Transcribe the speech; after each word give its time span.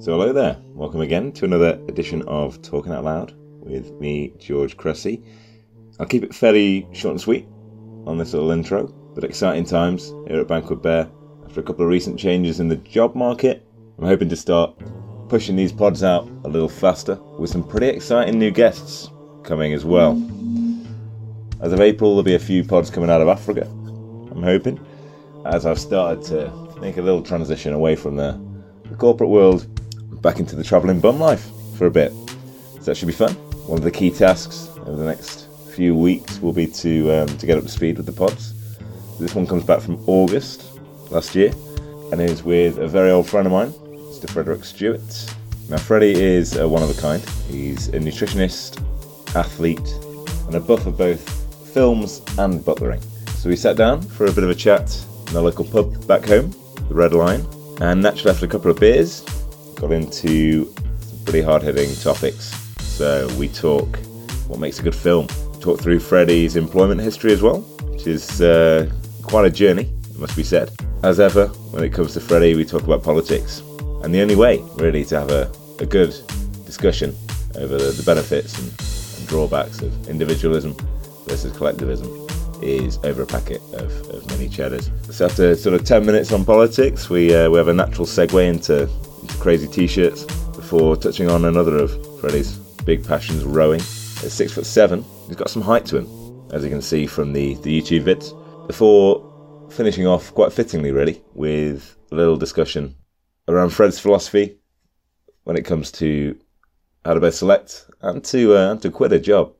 So, 0.00 0.12
hello 0.12 0.32
there. 0.32 0.56
Welcome 0.74 1.00
again 1.00 1.32
to 1.32 1.44
another 1.44 1.72
edition 1.88 2.22
of 2.28 2.62
Talking 2.62 2.92
Out 2.92 3.02
Loud 3.02 3.34
with 3.58 3.90
me, 3.94 4.32
George 4.38 4.76
Cressy. 4.76 5.24
I'll 5.98 6.06
keep 6.06 6.22
it 6.22 6.32
fairly 6.32 6.86
short 6.92 7.14
and 7.14 7.20
sweet 7.20 7.48
on 8.06 8.16
this 8.16 8.32
little 8.32 8.52
intro, 8.52 8.86
but 9.16 9.24
exciting 9.24 9.64
times 9.64 10.14
here 10.28 10.38
at 10.38 10.46
Banquet 10.46 10.84
Bear. 10.84 11.10
After 11.44 11.58
a 11.58 11.64
couple 11.64 11.84
of 11.84 11.90
recent 11.90 12.16
changes 12.16 12.60
in 12.60 12.68
the 12.68 12.76
job 12.76 13.16
market, 13.16 13.66
I'm 13.98 14.04
hoping 14.04 14.28
to 14.28 14.36
start 14.36 14.80
pushing 15.28 15.56
these 15.56 15.72
pods 15.72 16.04
out 16.04 16.28
a 16.44 16.48
little 16.48 16.68
faster 16.68 17.16
with 17.36 17.50
some 17.50 17.66
pretty 17.66 17.88
exciting 17.88 18.38
new 18.38 18.52
guests 18.52 19.10
coming 19.42 19.72
as 19.72 19.84
well. 19.84 20.12
As 21.60 21.72
of 21.72 21.80
April, 21.80 22.10
there'll 22.10 22.22
be 22.22 22.36
a 22.36 22.38
few 22.38 22.62
pods 22.62 22.88
coming 22.88 23.10
out 23.10 23.20
of 23.20 23.26
Africa, 23.26 23.62
I'm 24.30 24.44
hoping, 24.44 24.78
as 25.44 25.66
I've 25.66 25.80
started 25.80 26.22
to 26.26 26.78
make 26.80 26.98
a 26.98 27.02
little 27.02 27.20
transition 27.20 27.72
away 27.72 27.96
from 27.96 28.14
the, 28.14 28.40
the 28.88 28.94
corporate 28.94 29.30
world 29.30 29.66
back 30.22 30.38
into 30.38 30.56
the 30.56 30.64
travelling 30.64 31.00
bum 31.00 31.18
life 31.18 31.50
for 31.76 31.86
a 31.86 31.90
bit. 31.90 32.12
So 32.12 32.84
that 32.84 32.96
should 32.96 33.06
be 33.06 33.12
fun. 33.12 33.32
One 33.66 33.78
of 33.78 33.84
the 33.84 33.90
key 33.90 34.10
tasks 34.10 34.68
over 34.80 34.96
the 34.96 35.04
next 35.04 35.48
few 35.74 35.94
weeks 35.94 36.40
will 36.40 36.52
be 36.52 36.66
to 36.66 37.10
um, 37.12 37.38
to 37.38 37.46
get 37.46 37.58
up 37.58 37.64
to 37.64 37.70
speed 37.70 37.96
with 37.96 38.06
the 38.06 38.12
pods. 38.12 38.54
This 39.18 39.34
one 39.34 39.46
comes 39.46 39.64
back 39.64 39.80
from 39.80 40.02
August 40.08 40.78
last 41.10 41.34
year 41.34 41.52
and 42.12 42.20
is 42.20 42.42
with 42.42 42.78
a 42.78 42.88
very 42.88 43.10
old 43.10 43.28
friend 43.28 43.46
of 43.46 43.52
mine, 43.52 43.72
Mr. 43.72 44.28
Frederick 44.30 44.64
Stewart. 44.64 45.00
Now, 45.68 45.76
Freddie 45.76 46.18
is 46.18 46.56
a 46.56 46.66
one 46.66 46.82
of 46.82 46.96
a 46.96 47.00
kind. 47.00 47.22
He's 47.50 47.88
a 47.88 47.98
nutritionist, 47.98 48.82
athlete, 49.36 49.86
and 50.46 50.54
a 50.54 50.60
buff 50.60 50.86
of 50.86 50.96
both 50.96 51.20
films 51.74 52.22
and 52.38 52.64
butlering. 52.64 53.02
So 53.36 53.50
we 53.50 53.56
sat 53.56 53.76
down 53.76 54.00
for 54.00 54.26
a 54.26 54.32
bit 54.32 54.44
of 54.44 54.50
a 54.50 54.54
chat 54.54 55.04
in 55.26 55.34
the 55.34 55.42
local 55.42 55.64
pub 55.64 56.06
back 56.06 56.24
home, 56.24 56.50
the 56.88 56.94
Red 56.94 57.12
Lion, 57.12 57.46
and 57.80 58.02
naturally 58.02 58.30
after 58.30 58.46
a 58.46 58.48
couple 58.48 58.70
of 58.70 58.80
beers, 58.80 59.22
got 59.80 59.92
into 59.92 60.72
some 61.00 61.24
pretty 61.24 61.40
hard-hitting 61.40 61.94
topics. 61.96 62.54
So 62.82 63.28
we 63.38 63.48
talk 63.48 63.96
what 64.48 64.58
makes 64.58 64.80
a 64.80 64.82
good 64.82 64.94
film. 64.94 65.26
Talk 65.60 65.80
through 65.80 66.00
Freddie's 66.00 66.56
employment 66.56 67.00
history 67.00 67.32
as 67.32 67.42
well, 67.42 67.60
which 67.92 68.06
is 68.06 68.40
uh, 68.40 68.90
quite 69.22 69.44
a 69.44 69.50
journey, 69.50 69.92
it 70.10 70.18
must 70.18 70.36
be 70.36 70.42
said. 70.42 70.70
As 71.02 71.20
ever, 71.20 71.46
when 71.70 71.84
it 71.84 71.92
comes 71.92 72.14
to 72.14 72.20
Freddie, 72.20 72.56
we 72.56 72.64
talk 72.64 72.82
about 72.82 73.02
politics, 73.02 73.60
and 74.02 74.12
the 74.12 74.20
only 74.20 74.34
way 74.34 74.62
really 74.76 75.04
to 75.06 75.18
have 75.20 75.30
a, 75.30 75.50
a 75.78 75.86
good 75.86 76.14
discussion 76.66 77.14
over 77.56 77.78
the, 77.78 77.92
the 77.92 78.02
benefits 78.04 78.58
and, 78.58 78.68
and 79.18 79.28
drawbacks 79.28 79.80
of 79.80 80.08
individualism 80.08 80.74
versus 81.26 81.56
collectivism 81.56 82.26
is 82.62 82.98
over 83.04 83.22
a 83.22 83.26
packet 83.26 83.62
of, 83.74 83.92
of 84.10 84.26
mini 84.28 84.48
cheddars. 84.48 84.90
So 85.10 85.26
after 85.26 85.54
sort 85.54 85.74
of 85.74 85.84
10 85.84 86.04
minutes 86.04 86.32
on 86.32 86.44
politics, 86.44 87.08
we, 87.08 87.32
uh, 87.32 87.48
we 87.48 87.58
have 87.58 87.68
a 87.68 87.72
natural 87.72 88.06
segue 88.06 88.44
into 88.44 88.88
crazy 89.40 89.68
t-shirts 89.68 90.24
before 90.54 90.96
touching 90.96 91.30
on 91.30 91.44
another 91.44 91.76
of 91.78 92.20
Freddie's 92.20 92.56
big 92.84 93.06
passions, 93.06 93.44
rowing. 93.44 93.80
At 93.80 94.32
six 94.32 94.52
foot 94.52 94.66
seven, 94.66 95.04
he's 95.26 95.36
got 95.36 95.50
some 95.50 95.62
height 95.62 95.86
to 95.86 95.98
him, 95.98 96.50
as 96.52 96.64
you 96.64 96.70
can 96.70 96.82
see 96.82 97.06
from 97.06 97.32
the, 97.32 97.54
the 97.56 97.80
YouTube 97.80 98.04
vids. 98.04 98.34
Before 98.66 99.68
finishing 99.70 100.06
off, 100.06 100.34
quite 100.34 100.52
fittingly 100.52 100.90
really, 100.90 101.22
with 101.34 101.96
a 102.10 102.14
little 102.14 102.36
discussion 102.36 102.96
around 103.46 103.70
Fred's 103.70 103.98
philosophy 103.98 104.58
when 105.44 105.56
it 105.56 105.64
comes 105.64 105.92
to 105.92 106.38
how 107.04 107.14
to 107.14 107.20
best 107.20 107.38
select 107.38 107.86
and 108.02 108.24
to, 108.24 108.54
uh, 108.54 108.76
to 108.76 108.90
quit 108.90 109.12
a 109.12 109.18
job. 109.18 109.52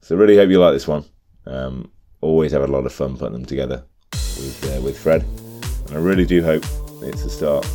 So 0.00 0.16
really 0.16 0.36
hope 0.36 0.50
you 0.50 0.58
like 0.58 0.72
this 0.72 0.88
one. 0.88 1.04
Um, 1.46 1.90
always 2.20 2.52
have 2.52 2.62
a 2.62 2.66
lot 2.66 2.86
of 2.86 2.92
fun 2.92 3.16
putting 3.16 3.34
them 3.34 3.44
together 3.44 3.84
with 4.12 4.76
uh, 4.76 4.80
with 4.80 4.98
Fred, 4.98 5.22
and 5.86 5.96
I 5.96 6.00
really 6.00 6.26
do 6.26 6.42
hope 6.42 6.64
it's 7.02 7.22
the 7.22 7.30
start 7.30 7.66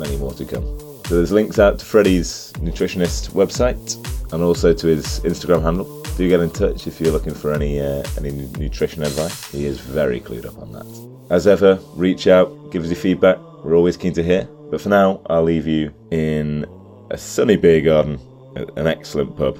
many 0.00 0.16
more 0.16 0.32
to 0.32 0.44
come. 0.44 0.64
So 1.06 1.16
there's 1.16 1.30
links 1.30 1.58
out 1.58 1.78
to 1.78 1.84
Freddie's 1.84 2.52
nutritionist 2.56 3.30
website 3.30 3.96
and 4.32 4.42
also 4.42 4.72
to 4.72 4.86
his 4.86 5.20
Instagram 5.20 5.62
handle. 5.62 6.02
Do 6.16 6.28
get 6.28 6.40
in 6.40 6.50
touch 6.50 6.86
if 6.86 7.00
you're 7.00 7.12
looking 7.12 7.34
for 7.34 7.52
any 7.52 7.80
uh, 7.80 8.02
any 8.18 8.30
nutrition 8.58 9.02
advice. 9.02 9.50
He 9.50 9.66
is 9.66 9.78
very 9.78 10.20
clued 10.20 10.46
up 10.46 10.58
on 10.58 10.72
that. 10.72 10.86
As 11.30 11.46
ever, 11.46 11.78
reach 11.94 12.26
out, 12.26 12.72
give 12.72 12.82
us 12.82 12.88
your 12.88 12.96
feedback. 12.96 13.38
We're 13.64 13.76
always 13.76 13.96
keen 13.96 14.12
to 14.14 14.22
hear. 14.22 14.48
But 14.70 14.80
for 14.80 14.88
now, 14.88 15.20
I'll 15.26 15.42
leave 15.42 15.66
you 15.66 15.92
in 16.10 16.64
a 17.10 17.18
sunny 17.18 17.56
beer 17.56 17.80
garden 17.80 18.18
at 18.56 18.70
an 18.78 18.86
excellent 18.86 19.36
pub 19.36 19.56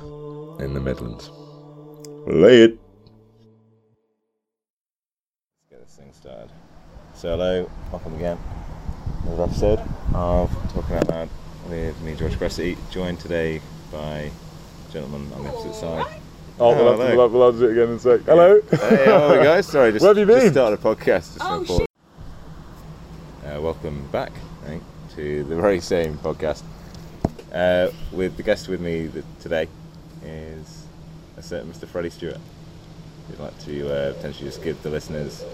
in 0.60 0.74
the 0.74 0.80
Midlands. 0.80 1.30
Lay 2.26 2.62
it. 2.62 2.78
Let's 5.58 5.70
get 5.70 5.80
this 5.80 5.96
thing 5.96 6.12
started. 6.12 6.50
So 7.14 7.30
hello, 7.30 7.70
welcome 7.90 8.14
again. 8.14 8.38
Another 9.30 9.44
episode 9.44 9.78
of 10.12 10.50
Talking 10.74 10.96
Out 10.96 11.08
Loud 11.08 11.28
with 11.68 12.00
me, 12.02 12.16
George 12.16 12.36
Cressy, 12.36 12.76
joined 12.90 13.20
today 13.20 13.60
by 13.92 14.28
a 14.88 14.92
gentleman 14.92 15.32
on 15.34 15.44
the 15.44 15.50
opposite 15.50 15.74
side. 15.76 16.06
Oh, 16.58 16.74
we'll, 16.74 16.98
have 16.98 17.08
to, 17.10 17.16
we'll, 17.16 17.22
have, 17.22 17.32
we'll 17.32 17.46
have 17.52 17.54
to 17.54 17.60
do 17.60 17.66
it 17.68 17.72
again 17.72 17.90
in 17.90 17.94
a 17.94 17.98
sec. 18.00 18.22
Hello. 18.22 18.60
Hey, 18.72 19.04
how 19.04 19.28
are 19.28 19.36
guys? 19.44 19.68
Sorry, 19.68 19.92
just, 19.92 20.02
Where 20.02 20.10
have 20.10 20.18
you 20.18 20.26
been? 20.26 20.34
just 20.34 20.46
been? 20.46 20.52
started 20.54 20.80
a 20.80 20.82
podcast. 20.82 21.34
Just 21.34 21.38
Oh, 21.42 21.60
for 21.64 21.78
pause. 21.78 21.86
Uh, 23.56 23.60
welcome 23.60 24.08
back, 24.10 24.32
I 24.64 24.66
think, 24.66 24.82
to 25.14 25.44
the 25.44 25.54
very 25.54 25.78
same 25.80 26.18
podcast. 26.18 26.64
Uh, 27.52 27.90
with 28.10 28.36
the 28.36 28.42
guest 28.42 28.66
with 28.66 28.80
me 28.80 29.12
today 29.40 29.68
is 30.24 30.86
a 31.36 31.42
certain 31.42 31.72
Mr. 31.72 31.86
Freddie 31.86 32.10
Stewart. 32.10 32.38
We'd 33.28 33.38
like 33.38 33.56
to 33.60 33.94
uh, 33.94 34.12
potentially 34.14 34.48
just 34.48 34.60
give 34.64 34.82
the 34.82 34.90
listeners 34.90 35.44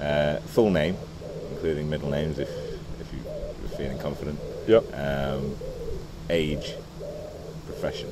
uh, 0.00 0.36
full 0.46 0.70
name, 0.70 0.96
including 1.50 1.90
middle 1.90 2.10
names 2.10 2.38
if, 2.38 2.48
if 3.00 3.12
you- 3.12 3.18
you're 3.60 3.76
feeling 3.76 3.98
confident, 3.98 4.38
Yep. 4.66 4.84
um, 4.94 5.56
age, 6.30 6.74
profession. 7.66 8.08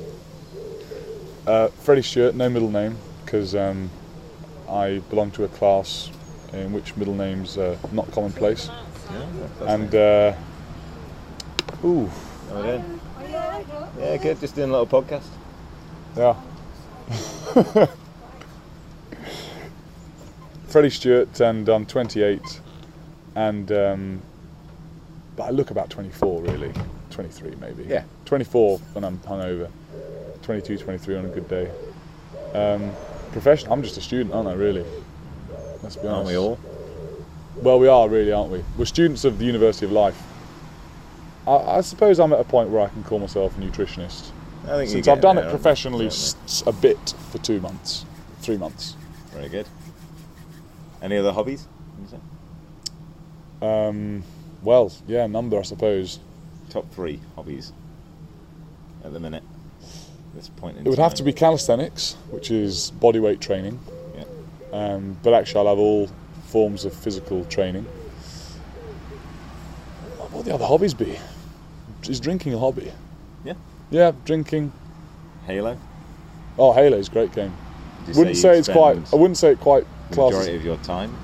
Uh, 1.45 1.67
Freddie 1.79 2.01
Stewart, 2.01 2.35
no 2.35 2.49
middle 2.49 2.69
name, 2.71 2.97
because 3.23 3.55
um, 3.55 3.89
I 4.69 4.99
belong 5.09 5.31
to 5.31 5.43
a 5.45 5.47
class 5.47 6.09
in 6.53 6.73
which 6.73 6.95
middle 6.97 7.13
names 7.15 7.57
are 7.57 7.77
not 7.91 8.11
commonplace. 8.11 8.69
Yeah, 9.11 9.23
And 9.67 9.93
uh, 9.95 10.33
ooh, 11.85 12.09
How 12.49 12.55
we 12.57 12.61
doing? 12.63 12.99
Yeah, 13.99 14.17
good. 14.17 14.39
Just 14.39 14.55
doing 14.55 14.69
a 14.69 14.77
little 14.79 14.87
podcast. 14.87 15.23
yeah. 16.17 16.35
Freddie 20.67 20.89
Stewart, 20.89 21.39
and 21.39 21.67
I'm 21.69 21.85
28, 21.85 22.59
and 23.35 23.71
um, 23.71 24.21
but 25.37 25.43
I 25.43 25.51
look 25.51 25.71
about 25.71 25.89
24, 25.89 26.41
really, 26.41 26.73
23 27.11 27.55
maybe. 27.61 27.83
Yeah. 27.83 28.03
24 28.25 28.79
when 28.93 29.05
I'm 29.05 29.19
hungover, 29.19 29.69
22, 30.41 30.79
23 30.79 31.15
on 31.15 31.25
a 31.25 31.29
good 31.29 31.47
day. 31.47 31.71
Um, 32.53 32.91
profession, 33.31 33.71
I'm 33.71 33.83
just 33.83 33.97
a 33.97 34.01
student, 34.01 34.33
aren't 34.33 34.49
I? 34.49 34.53
Really. 34.53 34.83
Let's 35.83 35.95
be 35.95 36.07
honest. 36.07 36.15
Aren't 36.15 36.27
we 36.27 36.37
all? 36.37 36.59
Well, 37.57 37.79
we 37.79 37.87
are 37.87 38.09
really, 38.09 38.31
aren't 38.31 38.51
we? 38.51 38.63
We're 38.77 38.85
students 38.85 39.25
of 39.25 39.37
the 39.37 39.45
University 39.45 39.85
of 39.85 39.91
Life. 39.91 40.21
I, 41.45 41.55
I 41.55 41.81
suppose 41.81 42.19
I'm 42.19 42.33
at 42.33 42.39
a 42.39 42.43
point 42.43 42.69
where 42.69 42.81
I 42.81 42.89
can 42.89 43.03
call 43.03 43.19
myself 43.19 43.55
a 43.57 43.61
nutritionist. 43.61 44.31
I 44.65 44.77
think 44.77 44.89
since 44.89 45.07
I've 45.07 45.21
done 45.21 45.37
it 45.37 45.49
professionally 45.49 46.09
a 46.65 46.71
bit 46.73 47.13
for 47.31 47.37
two 47.37 47.61
months, 47.61 48.05
three 48.41 48.57
months. 48.57 48.95
Very 49.31 49.49
good. 49.49 49.67
Any 51.01 51.17
other 51.17 51.31
hobbies? 51.31 51.67
would 51.99 52.09
you 52.09 52.17
say? 52.17 53.87
Um, 53.87 54.23
well, 54.67 54.91
yeah, 55.07 55.27
number, 55.27 55.57
I 55.57 55.61
suppose. 55.61 56.19
Top 56.69 56.91
three 56.91 57.21
hobbies 57.35 57.71
at 59.05 59.13
the 59.13 59.19
minute. 59.19 59.43
This 60.35 60.49
point 60.49 60.75
in 60.75 60.85
It 60.85 60.89
would 60.89 60.99
have 60.99 61.13
to 61.15 61.23
be 61.23 61.31
calisthenics, 61.31 62.17
which 62.31 62.51
is 62.51 62.91
body 62.91 63.19
weight 63.19 63.39
training. 63.39 63.79
Yeah. 64.17 64.25
Um, 64.73 65.17
but 65.23 65.33
actually, 65.33 65.61
I'll 65.61 65.73
have 65.73 65.79
all 65.79 66.09
forms 66.47 66.83
of 66.83 66.93
physical 66.93 67.45
training. 67.45 67.85
What 70.17 70.33
would 70.33 70.45
the 70.45 70.53
other 70.53 70.65
hobbies 70.65 70.93
be? 70.93 71.17
Is 72.09 72.19
drinking 72.19 72.53
a 72.53 72.59
hobby? 72.59 72.91
Yeah. 73.45 73.53
Yeah, 73.89 74.11
drinking. 74.25 74.73
Halo. 75.45 75.79
Oh, 76.59 76.73
Halo's 76.73 77.07
a 77.07 77.11
great 77.11 77.31
game. 77.31 77.53
Wouldn't 78.07 78.29
you 78.29 78.35
say 78.35 78.59
it's 78.59 78.67
quite. 78.67 78.97
I 79.13 79.15
wouldn't 79.15 79.37
say 79.37 79.51
it 79.51 79.61
quite 79.61 79.85
classes. 80.11 80.39
majority 80.39 80.57
of 80.57 80.65
your 80.65 80.77
time. 80.77 81.15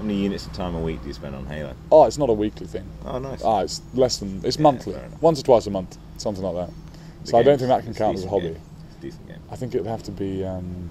How 0.00 0.06
many 0.06 0.18
units 0.18 0.46
of 0.46 0.54
time 0.54 0.74
a 0.74 0.80
week 0.80 1.02
do 1.02 1.08
you 1.08 1.12
spend 1.12 1.34
on 1.34 1.44
Halo? 1.44 1.74
Oh, 1.92 2.04
it's 2.06 2.16
not 2.16 2.30
a 2.30 2.32
weekly 2.32 2.66
thing. 2.66 2.88
Oh, 3.04 3.18
nice. 3.18 3.42
Ah, 3.44 3.60
it's 3.60 3.82
less 3.92 4.16
than. 4.16 4.40
It's 4.42 4.56
Yeah, 4.56 4.62
monthly, 4.62 4.96
once 5.20 5.38
or 5.40 5.42
twice 5.42 5.66
a 5.66 5.70
month, 5.70 5.98
something 6.16 6.42
like 6.42 6.54
that. 6.54 6.74
The 7.20 7.30
So 7.32 7.36
I 7.36 7.42
don't 7.42 7.58
think 7.58 7.68
that 7.68 7.84
can 7.84 7.92
count 7.92 8.16
as 8.16 8.24
a 8.24 8.28
hobby. 8.30 8.44
game. 8.48 8.60
It's 8.88 8.96
a 8.96 9.00
decent 9.02 9.28
game. 9.28 9.36
I 9.50 9.56
think 9.56 9.74
it'd 9.74 9.86
have 9.86 10.02
to 10.04 10.10
be 10.10 10.42
um, 10.42 10.88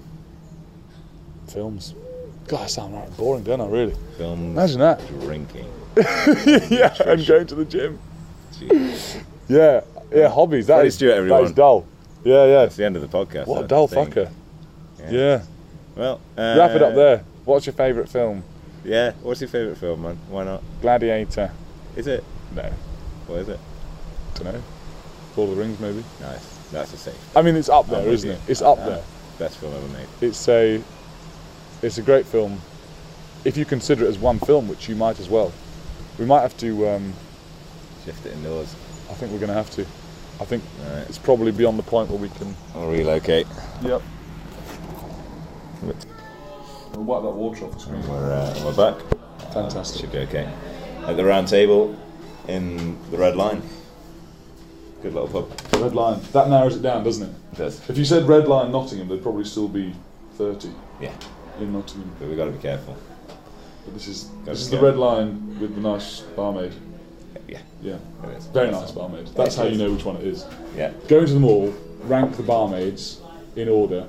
films. 1.48 1.96
God, 2.46 2.60
I 2.60 2.66
sound 2.66 2.94
right 2.94 3.16
boring, 3.16 3.42
don't 3.42 3.60
I? 3.60 3.66
Really? 3.66 3.96
Films. 4.16 4.56
Imagine 4.56 4.78
that. 4.78 5.04
Drinking. 5.22 5.66
yeah, 6.70 6.94
and 7.04 7.26
going 7.26 7.48
to 7.48 7.56
the 7.56 7.64
gym. 7.64 7.98
Jeez. 8.52 9.24
Yeah, 9.48 9.80
yeah. 10.14 10.28
Hobbies. 10.28 10.68
That 10.68 10.86
is, 10.86 10.96
Freddie 10.96 11.34
is 11.46 11.50
dull. 11.50 11.84
Yeah, 12.22 12.44
yeah. 12.44 12.62
It's 12.62 12.76
the 12.76 12.84
end 12.84 12.94
of 12.94 13.02
the 13.02 13.08
podcast. 13.08 13.48
What 13.48 13.64
a 13.64 13.66
dull 13.66 13.88
fucker. 13.88 14.30
Yeah. 15.08 15.42
Well, 15.96 16.20
uh, 16.38 16.54
Wrap 16.56 16.70
it 16.70 16.82
up 16.82 16.94
there. 16.94 17.24
What's 17.44 17.66
your 17.66 17.72
favourite 17.72 18.08
film? 18.08 18.44
Yeah. 18.84 19.12
What's 19.22 19.40
your 19.40 19.48
favourite 19.48 19.78
film, 19.78 20.02
man? 20.02 20.18
Why 20.28 20.44
not? 20.44 20.62
Gladiator. 20.80 21.50
Is 21.96 22.06
it? 22.06 22.24
No. 22.54 22.70
What 23.26 23.40
is 23.40 23.48
it? 23.48 23.60
don't 24.34 24.54
know, 24.54 24.62
Lord 25.36 25.50
of 25.50 25.56
the 25.56 25.62
Rings 25.62 25.78
maybe. 25.80 26.02
Nice. 26.20 26.44
That's 26.72 26.92
a 26.94 26.96
safe. 26.96 27.36
I 27.36 27.42
mean, 27.42 27.56
it's 27.56 27.68
up 27.68 27.86
there, 27.88 28.06
isn't 28.08 28.30
it? 28.30 28.40
It's 28.48 28.62
up 28.62 28.78
Uh, 28.78 28.86
there. 28.90 29.02
Best 29.38 29.58
film 29.58 29.74
ever 29.74 29.86
made. 29.88 30.06
It's 30.20 30.48
a, 30.48 30.82
it's 31.82 31.98
a 31.98 32.02
great 32.02 32.24
film. 32.26 32.60
If 33.44 33.56
you 33.56 33.64
consider 33.64 34.04
it 34.04 34.08
as 34.08 34.18
one 34.18 34.38
film, 34.38 34.68
which 34.68 34.88
you 34.88 34.94
might 34.96 35.18
as 35.20 35.28
well, 35.28 35.52
we 36.18 36.24
might 36.26 36.40
have 36.40 36.56
to. 36.58 36.88
Um, 36.88 37.12
Shift 38.04 38.24
it 38.26 38.32
indoors. 38.32 38.74
I 39.10 39.14
think 39.14 39.32
we're 39.32 39.38
going 39.38 39.48
to 39.48 39.54
have 39.54 39.70
to. 39.72 39.82
I 40.40 40.44
think 40.46 40.62
Right. 40.80 41.04
it's 41.08 41.18
probably 41.18 41.52
beyond 41.52 41.78
the 41.78 41.82
point 41.82 42.08
where 42.08 42.18
we 42.18 42.28
can. 42.30 42.54
I'll 42.74 42.90
relocate. 42.90 43.46
Yep. 43.82 44.02
We'll 46.94 47.04
wipe 47.04 47.22
that 47.22 47.30
water 47.30 47.64
off 47.64 47.72
the 47.74 47.80
screen. 47.80 48.08
We're, 48.08 48.32
uh, 48.32 48.62
we're 48.64 48.74
back. 48.76 49.00
Fantastic. 49.52 50.00
Should 50.02 50.12
be 50.12 50.18
okay. 50.18 50.48
At 51.06 51.16
the 51.16 51.24
round 51.24 51.48
table 51.48 51.96
in 52.48 52.98
the 53.10 53.18
Red 53.18 53.36
Lion. 53.36 53.62
Good 55.02 55.14
little 55.14 55.28
pub. 55.28 55.80
Red 55.80 55.94
Lion. 55.94 56.20
That 56.32 56.48
narrows 56.50 56.76
it 56.76 56.82
down, 56.82 57.04
doesn't 57.04 57.28
it? 57.28 57.34
It 57.52 57.56
does. 57.58 57.88
If 57.88 57.96
you 57.96 58.04
said 58.04 58.26
Red 58.28 58.46
Lion 58.48 58.70
Nottingham, 58.72 59.08
they'd 59.08 59.22
probably 59.22 59.44
still 59.44 59.68
be 59.68 59.94
30 60.36 60.70
Yeah. 61.00 61.12
in 61.58 61.72
Nottingham. 61.72 62.10
But 62.18 62.28
we've 62.28 62.36
got 62.36 62.46
to 62.46 62.50
be 62.50 62.58
careful. 62.58 62.96
But 63.84 63.94
this 63.94 64.06
is 64.08 64.24
Gotta 64.24 64.50
this 64.50 64.60
is 64.60 64.70
the 64.70 64.80
Red 64.80 64.96
Lion 64.96 65.58
with 65.58 65.74
the 65.74 65.80
nice 65.80 66.20
barmaid. 66.20 66.72
Yeah. 67.48 67.60
Yeah. 67.82 67.96
It 68.24 68.36
is. 68.36 68.46
Very 68.46 68.70
nice 68.70 68.90
barmaid. 68.90 69.28
That's 69.28 69.56
how 69.56 69.64
you 69.64 69.78
know 69.78 69.90
which 69.92 70.04
one 70.04 70.16
it 70.16 70.24
is. 70.24 70.44
Yeah. 70.76 70.92
Go 71.08 71.20
into 71.20 71.32
the 71.34 71.40
mall, 71.40 71.72
rank 72.02 72.36
the 72.36 72.42
barmaids 72.42 73.20
in 73.56 73.68
order, 73.68 74.06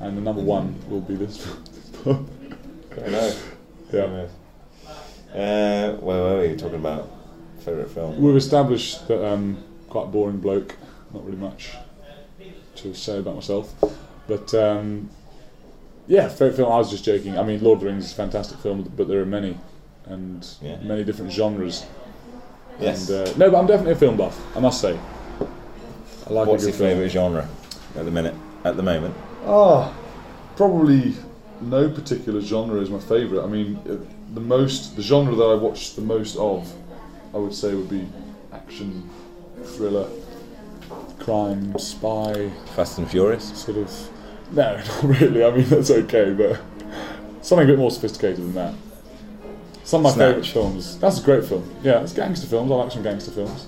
and 0.00 0.16
the 0.16 0.20
number 0.22 0.40
one 0.42 0.74
will 0.88 1.00
be 1.02 1.14
this. 1.14 1.46
I 2.06 3.08
know. 3.10 3.34
yeah. 3.92 4.26
Uh, 5.34 5.96
well, 6.00 6.36
were 6.36 6.48
we 6.48 6.56
talking 6.56 6.76
about 6.76 7.10
favourite 7.58 7.90
film? 7.90 8.20
We've 8.20 8.36
established 8.36 9.08
that 9.08 9.26
um, 9.26 9.62
quite 9.90 10.04
a 10.04 10.06
boring 10.06 10.38
bloke. 10.38 10.76
Not 11.12 11.24
really 11.24 11.36
much 11.38 11.72
to 12.76 12.94
say 12.94 13.18
about 13.18 13.34
myself, 13.36 13.74
but 14.28 14.52
um, 14.54 15.08
yeah, 16.06 16.28
favourite 16.28 16.56
film. 16.56 16.72
I 16.72 16.76
was 16.78 16.90
just 16.90 17.04
joking. 17.04 17.38
I 17.38 17.42
mean, 17.42 17.62
Lord 17.62 17.76
of 17.78 17.80
the 17.80 17.86
Rings 17.86 18.06
is 18.06 18.12
a 18.12 18.14
fantastic 18.14 18.58
film, 18.58 18.90
but 18.96 19.08
there 19.08 19.20
are 19.20 19.26
many 19.26 19.58
and 20.04 20.46
Yeah. 20.62 20.76
many 20.82 21.02
different 21.04 21.32
genres. 21.32 21.84
Yes. 22.80 23.08
And, 23.08 23.28
uh, 23.28 23.32
no, 23.36 23.50
but 23.50 23.58
I'm 23.58 23.66
definitely 23.66 23.92
a 23.92 23.96
film 23.96 24.16
buff. 24.16 24.38
I 24.56 24.60
must 24.60 24.80
say. 24.80 24.98
I 26.28 26.32
like 26.32 26.46
What's 26.46 26.64
your 26.64 26.72
favourite 26.72 27.08
genre 27.08 27.48
at 27.96 28.04
the 28.04 28.10
minute? 28.10 28.34
At 28.64 28.76
the 28.76 28.82
moment. 28.82 29.14
Ah, 29.46 29.92
probably 30.56 31.14
no 31.60 31.88
particular 31.90 32.40
genre 32.40 32.80
is 32.80 32.90
my 32.90 32.98
favourite. 32.98 33.44
I 33.44 33.48
mean, 33.48 33.78
uh, 33.88 33.96
the 34.34 34.40
most, 34.40 34.96
the 34.96 35.02
genre 35.02 35.34
that 35.34 35.44
I 35.44 35.54
watch 35.54 35.94
the 35.94 36.02
most 36.02 36.36
of, 36.36 36.70
I 37.34 37.38
would 37.38 37.54
say 37.54 37.74
would 37.74 37.90
be 37.90 38.06
action, 38.52 39.08
thriller, 39.64 40.08
crime, 41.18 41.76
spy, 41.78 42.50
Fast 42.74 42.98
and 42.98 43.10
Furious. 43.10 43.56
sort 43.62 43.78
of. 43.78 44.08
No, 44.52 44.76
not 45.02 45.02
really. 45.02 45.44
I 45.44 45.50
mean, 45.50 45.68
that's 45.68 45.90
okay, 45.90 46.32
but 46.32 46.60
something 47.42 47.66
a 47.68 47.72
bit 47.72 47.78
more 47.78 47.90
sophisticated 47.90 48.38
than 48.38 48.54
that. 48.54 48.74
Some 49.84 50.00
of 50.00 50.04
my 50.04 50.10
Snatch. 50.10 50.28
favourite 50.28 50.46
films. 50.48 50.98
That's 50.98 51.20
a 51.20 51.24
great 51.24 51.44
film. 51.44 51.68
Yeah, 51.82 52.00
it's 52.02 52.12
gangster 52.12 52.46
films. 52.48 52.70
I 52.70 52.74
like 52.74 52.90
some 52.92 53.02
gangster 53.02 53.30
films, 53.30 53.66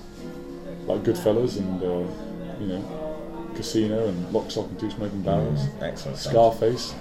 like 0.85 1.01
Goodfellas 1.03 1.57
and 1.57 1.81
uh, 1.81 2.11
you 2.59 2.67
know, 2.67 3.51
Casino 3.55 4.07
and 4.07 4.33
Lock, 4.33 4.51
Stock 4.51 4.67
and 4.67 4.79
Two 4.79 4.91
Smoking 4.91 5.21
Barrels. 5.21 5.61
Excellent. 5.81 6.17
film. 6.17 6.33
Scarface, 6.33 6.93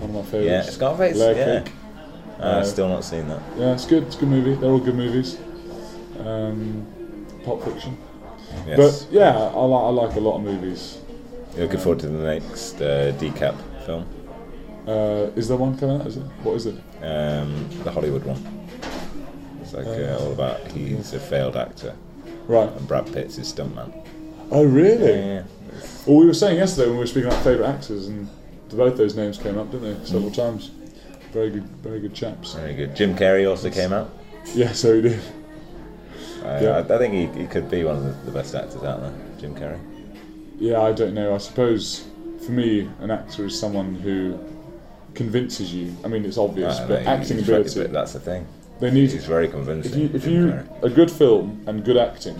one 0.00 0.10
of 0.10 0.14
my 0.32 0.38
Mm. 0.38 0.44
Yeah, 0.44 0.60
favourites. 0.62 0.72
Scarface. 0.74 1.16
Layer 1.16 1.34
yeah. 1.34 1.60
Cake. 1.60 1.72
Uh, 2.38 2.42
Uh, 2.42 2.64
still 2.64 2.88
not 2.88 3.04
seen 3.04 3.28
that. 3.28 3.40
Yeah, 3.58 3.72
it's 3.72 3.86
good. 3.86 4.02
It's 4.04 4.16
a 4.16 4.20
good 4.20 4.28
movie. 4.28 4.54
They're 4.54 4.70
all 4.70 4.78
good 4.78 4.94
movies. 4.94 5.38
Um, 6.24 6.86
Pulp 7.44 7.64
Fiction. 7.64 7.96
Yes. 8.66 8.76
But 9.04 9.12
yeah, 9.12 9.36
I, 9.36 9.64
li- 9.64 9.74
I 9.74 9.88
like 9.90 10.16
a 10.16 10.20
lot 10.20 10.36
of 10.36 10.42
movies. 10.42 10.98
You're 11.54 11.64
looking 11.66 11.80
forward 11.80 12.00
to 12.00 12.08
the 12.08 12.24
next 12.34 12.80
uh, 12.80 13.12
decap 13.18 13.54
film, 13.86 14.04
Uh, 14.86 15.30
is 15.36 15.48
there 15.48 15.56
one 15.56 15.76
coming 15.78 16.00
out? 16.00 16.06
Is 16.06 16.16
it? 16.16 16.22
What 16.42 16.54
is 16.56 16.66
it? 16.66 16.76
um, 17.02 17.68
the 17.84 17.90
Hollywood 17.90 18.24
one. 18.24 18.42
It's 19.62 19.72
like 19.74 19.86
uh, 19.86 20.18
all 20.20 20.32
about 20.32 20.60
he's 20.72 21.12
a 21.12 21.18
failed 21.20 21.56
actor 21.56 21.94
Right. 22.46 22.70
and 22.70 22.86
Brad 22.88 23.06
Pitt's 23.12 23.36
his 23.36 23.52
stuntman. 23.52 23.92
Oh, 24.50 24.64
really? 24.64 25.18
Yeah. 25.18 25.42
Well, 26.06 26.16
we 26.18 26.26
were 26.26 26.34
saying 26.34 26.56
yesterday 26.58 26.86
when 26.88 26.96
we 26.98 27.00
were 27.02 27.06
speaking 27.06 27.28
about 27.28 27.42
favourite 27.42 27.68
actors, 27.68 28.06
and 28.08 28.28
both 28.70 28.96
those 28.96 29.14
names 29.16 29.38
came 29.38 29.58
up, 29.58 29.70
didn't 29.70 30.00
they? 30.00 30.06
Several 30.06 30.30
times. 30.30 30.70
Very 31.32 31.50
good, 31.50 31.64
very 31.82 32.00
good 32.00 32.14
chaps. 32.14 32.54
Very 32.54 32.74
good. 32.74 32.96
Jim 32.96 33.14
Carrey 33.16 33.48
also 33.48 33.70
came 33.70 33.92
out. 33.92 34.10
Yeah, 34.54 34.72
so 34.72 34.94
he 34.94 35.02
did. 35.02 35.20
Uh, 36.42 36.60
Yeah. 36.62 36.70
I, 36.88 36.94
I 36.94 36.98
think 36.98 37.14
he, 37.14 37.40
he 37.42 37.46
could 37.46 37.70
be 37.70 37.84
one 37.84 37.96
of 37.96 38.04
the, 38.04 38.10
the 38.26 38.30
best 38.30 38.54
actors 38.54 38.82
out 38.82 39.00
there, 39.00 39.12
Jim 39.38 39.54
Carrey. 39.54 39.78
Yeah, 40.58 40.80
I 40.80 40.92
don't 40.92 41.14
know. 41.14 41.34
I 41.34 41.38
suppose 41.38 42.06
for 42.44 42.52
me, 42.52 42.88
an 43.00 43.10
actor 43.10 43.44
is 43.46 43.58
someone 43.58 43.94
who 43.96 44.38
convinces 45.14 45.74
you. 45.74 45.94
I 46.04 46.08
mean, 46.08 46.24
it's 46.24 46.38
obvious, 46.38 46.78
but 46.80 47.02
acting 47.06 47.40
ability. 47.40 47.84
That's 47.88 48.12
the 48.12 48.20
thing. 48.20 48.46
They 48.80 48.90
need 48.90 49.10
He's 49.10 49.24
very 49.24 49.48
convincing. 49.48 49.92
if 49.92 49.98
you, 49.98 50.10
if 50.14 50.26
you 50.26 50.68
a 50.82 50.90
good 50.90 51.10
film 51.10 51.62
and 51.66 51.84
good 51.84 51.96
acting 51.96 52.36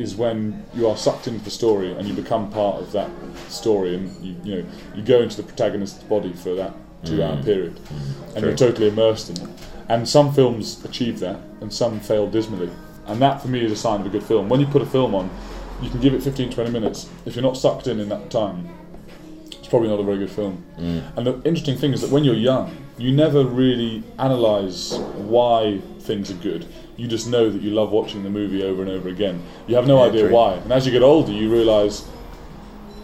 is 0.00 0.16
when 0.16 0.64
you 0.74 0.88
are 0.88 0.96
sucked 0.96 1.26
into 1.28 1.44
the 1.44 1.50
story 1.50 1.92
and 1.92 2.08
you 2.08 2.14
become 2.14 2.50
part 2.50 2.80
of 2.80 2.92
that 2.92 3.10
story 3.48 3.94
and 3.94 4.24
you 4.24 4.34
you 4.42 4.62
know 4.62 4.68
you 4.94 5.02
go 5.02 5.20
into 5.20 5.36
the 5.36 5.42
protagonist's 5.42 6.02
body 6.04 6.32
for 6.32 6.54
that 6.54 6.72
two 7.04 7.22
hour 7.22 7.36
mm. 7.36 7.44
period 7.44 7.76
mm. 7.76 7.90
and 7.90 8.38
True. 8.38 8.48
you're 8.48 8.56
totally 8.56 8.88
immersed 8.88 9.30
in 9.30 9.48
it. 9.48 9.48
And 9.88 10.08
some 10.08 10.32
films 10.32 10.84
achieve 10.84 11.18
that 11.20 11.40
and 11.60 11.72
some 11.72 11.98
fail 12.00 12.30
dismally. 12.30 12.70
And 13.06 13.20
that 13.22 13.42
for 13.42 13.48
me 13.48 13.64
is 13.64 13.72
a 13.72 13.76
sign 13.76 14.00
of 14.00 14.06
a 14.06 14.08
good 14.08 14.22
film. 14.22 14.48
When 14.48 14.60
you 14.60 14.66
put 14.66 14.82
a 14.82 14.86
film 14.86 15.14
on, 15.14 15.28
you 15.82 15.90
can 15.90 16.00
give 16.00 16.14
it 16.14 16.22
15 16.22 16.50
20 16.50 16.70
minutes. 16.70 17.08
If 17.26 17.34
you're 17.34 17.42
not 17.42 17.56
sucked 17.56 17.86
in 17.86 17.98
in 17.98 18.08
that 18.10 18.30
time, 18.30 18.68
it's 19.48 19.68
probably 19.68 19.88
not 19.88 19.98
a 19.98 20.04
very 20.04 20.18
good 20.18 20.30
film. 20.30 20.64
Mm. 20.78 21.16
And 21.16 21.26
the 21.26 21.32
interesting 21.48 21.76
thing 21.76 21.92
is 21.92 22.02
that 22.02 22.10
when 22.10 22.22
you're 22.22 22.36
young, 22.36 22.76
you 23.00 23.10
never 23.12 23.44
really 23.44 24.02
analyse 24.18 24.92
why 25.16 25.80
things 26.00 26.30
are 26.30 26.34
good. 26.34 26.66
You 26.96 27.08
just 27.08 27.28
know 27.28 27.48
that 27.50 27.62
you 27.62 27.70
love 27.70 27.90
watching 27.92 28.22
the 28.22 28.30
movie 28.30 28.62
over 28.62 28.82
and 28.82 28.90
over 28.90 29.08
again. 29.08 29.42
You 29.66 29.74
have 29.76 29.86
no 29.86 30.02
Yeah, 30.04 30.10
idea 30.10 30.22
true. 30.24 30.32
why. 30.32 30.54
And 30.54 30.70
as 30.72 30.84
you 30.86 30.92
get 30.92 31.02
older, 31.02 31.32
you 31.32 31.50
realise 31.50 32.06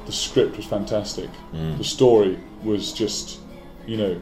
the 0.05 0.13
script 0.13 0.57
was 0.57 0.67
fantastic. 0.67 1.31
The 1.53 1.83
story 1.85 2.39
was 2.63 2.93
just, 2.93 3.41
you 3.87 3.97
know, 3.97 4.13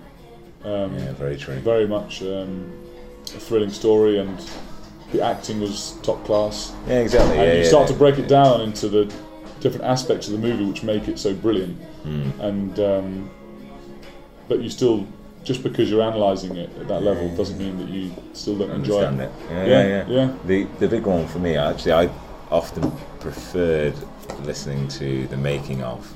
um, 0.65 0.97
yeah, 0.97 1.12
very 1.12 1.37
true. 1.37 1.56
very 1.56 1.87
much 1.87 2.23
um, 2.23 2.73
a 3.35 3.38
thrilling 3.38 3.71
story, 3.71 4.19
and 4.19 4.41
the 5.12 5.21
acting 5.21 5.61
was 5.61 5.99
top 6.03 6.25
class. 6.25 6.73
Yeah, 6.88 7.00
exactly. 7.00 7.37
And 7.37 7.47
yeah, 7.49 7.55
you 7.59 7.65
start 7.65 7.87
to 7.88 7.94
break 7.94 8.19
it 8.19 8.29
down 8.29 8.61
into 8.62 8.88
the 8.88 9.12
different 9.61 9.85
aspects 9.85 10.26
of 10.28 10.33
the 10.33 10.38
movie 10.38 10.64
which 10.64 10.83
make 10.83 11.09
it 11.09 11.19
so 11.19 11.35
brilliant. 11.35 11.76
Hmm. 12.04 12.31
And 12.40 12.81
um, 12.81 13.31
but 14.49 14.61
you 14.62 14.71
still, 14.71 15.07
just 15.44 15.62
because 15.62 15.90
you're 15.90 16.02
analysing 16.02 16.56
it 16.56 16.70
at 16.80 16.88
that 16.88 17.02
level, 17.02 17.28
doesn't 17.36 17.58
mean 17.58 17.78
that 17.78 17.88
you 17.88 18.10
still 18.32 18.56
don't 18.58 18.70
enjoy 18.70 19.02
it. 19.02 19.20
it. 19.20 19.30
Yeah, 19.50 19.66
Yeah, 19.66 19.86
yeah, 19.86 20.04
yeah. 20.08 20.36
The 20.46 20.64
the 20.80 20.88
big 20.88 21.06
one 21.06 21.26
for 21.28 21.38
me, 21.38 21.56
actually, 21.56 21.92
I 21.92 22.10
often 22.50 22.90
preferred 23.20 23.94
listening 24.42 24.88
to 24.88 25.26
the 25.28 25.36
making 25.36 25.82
of, 25.82 26.10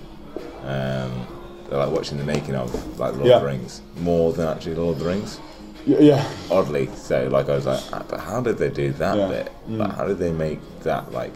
um, 0.64 1.26
like 1.70 1.90
watching 1.90 2.18
the 2.18 2.24
making 2.24 2.54
of, 2.54 2.72
like 2.98 3.14
Lord 3.14 3.26
Yeah. 3.26 3.36
of 3.36 3.42
the 3.42 3.48
Rings, 3.48 3.82
more 4.00 4.32
than 4.32 4.48
actually 4.48 4.74
Lord 4.76 4.96
of 4.96 5.02
the 5.02 5.08
Rings. 5.10 5.38
Yeah, 5.86 5.98
yeah. 6.00 6.28
Oddly, 6.50 6.88
so 6.96 7.28
like 7.28 7.48
I 7.48 7.54
was 7.56 7.66
like, 7.66 7.80
ah, 7.92 8.02
but 8.08 8.20
how 8.20 8.40
did 8.40 8.58
they 8.58 8.70
do 8.70 8.92
that 8.94 9.16
Yeah. 9.16 9.28
bit? 9.28 9.52
Mm. 9.68 9.78
Like, 9.78 9.94
how 9.96 10.06
did 10.06 10.18
they 10.18 10.32
make 10.32 10.60
that 10.82 11.12
like? 11.12 11.34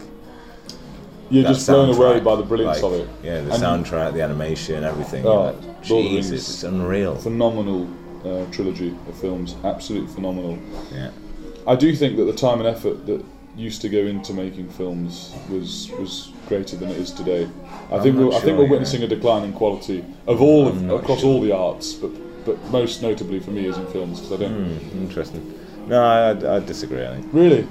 You're 1.29 1.43
just 1.45 1.67
blown 1.67 1.95
away 1.95 2.19
by 2.19 2.35
the 2.35 2.43
brilliance 2.43 2.81
Like, 2.81 2.93
of 2.93 2.99
it. 2.99 3.09
Yeah, 3.23 3.41
the 3.41 3.53
And- 3.53 3.63
soundtrack, 3.63 4.13
the 4.13 4.21
animation, 4.21 4.83
everything. 4.83 5.25
Oh, 5.25 5.45
like, 5.45 5.55
Lord 5.89 6.05
of 6.05 6.11
the 6.11 6.17
Jesus, 6.17 6.49
it's 6.49 6.63
unreal. 6.63 7.15
Phenomenal 7.15 7.87
uh, 8.25 8.45
trilogy 8.51 8.89
of 9.09 9.15
films, 9.15 9.55
absolutely 9.63 10.13
phenomenal. 10.13 10.57
Yeah, 10.93 11.09
I 11.67 11.75
do 11.75 11.95
think 11.95 12.17
that 12.17 12.25
the 12.25 12.33
time 12.33 12.59
and 12.59 12.67
effort 12.67 13.05
that 13.07 13.23
used 13.55 13.81
to 13.81 13.89
go 13.89 13.99
into 13.99 14.33
making 14.33 14.67
films 14.69 15.33
was 15.49 15.91
was 15.99 16.31
greater 16.47 16.75
than 16.75 16.89
it 16.89 16.97
is 16.97 17.11
today. 17.11 17.47
I 17.91 17.95
I'm 17.97 18.01
think 18.03 18.17
we're, 18.17 18.31
I 18.31 18.39
think 18.39 18.57
we're 18.57 18.63
yeah. 18.65 18.69
witnessing 18.71 19.03
a 19.03 19.07
decline 19.07 19.43
in 19.43 19.53
quality 19.53 20.03
of 20.27 20.41
all 20.41 20.67
of, 20.67 20.89
across 20.89 21.19
sure. 21.21 21.29
all 21.29 21.41
the 21.41 21.51
arts, 21.51 21.93
but 21.93 22.11
but 22.45 22.57
most 22.71 23.01
notably 23.01 23.39
for 23.39 23.51
me 23.51 23.65
is 23.65 23.77
in 23.77 23.85
films 23.87 24.19
because 24.19 24.33
I 24.41 24.43
don't 24.43 24.79
Hmm, 24.79 24.97
interesting. 25.01 25.59
No, 25.87 26.03
I, 26.03 26.31
I, 26.31 26.55
I 26.55 26.59
disagree. 26.59 27.05
I 27.05 27.15
think. 27.15 27.27
really. 27.33 27.67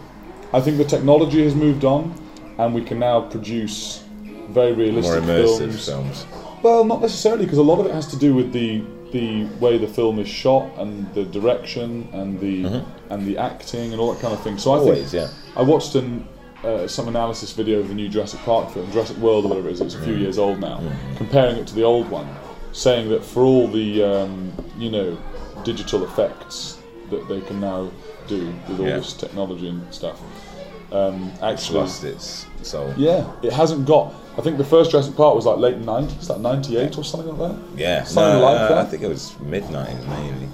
I 0.53 0.61
think 0.61 0.77
the 0.77 0.85
technology 0.85 1.43
has 1.45 1.55
moved 1.55 1.85
on, 1.85 2.13
and 2.59 2.75
we 2.75 2.83
can 2.83 2.99
now 2.99 3.23
produce 3.23 4.03
very 4.51 4.73
More 4.73 4.85
realistic 4.85 5.23
immersive 5.25 5.59
films. 5.59 5.87
films. 5.87 6.27
Well, 6.63 6.85
not 6.85 7.01
necessarily, 7.01 7.45
because 7.45 7.59
a 7.59 7.63
lot 7.63 7.81
of 7.81 7.87
it 7.87 7.93
has 7.95 8.07
to 8.09 8.17
do 8.19 8.35
with 8.35 8.53
the 8.53 8.83
the 9.13 9.45
way 9.61 9.77
the 9.77 9.87
film 9.87 10.19
is 10.19 10.27
shot 10.27 10.65
and 10.79 11.13
the 11.13 11.25
direction 11.25 12.09
and 12.15 12.41
the 12.41 12.83
and 13.11 13.27
the 13.27 13.37
acting 13.37 13.93
and 13.93 14.01
all 14.01 14.13
that 14.15 14.23
kind 14.23 14.33
of 14.33 14.41
thing. 14.43 14.57
So 14.59 14.73
I 14.73 14.79
think 14.95 15.07
Mm-hmm. 15.07 15.17
Yeah. 15.17 15.29
I 15.55 15.63
watched 15.63 15.95
an, 15.97 16.27
uh, 16.65 16.87
some 16.87 17.09
analysis 17.09 17.53
video 17.53 17.81
of 17.81 17.89
the 17.89 17.95
new 17.95 18.09
Jurassic 18.09 18.41
Park 18.41 18.71
film, 18.71 18.91
Jurassic 18.91 19.19
World 19.19 19.45
or 19.45 19.49
whatever 19.49 19.69
it 19.69 19.73
is. 19.73 19.81
It's 19.83 19.95
a 19.97 19.99
Mm. 19.99 20.05
few 20.05 20.15
years 20.15 20.39
old 20.39 20.61
now, 20.61 20.81
comparing 21.17 21.57
it 21.57 21.67
to 21.67 21.75
the 21.75 21.83
old 21.83 22.09
one, 22.09 22.27
saying 22.73 23.11
that 23.11 23.23
for 23.23 23.43
all 23.43 23.69
the 23.69 24.03
um, 24.03 24.51
you 24.79 24.91
know 24.91 25.19
digital 25.65 26.05
effects 26.05 26.79
that 27.11 27.29
they 27.29 27.41
can 27.43 27.61
now 27.61 27.91
do 28.29 28.55
with 28.69 28.81
all 28.81 28.87
Yeah. 28.87 28.97
this 28.97 29.13
technology 29.13 29.69
and 29.69 29.83
stuff, 29.93 30.19
um, 30.93 31.33
actually. 31.43 31.81
lost 31.81 32.05
its 32.05 32.47
soul. 32.63 32.93
Yeah, 32.97 33.31
it 33.43 33.53
hasn't 33.53 33.87
got. 33.87 34.15
I 34.37 34.41
think 34.41 34.57
the 34.59 34.65
first 34.65 34.91
Jurassic 34.91 35.17
Park 35.17 35.35
was 35.35 35.47
like 35.47 35.59
late 35.59 35.81
'90s, 35.81 36.29
like 36.29 36.41
'98 36.41 36.99
or 36.99 37.05
something 37.05 37.37
like 37.37 37.51
that. 37.51 37.79
Yeah, 37.79 38.05
Something 38.05 38.41
no, 38.41 38.45
like 38.45 38.61
uh, 38.61 38.69
that. 38.69 38.79
I 38.79 38.85
think 38.85 39.03
it 39.03 39.09
was 39.09 39.39
mid 39.41 39.69
nineties 39.71 40.07
maybe. 40.07 40.49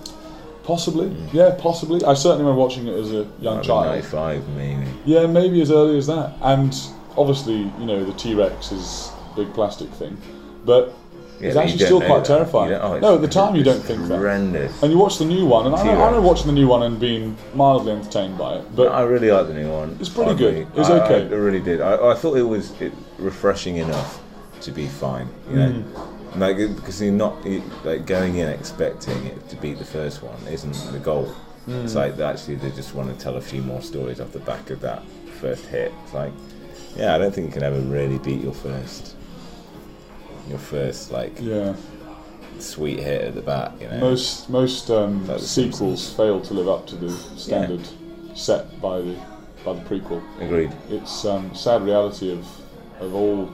Possibly, 0.65 1.09
yeah, 1.33 1.57
possibly. 1.59 2.05
I 2.05 2.15
certainly 2.15 2.45
remember 2.45 2.61
watching 2.61 2.89
it 2.89 2.95
as 2.95 3.13
a 3.13 3.27
young 3.41 3.57
Might 3.57 3.65
child. 3.65 3.87
Ninety 3.87 4.07
five 4.07 4.49
maybe. 4.51 4.87
Yeah, 5.05 5.27
maybe 5.27 5.61
as 5.63 5.71
early 5.71 5.97
as 5.97 6.07
that. 6.09 6.35
And 6.43 6.75
obviously, 7.17 7.57
you 7.57 7.87
know, 7.87 8.05
the 8.05 8.13
T 8.15 8.35
Rex 8.35 8.73
is 8.73 9.11
big 9.35 9.53
plastic 9.55 9.89
thing, 9.91 10.17
but 10.65 10.95
Yeah, 11.41 11.49
it's 11.49 11.57
actually 11.57 11.79
still 11.85 12.01
quite 12.01 12.25
that. 12.25 12.37
terrifying. 12.37 12.73
Oh, 12.75 12.99
no, 12.99 13.15
at 13.15 13.21
the 13.21 13.29
time 13.29 13.55
you 13.55 13.63
don't 13.63 13.81
think 13.81 14.01
that. 14.09 14.17
horrendous. 14.19 14.83
And 14.83 14.91
you 14.91 14.99
watch 14.99 15.19
the 15.19 15.25
new 15.25 15.47
one, 15.47 15.67
and 15.67 15.75
I, 15.75 15.79
know- 15.79 15.83
I 15.83 15.95
T-Rex. 15.95 15.99
remember 16.07 16.21
watching 16.29 16.47
the 16.49 16.53
new 16.53 16.67
one 16.69 16.83
and 16.83 16.99
being 16.99 17.37
mildly 17.55 17.93
entertained 17.93 18.37
by 18.37 18.55
it. 18.57 18.75
But 18.75 18.89
I 18.93 19.03
really 19.03 19.31
like 19.31 19.47
the 19.47 19.55
new 19.55 19.71
one. 19.71 19.97
It's 20.01 20.09
pretty 20.09 20.33
oddly. 20.33 20.65
good. 20.65 20.67
It's 20.77 20.91
I- 20.91 21.01
okay. 21.05 21.23
I, 21.35 21.39
really 21.39 21.61
did. 21.61 21.81
I, 21.81 22.11
I 22.11 22.15
thought 22.15 22.37
it 22.37 22.43
was 22.43 22.73
it, 22.81 22.93
refreshing 23.19 23.77
enough 23.77 24.21
to 24.63 24.73
be 24.73 24.87
fine. 24.89 25.29
You 25.51 25.57
know, 25.57 25.85
Mm. 26.35 26.39
like 26.41 26.57
because 26.77 27.01
you're 27.01 27.13
not 27.13 27.45
you- 27.47 27.63
like 27.85 28.05
going 28.05 28.37
in 28.37 28.49
expecting 28.49 29.27
it 29.27 29.49
to 29.51 29.57
be 29.57 29.73
the 29.75 29.85
first 29.85 30.23
one 30.23 30.37
isn't 30.51 30.93
the 30.93 30.99
goal. 30.99 31.33
Mm. 31.69 31.85
It's 31.85 31.95
like 31.95 32.19
actually 32.19 32.57
they 32.57 32.71
just 32.73 32.95
want 32.95 33.17
to 33.17 33.23
tell 33.23 33.37
a 33.37 33.41
few 33.41 33.63
more 33.63 33.81
stories 33.83 34.21
off 34.21 34.33
the 34.33 34.41
back 34.41 34.71
of 34.71 34.81
that 34.81 35.03
first 35.41 35.67
hit. 35.67 35.93
It's 36.05 36.15
like, 36.15 36.33
yeah, 36.97 37.15
I 37.15 37.19
don't 37.19 37.33
think 37.33 37.47
you 37.47 37.53
can 37.53 37.63
ever 37.63 37.79
really 37.81 38.19
beat 38.19 38.41
your 38.43 38.53
first, 38.55 39.15
your 40.49 40.59
first 40.59 41.11
like 41.13 41.33
yeah, 41.41 41.75
sweet 42.59 42.99
hit 43.01 43.23
at 43.23 43.35
the 43.35 43.43
bat. 43.43 43.73
You 43.81 43.89
know, 43.89 43.99
most 44.01 44.49
most 44.51 44.91
um, 44.91 45.27
sequels 45.39 46.13
fail 46.15 46.41
to 46.41 46.55
live 46.55 46.69
up 46.69 46.87
to 46.89 46.97
the 46.97 47.11
standard 47.37 47.87
set 48.35 48.81
by 48.81 48.99
the 49.01 49.17
by 49.65 49.73
the 49.75 49.81
prequel. 49.83 50.23
agreed. 50.41 50.73
It's 50.91 51.25
um, 51.25 51.55
sad 51.55 51.83
reality 51.83 52.33
of 52.33 52.47
of 53.01 53.15
all 53.15 53.51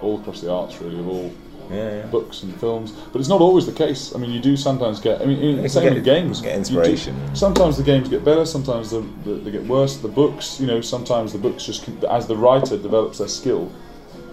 all 0.00 0.20
across 0.20 0.40
the 0.40 0.50
arts, 0.52 0.80
really, 0.80 0.98
of 0.98 1.08
all 1.08 1.32
Yeah, 1.70 1.96
yeah. 2.00 2.06
books 2.06 2.42
and 2.42 2.54
films. 2.60 2.92
But 3.12 3.20
it's 3.20 3.28
not 3.28 3.40
always 3.40 3.64
the 3.64 3.72
case. 3.72 4.14
I 4.14 4.18
mean, 4.18 4.30
you 4.30 4.40
do 4.40 4.56
sometimes 4.56 5.00
get. 5.00 5.22
I 5.22 5.24
mean, 5.24 5.38
in, 5.60 5.68
same 5.68 5.84
get- 5.84 5.94
with 5.94 6.04
games. 6.04 6.40
get 6.40 6.48
You 6.48 6.52
do- 6.52 6.58
inspiration. 6.58 7.14
sometimes 7.34 7.76
the 7.78 7.82
games 7.84 8.08
get 8.08 8.22
better. 8.24 8.44
Sometimes 8.44 8.90
the, 8.90 9.00
the, 9.24 9.34
they 9.36 9.50
get 9.50 9.64
worse. 9.64 9.96
The 9.96 10.08
books, 10.08 10.60
you 10.60 10.66
know, 10.66 10.80
sometimes 10.82 11.32
the 11.32 11.38
books 11.38 11.64
just 11.64 11.88
as 12.10 12.26
the 12.26 12.36
writer 12.36 12.76
develops 12.76 13.18
their 13.18 13.28
skill, 13.28 13.72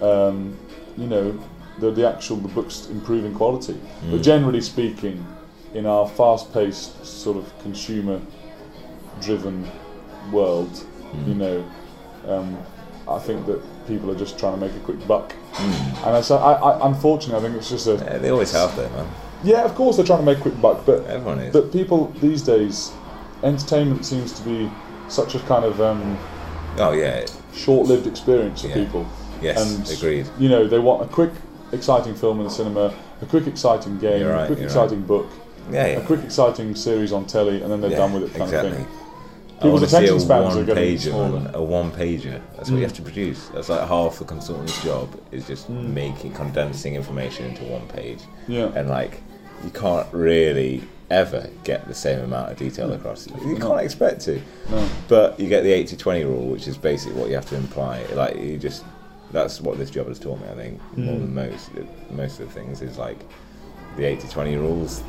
um, 0.02 0.56
you 0.98 1.06
know, 1.06 1.38
the 1.82 1.90
the 1.90 2.08
actual 2.08 2.36
the 2.36 2.48
books 2.48 2.88
improve 2.90 3.24
in 3.26 3.34
quality. 3.34 3.74
Mm. 3.74 4.12
But 4.12 4.22
generally 4.22 4.60
speaking, 4.62 5.26
in 5.74 5.84
our 5.86 6.06
fast-paced 6.08 7.04
sort 7.04 7.36
of 7.36 7.52
consumer-driven 7.62 9.68
world, 10.30 10.70
Mm. 11.12 11.28
you 11.28 11.34
know, 11.34 11.64
um, 12.28 12.56
I 13.06 13.18
think 13.18 13.44
that 13.46 13.60
people 13.86 14.10
are 14.10 14.14
just 14.14 14.38
trying 14.38 14.54
to 14.54 14.60
make 14.66 14.74
a 14.74 14.78
quick 14.80 15.06
buck. 15.06 15.34
Mm. 15.54 16.06
And 16.06 16.16
I, 16.16 16.20
so 16.22 16.36
I, 16.36 16.52
I, 16.52 16.86
unfortunately, 16.88 17.38
I 17.38 17.42
think 17.46 17.56
it's 17.60 17.68
just 17.68 17.86
a 17.86 17.96
Yeah, 17.96 18.16
they 18.18 18.30
always 18.30 18.52
have 18.52 18.74
though, 18.76 18.88
man. 18.90 19.06
yeah. 19.44 19.64
Of 19.64 19.74
course, 19.74 19.96
they're 19.96 20.06
trying 20.06 20.20
to 20.20 20.24
make 20.24 20.38
a 20.38 20.40
quick 20.40 20.58
buck, 20.62 20.86
but 20.86 21.04
Everyone 21.06 21.40
is. 21.40 21.52
but 21.52 21.70
people 21.72 22.10
these 22.22 22.40
days, 22.42 22.92
entertainment 23.42 24.06
seems 24.06 24.32
to 24.38 24.42
be 24.44 24.70
such 25.08 25.34
a 25.34 25.40
kind 25.40 25.64
of 25.64 25.80
um, 25.80 26.16
oh 26.78 26.92
yeah, 26.92 27.26
short-lived 27.52 28.06
experience 28.06 28.62
for 28.62 28.68
Yeah. 28.68 28.74
people. 28.82 29.04
yes, 29.42 29.58
and 29.60 29.98
agreed. 29.98 30.26
you 30.38 30.48
know, 30.48 30.66
they 30.66 30.78
want 30.78 31.02
a 31.02 31.06
quick, 31.18 31.32
exciting 31.72 32.14
film 32.14 32.38
in 32.38 32.44
the 32.44 32.50
cinema, 32.50 32.94
a 33.20 33.26
quick, 33.26 33.46
exciting 33.46 33.98
game, 33.98 34.26
right, 34.26 34.44
a 34.44 34.46
quick, 34.46 34.58
exciting 34.60 35.02
book, 35.02 35.26
Yeah, 35.70 35.84
a 35.86 36.04
quick, 36.04 36.22
exciting 36.24 36.74
series 36.74 37.12
on 37.12 37.26
telly, 37.26 37.62
and 37.62 37.70
then 37.70 37.80
they're 37.80 37.90
yeah, 37.90 37.96
done 37.98 38.12
with 38.12 38.24
it, 38.24 38.30
kind 38.32 38.42
exactly. 38.44 38.70
of 38.72 38.76
thing. 38.76 38.86
People's 39.60 39.80
to 39.82 39.88
see 39.88 39.96
a 39.96 39.98
attention 40.00 40.20
spans 40.20 40.54
are 40.54 40.56
one 40.56 40.66
getting 40.66 40.96
pager, 40.96 41.00
smaller. 41.10 41.50
A 41.54 41.62
one 41.62 41.90
pager. 41.92 42.40
That's 42.56 42.68
what 42.70 42.76
you 42.78 42.82
Mm. 42.82 42.88
have 42.88 42.92
to 42.94 43.02
produce. 43.02 43.46
That's 43.54 43.68
like 43.68 43.86
half 43.86 44.18
the 44.18 44.24
consultant's 44.24 44.82
job 44.82 45.08
is 45.30 45.46
just 45.46 45.70
Mm. 45.70 45.92
making 45.94 46.32
condensing 46.32 46.96
information 46.96 47.46
into 47.46 47.62
one 47.64 47.86
page. 47.86 48.18
Yeah. 48.48 48.70
And 48.74 48.88
like, 48.90 49.22
you 49.64 49.70
can't 49.70 50.08
really 50.12 50.82
ever 51.10 51.48
get 51.62 51.86
the 51.86 51.94
same 51.94 52.18
amount 52.24 52.50
of 52.50 52.56
detail 52.58 52.92
across. 52.92 53.28
You 53.44 53.56
No. 53.56 53.68
can't 53.68 53.80
expect 53.82 54.22
to. 54.22 54.40
No. 54.68 54.82
But 55.06 55.38
you 55.38 55.48
get 55.48 55.62
the 55.62 55.72
80-20 55.72 56.24
rule, 56.24 56.46
which 56.48 56.66
is 56.66 56.76
basically 56.76 57.20
what 57.20 57.28
you 57.28 57.36
have 57.36 57.48
to 57.50 57.54
imply. 57.56 58.00
Like 58.14 58.36
you 58.36 58.56
just, 58.58 58.82
that's 59.32 59.60
what 59.60 59.78
this 59.78 59.90
job 59.90 60.08
has 60.08 60.18
taught 60.18 60.40
me. 60.40 60.46
I 60.48 60.54
think 60.54 60.80
more 60.96 61.14
Mm. 61.16 61.20
than 61.20 61.34
most 61.34 61.70
most 62.10 62.40
of 62.40 62.46
the 62.48 62.52
things 62.60 62.82
is 62.82 62.98
like 62.98 63.18
the 63.96 64.04
80-20 64.04 64.56
rules, 64.56 65.02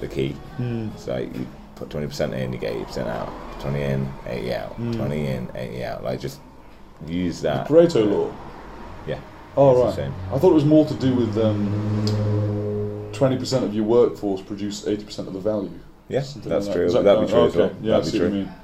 the 0.00 0.06
key. 0.08 0.34
Mm. 0.58 0.96
So 0.98 1.12
like, 1.14 1.34
you 1.36 1.46
put 1.76 1.90
twenty 1.90 2.06
percent 2.06 2.34
in, 2.34 2.52
you 2.52 2.58
get 2.58 2.72
eighty 2.74 2.84
percent 2.84 3.08
out. 3.08 3.28
Twenty 3.60 3.82
in, 3.82 4.08
eighty 4.26 4.52
out. 4.54 4.78
Mm. 4.80 4.94
Twenty 4.96 5.26
in, 5.26 5.48
eighty 5.54 5.82
out. 5.84 6.04
Like 6.04 6.20
just 6.20 6.40
use 7.06 7.40
that. 7.42 7.66
Pareto 7.68 8.08
law. 8.10 8.32
Yeah. 9.06 9.18
Oh 9.56 9.86
It's 9.88 9.96
the 9.96 10.02
right. 10.02 10.12
I 10.32 10.38
thought 10.38 10.50
it 10.50 10.54
was 10.54 10.64
more 10.64 10.84
to 10.86 10.94
do 10.94 11.14
with 11.14 11.36
um, 11.38 13.08
twenty 13.12 13.36
percent 13.36 13.64
of 13.64 13.74
your 13.74 13.84
workforce 13.84 14.40
produce 14.42 14.86
eighty 14.86 15.04
percent 15.04 15.28
of 15.28 15.34
the 15.34 15.40
value. 15.40 15.70
Yeah, 16.08 16.20
that's 16.20 16.36
like 16.36 16.44
that. 16.64 16.72
true. 16.72 16.90
That 16.90 17.02
That'd 17.04 17.26
be 17.26 17.32
true 17.32 17.40
of- 17.42 17.48
as 17.50 17.56
well. 17.56 17.72
Yeah, 17.82 17.96
I 17.96 17.98
That'd 18.00 18.12
see 18.12 18.18
be 18.18 18.24
what 18.24 18.32
you 18.34 18.44
true. 18.44 18.44
mean. 18.46 18.54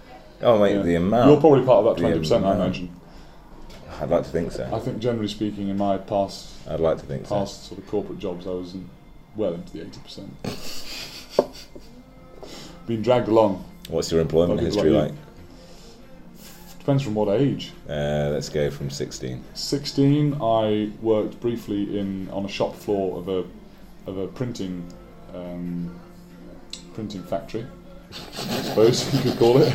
Oh 0.43 0.59
mate, 0.59 0.77
Yeah. 0.77 0.83
the 0.83 0.95
amount. 0.97 1.31
You're 1.31 1.41
probably 1.41 1.65
part 1.65 1.85
of 1.87 1.95
that 1.97 2.01
twenty 2.01 2.19
percent, 2.19 2.45
I 2.45 2.55
imagine. 2.55 2.91
I'd 4.01 4.11
like 4.11 4.25
to 4.25 4.31
think 4.31 4.53
so. 4.53 4.69
I 4.73 4.79
think 4.81 4.99
generally 4.99 5.29
speaking, 5.29 5.69
in 5.69 5.77
my 5.77 5.99
past 5.99 6.53
I'd 6.69 6.81
like 6.81 6.99
to 6.99 7.07
think 7.07 7.27
so. 7.27 7.37
past 7.37 7.69
sort 7.69 7.81
of 7.81 7.87
corporate 7.87 8.19
jobs, 8.19 8.47
I 8.47 8.51
was 8.51 8.75
in, 8.75 8.89
well 9.37 9.55
into 9.55 9.73
the 9.73 9.83
eighty 9.83 10.01
percent. 10.01 10.31
Being 12.87 13.03
dragged 13.03 13.29
along. 13.29 13.65
What's 13.89 14.11
your 14.11 14.21
employment 14.21 14.61
history 14.61 14.91
like 14.91 15.11
like? 15.11 15.19
Depends 16.79 17.03
from 17.03 17.15
what 17.15 17.29
age. 17.29 17.73
Uh, 17.89 18.29
let's 18.33 18.51
go 18.51 18.71
from 18.71 18.91
sixteen. 18.91 19.43
16, 19.55 20.35
I 20.43 20.91
worked 21.01 21.41
briefly 21.41 21.99
in 21.99 22.29
on 22.31 22.45
a 22.45 22.49
shop 22.49 22.77
floor 22.77 23.19
of 23.19 23.29
a 23.29 23.45
of 24.07 24.19
a 24.19 24.27
printing 24.29 24.87
um, 25.35 25.99
printing 26.93 27.23
factory. 27.23 27.67
I 28.13 28.63
suppose 28.63 29.13
you 29.15 29.21
could 29.21 29.39
call 29.39 29.57
it 29.59 29.75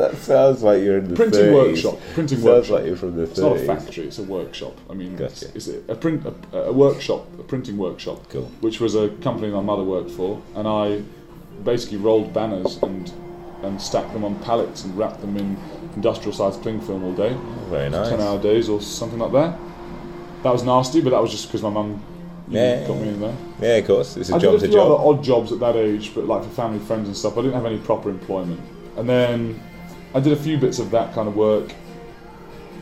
That 0.00 0.16
sounds 0.16 0.62
like 0.62 0.82
you're 0.82 0.98
in 0.98 1.08
the 1.08 1.14
printing 1.14 1.40
30s. 1.46 1.54
workshop. 1.54 1.98
Printing 2.14 2.38
Sounds 2.38 2.44
workshop. 2.44 2.74
like 2.78 2.86
you're 2.86 2.96
from 2.96 3.16
the 3.16 3.22
it's 3.24 3.38
not 3.38 3.56
a 3.56 3.60
30s. 3.60 3.66
factory; 3.66 4.04
it's 4.06 4.18
a 4.18 4.22
workshop. 4.22 4.76
I 4.88 4.94
mean, 4.94 5.14
Gotcha. 5.16 5.48
it's, 5.54 5.68
it's 5.68 5.88
a, 5.88 5.94
print 5.94 6.24
a, 6.52 6.58
a 6.58 6.72
workshop, 6.72 7.26
a 7.38 7.42
printing 7.42 7.76
workshop, 7.76 8.28
Cool. 8.30 8.50
which 8.60 8.80
was 8.80 8.94
a 8.94 9.10
company 9.22 9.48
my 9.50 9.60
mother 9.60 9.84
worked 9.84 10.10
for, 10.10 10.40
and 10.54 10.66
I 10.66 11.02
basically 11.64 11.98
rolled 11.98 12.32
banners 12.32 12.78
and 12.82 13.12
and 13.62 13.80
stacked 13.80 14.14
them 14.14 14.24
on 14.24 14.38
pallets 14.40 14.84
and 14.84 14.96
wrapped 14.96 15.20
them 15.20 15.36
in 15.36 15.54
industrial 15.94 16.32
sized 16.32 16.62
cling 16.62 16.80
film 16.80 17.04
all 17.04 17.12
day. 17.12 17.34
Oh, 17.34 17.66
very 17.68 17.90
nice. 17.90 18.08
10 18.08 18.18
hour 18.22 18.38
days 18.40 18.70
or 18.70 18.80
something 18.80 19.18
like 19.18 19.32
that. 19.32 19.58
That 20.44 20.52
was 20.54 20.62
nasty, 20.62 21.02
but 21.02 21.10
that 21.10 21.20
was 21.20 21.30
just 21.30 21.46
because 21.48 21.62
my 21.62 21.68
mum 21.68 22.02
Yeah. 22.48 22.86
got 22.86 22.96
me 22.96 23.08
in 23.08 23.20
there. 23.20 23.36
Yeah, 23.60 23.76
of 23.76 23.86
course. 23.86 24.16
It's 24.16 24.30
a 24.30 24.36
I 24.36 24.38
job's 24.38 24.62
did 24.62 24.70
a 24.70 24.72
few 24.72 24.80
other 24.80 24.94
odd 24.94 25.22
jobs 25.22 25.52
at 25.52 25.60
that 25.60 25.76
age, 25.76 26.12
but 26.14 26.24
like 26.24 26.42
for 26.42 26.48
family, 26.48 26.78
friends, 26.78 27.06
and 27.08 27.14
stuff. 27.14 27.36
I 27.36 27.42
didn't 27.42 27.52
have 27.52 27.66
any 27.66 27.76
proper 27.78 28.08
employment. 28.08 28.60
And 28.96 29.06
then 29.06 29.60
I 30.14 30.20
did 30.20 30.32
a 30.32 30.36
few 30.42 30.58
bits 30.58 30.78
of 30.78 30.90
that 30.90 31.14
kind 31.14 31.28
of 31.28 31.36
work 31.36 31.72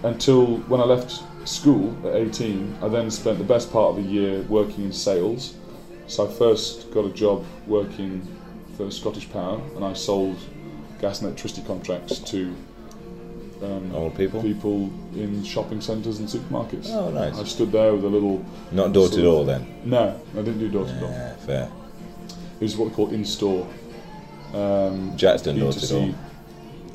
until 0.03 0.59
when 0.69 0.81
I 0.81 0.85
left 0.85 1.23
school 1.47 1.95
at 2.07 2.15
18. 2.15 2.79
I 2.83 2.89
then 2.89 3.11
spent 3.11 3.39
the 3.39 3.45
best 3.45 3.73
part 3.73 3.97
of 3.97 4.05
a 4.05 4.09
year 4.09 4.43
working 4.43 4.85
in 4.85 4.93
sales. 4.93 5.55
So 6.07 6.27
I 6.27 6.33
first 6.33 6.91
got 6.93 7.05
a 7.05 7.11
job 7.11 7.45
working 7.67 8.27
for 8.77 8.91
Scottish 8.91 9.31
Power, 9.31 9.61
and 9.77 9.85
I 9.85 9.93
sold 9.93 10.39
gas 11.01 11.21
and 11.21 11.27
electricity 11.29 11.67
contracts 11.67 12.19
to 12.21 12.55
um, 13.63 13.95
Old 13.95 14.17
people. 14.17 14.41
people 14.41 14.91
in 15.15 15.45
shopping 15.45 15.81
centres 15.81 16.21
and 16.21 16.29
supermarkets. 16.29 16.89
Oh, 16.91 17.11
nice! 17.11 17.39
I 17.39 17.45
stood 17.45 17.73
there 17.73 17.93
with 17.93 18.05
a 18.05 18.09
little. 18.09 18.45
Not 18.73 18.93
door 18.93 19.09
to 19.09 19.21
door 19.21 19.45
then. 19.45 19.67
No, 19.85 20.19
I 20.33 20.37
didn't 20.37 20.61
do 20.61 20.69
door 20.69 20.87
to 20.87 21.01
door. 21.01 21.11
Yeah, 21.11 21.35
fair. 21.37 21.73
It 22.61 22.63
was 22.63 22.77
what 22.77 22.89
they 22.91 22.95
call 22.95 23.11
in 23.11 23.25
store. 23.25 23.67
Um, 24.55 25.13
Jack's 25.17 25.43
done 25.43 25.59
door 25.59 25.73
to 25.73 25.89
door. 25.89 26.15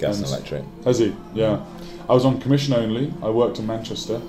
B2C. 0.03 0.07
Gas 0.07 0.15
and 0.17 0.25
And- 0.25 0.33
electric. 0.33 0.85
Has 0.85 0.99
he? 0.99 1.15
Yeah. 1.33 1.59
I 2.09 2.13
was 2.13 2.25
on 2.25 2.39
commission 2.41 2.73
only. 2.73 3.13
I 3.21 3.29
worked 3.29 3.59
in 3.59 3.67
Manchester, 3.67 4.21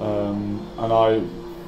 um, 0.00 0.60
and 0.78 0.92
I 0.92 1.20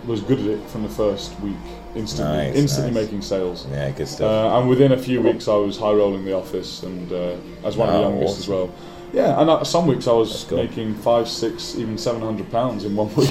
was 0.07 0.21
good 0.21 0.39
at 0.41 0.47
it 0.47 0.61
from 0.69 0.83
the 0.83 0.89
first 0.89 1.39
week. 1.41 1.55
Instantly, 1.97 2.37
Nice, 2.37 2.57
instantly 2.57 2.93
nice. 2.95 3.05
making 3.05 3.23
sales. 3.23 3.67
Yeah, 3.71 3.91
good 3.91 4.07
stuff. 4.07 4.31
Uh, 4.31 4.59
and 4.59 4.69
within 4.69 4.93
a 4.93 4.97
few 4.99 5.21
weeks, 5.21 5.49
I 5.49 5.57
was 5.57 5.77
high 5.77 5.93
rolling 5.93 6.25
the 6.25 6.35
office, 6.37 6.83
and 6.85 7.11
uh, 7.13 7.35
as 7.65 7.77
one 7.77 7.89
of 7.89 7.95
the 7.95 8.01
Oh, 8.01 8.11
youngest 8.11 8.39
as 8.39 8.49
well. 8.49 8.71
Yeah, 9.13 9.41
and 9.41 9.51
uh, 9.51 9.65
some 9.65 9.87
weeks 9.89 10.07
I 10.07 10.13
was 10.13 10.49
making 10.53 10.95
five, 10.97 11.29
six, 11.29 11.75
even 11.77 11.99
seven 11.99 12.21
hundred 12.23 12.49
pounds 12.53 12.85
in 12.85 12.95
one 12.95 13.13
week. 13.17 13.31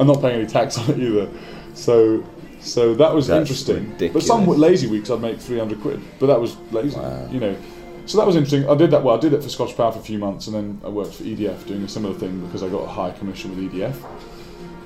I'm 0.00 0.06
not 0.08 0.20
paying 0.20 0.40
any 0.40 0.46
tax 0.48 0.76
on 0.78 0.90
it 0.90 0.98
either. 0.98 1.28
So, 1.74 2.24
so 2.60 2.94
that 2.94 3.14
was 3.14 3.28
That's 3.28 3.42
interesting. 3.48 3.94
But 4.12 4.22
some 4.24 4.46
lazy 4.46 4.88
weeks 4.88 5.10
I'd 5.10 5.20
make 5.20 5.38
three 5.38 5.58
hundred 5.58 5.80
quid, 5.80 6.00
but 6.18 6.26
that 6.26 6.40
was 6.40 6.56
lazy. 6.72 6.96
Wow. 6.96 7.28
You 7.30 7.40
know. 7.40 7.56
So 8.06 8.18
that 8.18 8.26
was 8.26 8.36
interesting. 8.36 8.68
I 8.68 8.74
did 8.74 8.90
that 8.90 9.02
well. 9.02 9.16
I 9.16 9.20
did 9.20 9.32
it 9.32 9.42
for 9.42 9.48
Scotch 9.48 9.76
Power 9.76 9.92
for 9.92 9.98
a 9.98 10.02
few 10.02 10.18
months, 10.18 10.46
and 10.46 10.54
then 10.54 10.80
I 10.84 10.88
worked 10.88 11.14
for 11.14 11.22
EDF 11.24 11.66
doing 11.66 11.82
a 11.82 11.88
similar 11.88 12.14
thing 12.14 12.44
because 12.46 12.62
I 12.62 12.68
got 12.68 12.82
a 12.82 12.86
high 12.88 13.10
commission 13.12 13.50
with 13.56 13.72
EDF. 13.72 13.96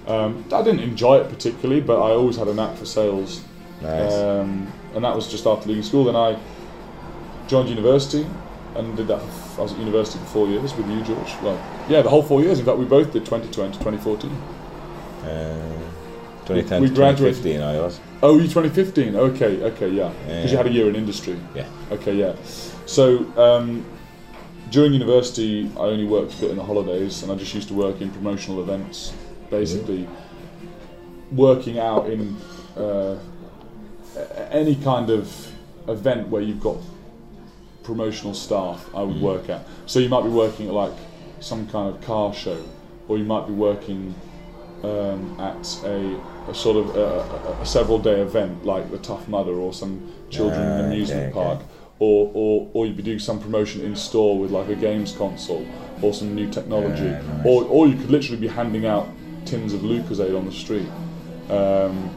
Um, 0.09 0.45
I 0.53 0.63
didn't 0.63 0.81
enjoy 0.81 1.19
it 1.19 1.29
particularly, 1.29 1.81
but 1.81 1.97
I 2.01 2.11
always 2.13 2.37
had 2.37 2.49
a 2.49 2.55
knack 2.55 2.77
for 2.77 2.87
sales. 2.87 3.43
nice. 3.83 4.13
Um, 4.15 4.73
and 4.95 5.05
that 5.05 5.15
was 5.15 5.29
just 5.29 5.47
after 5.47 5.69
leaving 5.69 5.83
school. 5.83 6.05
Then 6.05 6.17
I 6.17 6.39
joined 7.49 7.69
university, 7.69 8.27
and 8.77 8.97
did 8.97 9.09
that. 9.09 9.21
For, 9.21 9.61
I 9.61 9.63
was 9.65 9.73
at 9.73 9.79
university 9.79 10.19
for 10.21 10.27
four 10.27 10.47
years 10.49 10.73
with 10.75 10.89
you, 10.89 11.03
George. 11.03 11.35
Well, 11.43 11.61
yeah, 11.89 12.03
the 12.03 12.09
whole 12.09 12.23
four 12.23 12.41
years. 12.41 12.61
In 12.61 12.65
fact, 12.65 12.79
we 12.79 12.85
both 12.85 13.13
did 13.13 13.25
2020 13.25 13.73
to 13.73 13.79
2014. 13.79 14.31
Uh, 14.31 15.79
2010 16.47 16.81
We 16.83 16.89
to 16.89 16.95
graduated- 16.95 17.43
2015 17.43 17.61
I 17.61 17.81
was. 17.81 18.01
Oh, 18.23 18.37
you 18.39 18.45
2015. 18.49 19.17
Okay, 19.17 19.63
okay, 19.65 19.89
yeah. 19.89 20.11
Because 20.27 20.51
you 20.53 20.57
had 20.57 20.67
a 20.67 20.71
year 20.71 20.89
in 20.89 20.97
industry. 20.97 21.37
Yeah. 21.55 21.67
Okay, 21.91 22.15
yeah. 22.15 22.35
So 22.89 23.19
um, 23.37 23.85
during 24.71 24.95
university, 24.95 25.71
I 25.77 25.81
only 25.81 26.07
worked 26.07 26.33
a 26.35 26.37
bit 26.39 26.51
in 26.51 26.57
the 26.57 26.65
holidays, 26.65 27.23
and 27.23 27.31
I 27.31 27.35
just 27.35 27.53
used 27.55 27.69
to 27.69 27.75
work 27.75 28.01
in 28.01 28.11
promotional 28.11 28.63
events, 28.63 29.13
basically 29.51 30.09
working 31.31 31.79
out 31.79 32.09
in 32.09 32.35
uh, 32.79 33.19
any 34.51 34.75
kind 34.77 35.11
of 35.11 35.53
event 35.87 36.29
where 36.29 36.41
you've 36.41 36.63
got 36.63 36.79
promotional 37.83 38.33
staff. 38.33 38.89
I 38.95 39.03
would 39.03 39.21
work 39.21 39.51
at. 39.51 39.67
So 39.85 39.99
you 39.99 40.09
might 40.09 40.23
be 40.23 40.31
working 40.31 40.69
at 40.69 40.73
like 40.73 40.93
some 41.41 41.69
kind 41.69 41.95
of 41.95 42.01
car 42.01 42.33
show, 42.33 42.65
or 43.07 43.19
you 43.19 43.25
might 43.25 43.47
be 43.47 43.53
working 43.53 44.15
um, 44.83 45.39
at 45.39 45.85
a, 45.85 46.19
a 46.51 46.55
sort 46.55 46.79
of 46.79 46.97
a, 46.97 47.01
a, 47.01 47.61
a 47.61 47.67
several 47.67 47.99
day 47.99 48.23
event 48.23 48.65
like 48.65 48.91
the 48.91 48.99
Tough 48.99 49.29
Mudder 49.29 49.53
or 49.53 49.75
some 49.75 50.11
children 50.31 50.61
Ah, 50.63 50.87
amusement 50.87 51.37
okay, 51.37 51.39
okay. 51.39 51.65
Or, 52.01 52.31
or 52.33 52.71
or 52.75 52.87
you'd 52.87 52.97
be 52.97 53.03
doing 53.03 53.19
some 53.19 53.41
promotion 53.41 53.81
in 53.81 53.97
store 53.97 54.39
with 54.39 54.53
like 54.53 54.69
a 54.69 54.77
games 54.77 55.13
console 55.17 55.67
or 56.01 56.15
some 56.15 56.33
new 56.35 56.49
technology, 56.49 57.03
Yeah, 57.03 57.21
nice. 57.23 57.45
or 57.47 57.65
or 57.65 57.89
you 57.89 57.97
could 57.97 58.11
literally 58.11 58.41
be 58.41 58.47
handing 58.47 58.87
out 58.87 59.09
tins 59.45 59.73
of 59.75 59.81
Lucozade 59.81 60.37
on 60.39 60.45
the 60.47 60.53
street. 60.53 60.89
Um, 61.51 62.11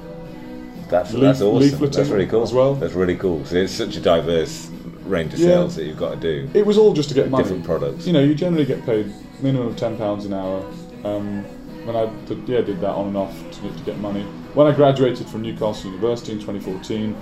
That's, 0.90 1.14
Leaf- 1.14 1.22
that's 1.24 1.42
awesome. 1.42 1.90
That's 1.90 2.10
really 2.10 2.28
cool. 2.28 2.44
as 2.44 2.54
well. 2.54 2.76
That's 2.76 2.94
really 2.94 3.16
cool. 3.16 3.44
So 3.46 3.56
it's 3.56 3.74
such 3.74 3.96
a 3.96 4.02
diverse 4.02 4.70
range 5.06 5.34
of 5.34 5.40
Yeah. 5.40 5.48
sales 5.48 5.76
that 5.78 5.86
you've 5.86 5.98
got 5.98 6.12
to 6.12 6.20
do. 6.20 6.50
it 6.54 6.66
was 6.66 6.78
all 6.78 6.94
just 6.94 7.10
to 7.10 7.16
get 7.16 7.30
money. 7.32 7.44
Different 7.44 7.64
products. 7.64 8.06
You 8.06 8.14
know, 8.14 8.20
you 8.22 8.36
generally 8.36 8.66
get 8.66 8.86
paid 8.86 9.12
minimum 9.42 9.68
of 9.70 9.78
ten 9.78 9.98
pounds 9.98 10.26
an 10.26 10.34
hour. 10.34 10.64
Um, 11.06 11.44
when 11.86 11.96
I 11.96 12.06
did, 12.28 12.48
yeah 12.48 12.62
did 12.62 12.80
that 12.82 12.92
on 12.92 13.08
and 13.08 13.18
off 13.18 13.34
to, 13.54 13.62
to 13.62 13.84
get 13.84 13.98
money. 14.00 14.22
When 14.54 14.68
I 14.68 14.74
graduated 14.76 15.28
from 15.28 15.42
Newcastle 15.42 15.90
University 15.90 16.34
in 16.34 16.40
2014, 16.40 17.16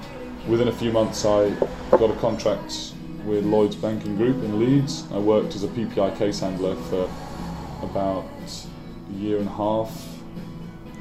within 0.48 0.67
a 0.67 0.72
few 0.72 0.91
months 0.91 1.25
I 1.25 1.50
got 1.91 2.10
a 2.10 2.15
contract 2.19 2.93
with 3.25 3.46
Lloyd's 3.46 3.75
Banking 3.75 4.15
Group 4.15 4.38
in 4.43 4.60
Leeds. 4.60 5.05
I 5.12 5.17
worked 5.17 5.55
as 5.55 5.63
a 5.63 5.67
PPI 5.67 6.17
case 6.17 6.39
handler 6.39 6.75
for 6.75 7.10
about 7.84 8.25
a 8.46 9.13
year 9.13 9.38
and 9.39 9.48
a 9.48 9.51
half, 9.51 10.05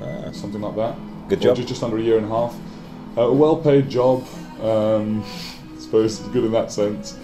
Ah, 0.00 0.30
something 0.32 0.60
like 0.60 0.76
that. 0.76 0.96
Good 1.28 1.40
job. 1.40 1.56
ju- 1.56 1.64
Just 1.64 1.82
under 1.82 1.98
a 1.98 2.00
year 2.02 2.18
and 2.18 2.26
a 2.26 2.28
half. 2.28 2.54
Uh, 3.16 3.22
a 3.22 3.32
well-paid 3.32 3.88
job. 3.88 4.24
Um, 4.62 5.24
I 5.76 5.80
suppose 5.80 6.18
good 6.20 6.44
in 6.44 6.52
that 6.52 6.70
sense. 6.70 7.16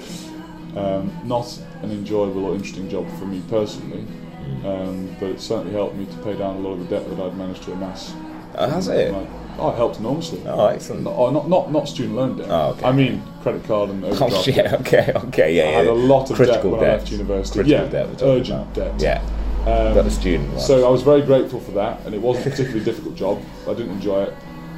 Um, 0.76 1.12
not 1.24 1.46
an 1.82 1.92
enjoyable 1.92 2.46
or 2.46 2.54
interesting 2.54 2.88
job 2.88 3.06
for 3.18 3.26
me 3.26 3.42
personally, 3.48 4.04
Mm. 4.44 4.64
um, 4.66 5.16
but 5.20 5.30
it 5.30 5.40
certainly 5.40 5.72
helped 5.72 5.94
me 5.96 6.04
to 6.04 6.16
pay 6.18 6.34
down 6.36 6.56
a 6.56 6.58
lot 6.58 6.72
of 6.72 6.80
the 6.80 6.84
debt 6.98 7.08
that 7.08 7.18
I'd 7.18 7.36
managed 7.36 7.62
to 7.62 7.72
amass. 7.72 8.12
oh, 8.56 8.68
has 8.68 8.88
it? 8.88 9.14
Oh, 9.58 9.70
it 9.70 9.76
helped 9.76 9.98
enormously. 9.98 10.42
Oh, 10.46 10.66
excellent. 10.66 11.02
No, 11.02 11.14
oh, 11.14 11.30
not, 11.30 11.48
not 11.48 11.70
not 11.70 11.88
student 11.88 12.16
loan 12.16 12.36
debt. 12.36 12.48
Oh, 12.50 12.70
okay. 12.70 12.84
I 12.86 12.92
mean 12.92 13.22
credit 13.42 13.64
card 13.64 13.90
and 13.90 14.04
overdraft. 14.04 14.34
Oh 14.34 14.42
shit. 14.44 14.72
Okay. 14.72 15.12
Okay. 15.14 15.56
Yeah. 15.56 15.64
I 15.64 15.70
had 15.70 15.86
a 15.86 15.92
lot 15.92 16.30
of 16.30 16.36
Critical 16.36 16.72
debt 16.72 16.80
when 16.80 16.90
I 16.90 16.92
left 16.94 17.10
university. 17.12 17.60
Critical 17.60 17.84
yeah, 17.84 17.90
debt. 17.90 18.22
urgent 18.22 18.76
about. 18.76 18.98
debt. 18.98 19.00
Yeah. 19.00 19.70
Um, 19.70 19.94
Got 19.94 20.04
the 20.04 20.10
student 20.10 20.50
one. 20.50 20.60
So 20.60 20.86
I 20.86 20.90
was 20.90 21.02
very 21.02 21.22
grateful 21.22 21.60
for 21.60 21.70
that, 21.72 22.04
and 22.04 22.14
it 22.14 22.20
wasn't 22.20 22.46
a 22.46 22.50
particularly 22.50 22.84
difficult 22.90 23.14
job. 23.14 23.42
I 23.68 23.74
didn't 23.74 23.92
enjoy 23.92 24.24
it. 24.24 24.34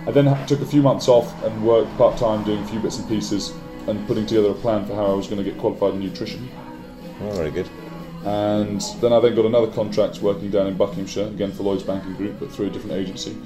I 0.07 0.13
then 0.13 0.47
took 0.47 0.61
a 0.61 0.67
few 0.67 0.83
months 0.83 1.09
off 1.09 1.43
and 1.43 1.67
worked 1.67 1.97
part 1.97 2.17
time 2.17 2.45
doing 2.45 2.63
a 2.63 2.69
few 2.69 2.79
bits 2.79 2.99
and 2.99 3.09
pieces 3.09 3.53
and 3.89 4.07
putting 4.07 4.27
together 4.27 4.51
a 4.51 4.55
plan 4.55 4.87
for 4.87 4.95
how 4.95 5.07
I 5.07 5.15
was 5.15 5.27
going 5.27 5.43
to 5.43 5.49
get 5.49 5.59
qualified 5.59 5.95
in 5.95 6.01
nutrition. 6.01 6.49
oh, 7.23 7.31
very 7.33 7.51
good. 7.51 7.69
And 8.25 8.81
then 9.01 9.13
I 9.13 9.21
then 9.21 9.35
got 9.35 9.45
another 9.47 9.71
contract 9.71 10.21
working 10.21 10.51
down 10.51 10.67
in 10.67 10.77
Buckinghamshire, 10.77 11.29
again 11.29 11.53
for 11.53 11.63
Lloyd's 11.63 11.85
Banking 11.85 12.15
Group, 12.15 12.39
but 12.41 12.51
through 12.51 12.67
a 12.67 12.71
different 12.71 12.97
agency. 12.97 13.37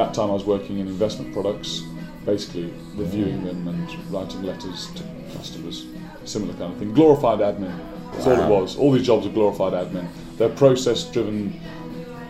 That 0.00 0.14
time 0.14 0.30
I 0.30 0.32
was 0.32 0.44
working 0.46 0.78
in 0.78 0.86
investment 0.86 1.30
products, 1.34 1.82
basically 2.24 2.72
reviewing 2.94 3.44
them 3.44 3.68
and 3.68 4.10
writing 4.10 4.42
letters 4.44 4.90
to 4.94 5.02
customers, 5.36 5.84
similar 6.24 6.54
kind 6.54 6.72
of 6.72 6.78
thing. 6.78 6.94
Glorified 6.94 7.40
admin. 7.40 7.78
That's 8.12 8.26
all 8.26 8.40
it 8.40 8.48
was. 8.48 8.78
All 8.78 8.92
these 8.92 9.04
jobs 9.04 9.26
are 9.26 9.30
glorified 9.30 9.74
admin. 9.74 10.08
They're 10.38 10.48
process 10.48 11.04
driven, 11.04 11.60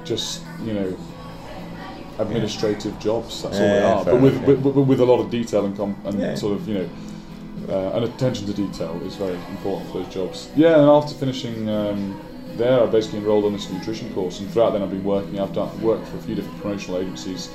just, 0.04 0.42
you 0.64 0.72
know, 0.74 0.98
administrative 2.18 2.98
jobs. 2.98 3.40
That's 3.44 3.54
all 3.61 3.62
they 3.62 3.83
are. 3.83 4.04
But 4.04 4.20
with, 4.20 4.42
with, 4.42 4.76
with 4.76 4.98
a 5.00 5.04
lot 5.04 5.20
of 5.20 5.30
detail 5.30 5.64
and, 5.64 5.76
com- 5.76 5.96
and 6.04 6.18
Yeah. 6.18 6.35
sort 6.35 6.54
of, 6.54 6.66
you 6.66 6.74
know, 6.74 6.88
uh, 7.68 7.94
and 7.94 8.04
attention 8.04 8.48
to 8.48 8.52
detail 8.52 9.00
is 9.06 9.14
very 9.14 9.37
important 9.50 9.92
for 9.92 9.98
those 10.02 10.12
jobs. 10.12 10.48
Yeah, 10.56 10.76
and 10.80 10.88
after 10.90 11.14
finishing 11.14 11.68
um, 11.68 12.20
there, 12.56 12.82
I 12.82 12.86
basically 12.86 13.18
enrolled 13.18 13.44
on 13.44 13.52
this 13.52 13.70
nutrition 13.70 14.12
course, 14.14 14.40
and 14.40 14.50
throughout 14.50 14.72
then 14.72 14.82
I've 14.82 14.90
been 14.90 15.04
working. 15.04 15.40
I've 15.40 15.52
done 15.52 15.80
worked 15.80 16.08
for 16.08 16.18
a 16.18 16.22
few 16.22 16.34
different 16.34 16.60
promotional 16.60 16.98
agencies, 16.98 17.50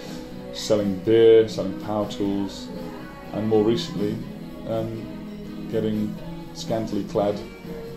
selling 0.53 0.97
beer, 0.99 1.47
selling 1.47 1.79
power 1.81 2.09
tools, 2.09 2.67
and 3.33 3.47
more 3.47 3.63
recently, 3.63 4.15
um, 4.67 5.69
getting 5.71 6.15
scantily 6.53 7.03
clad 7.05 7.39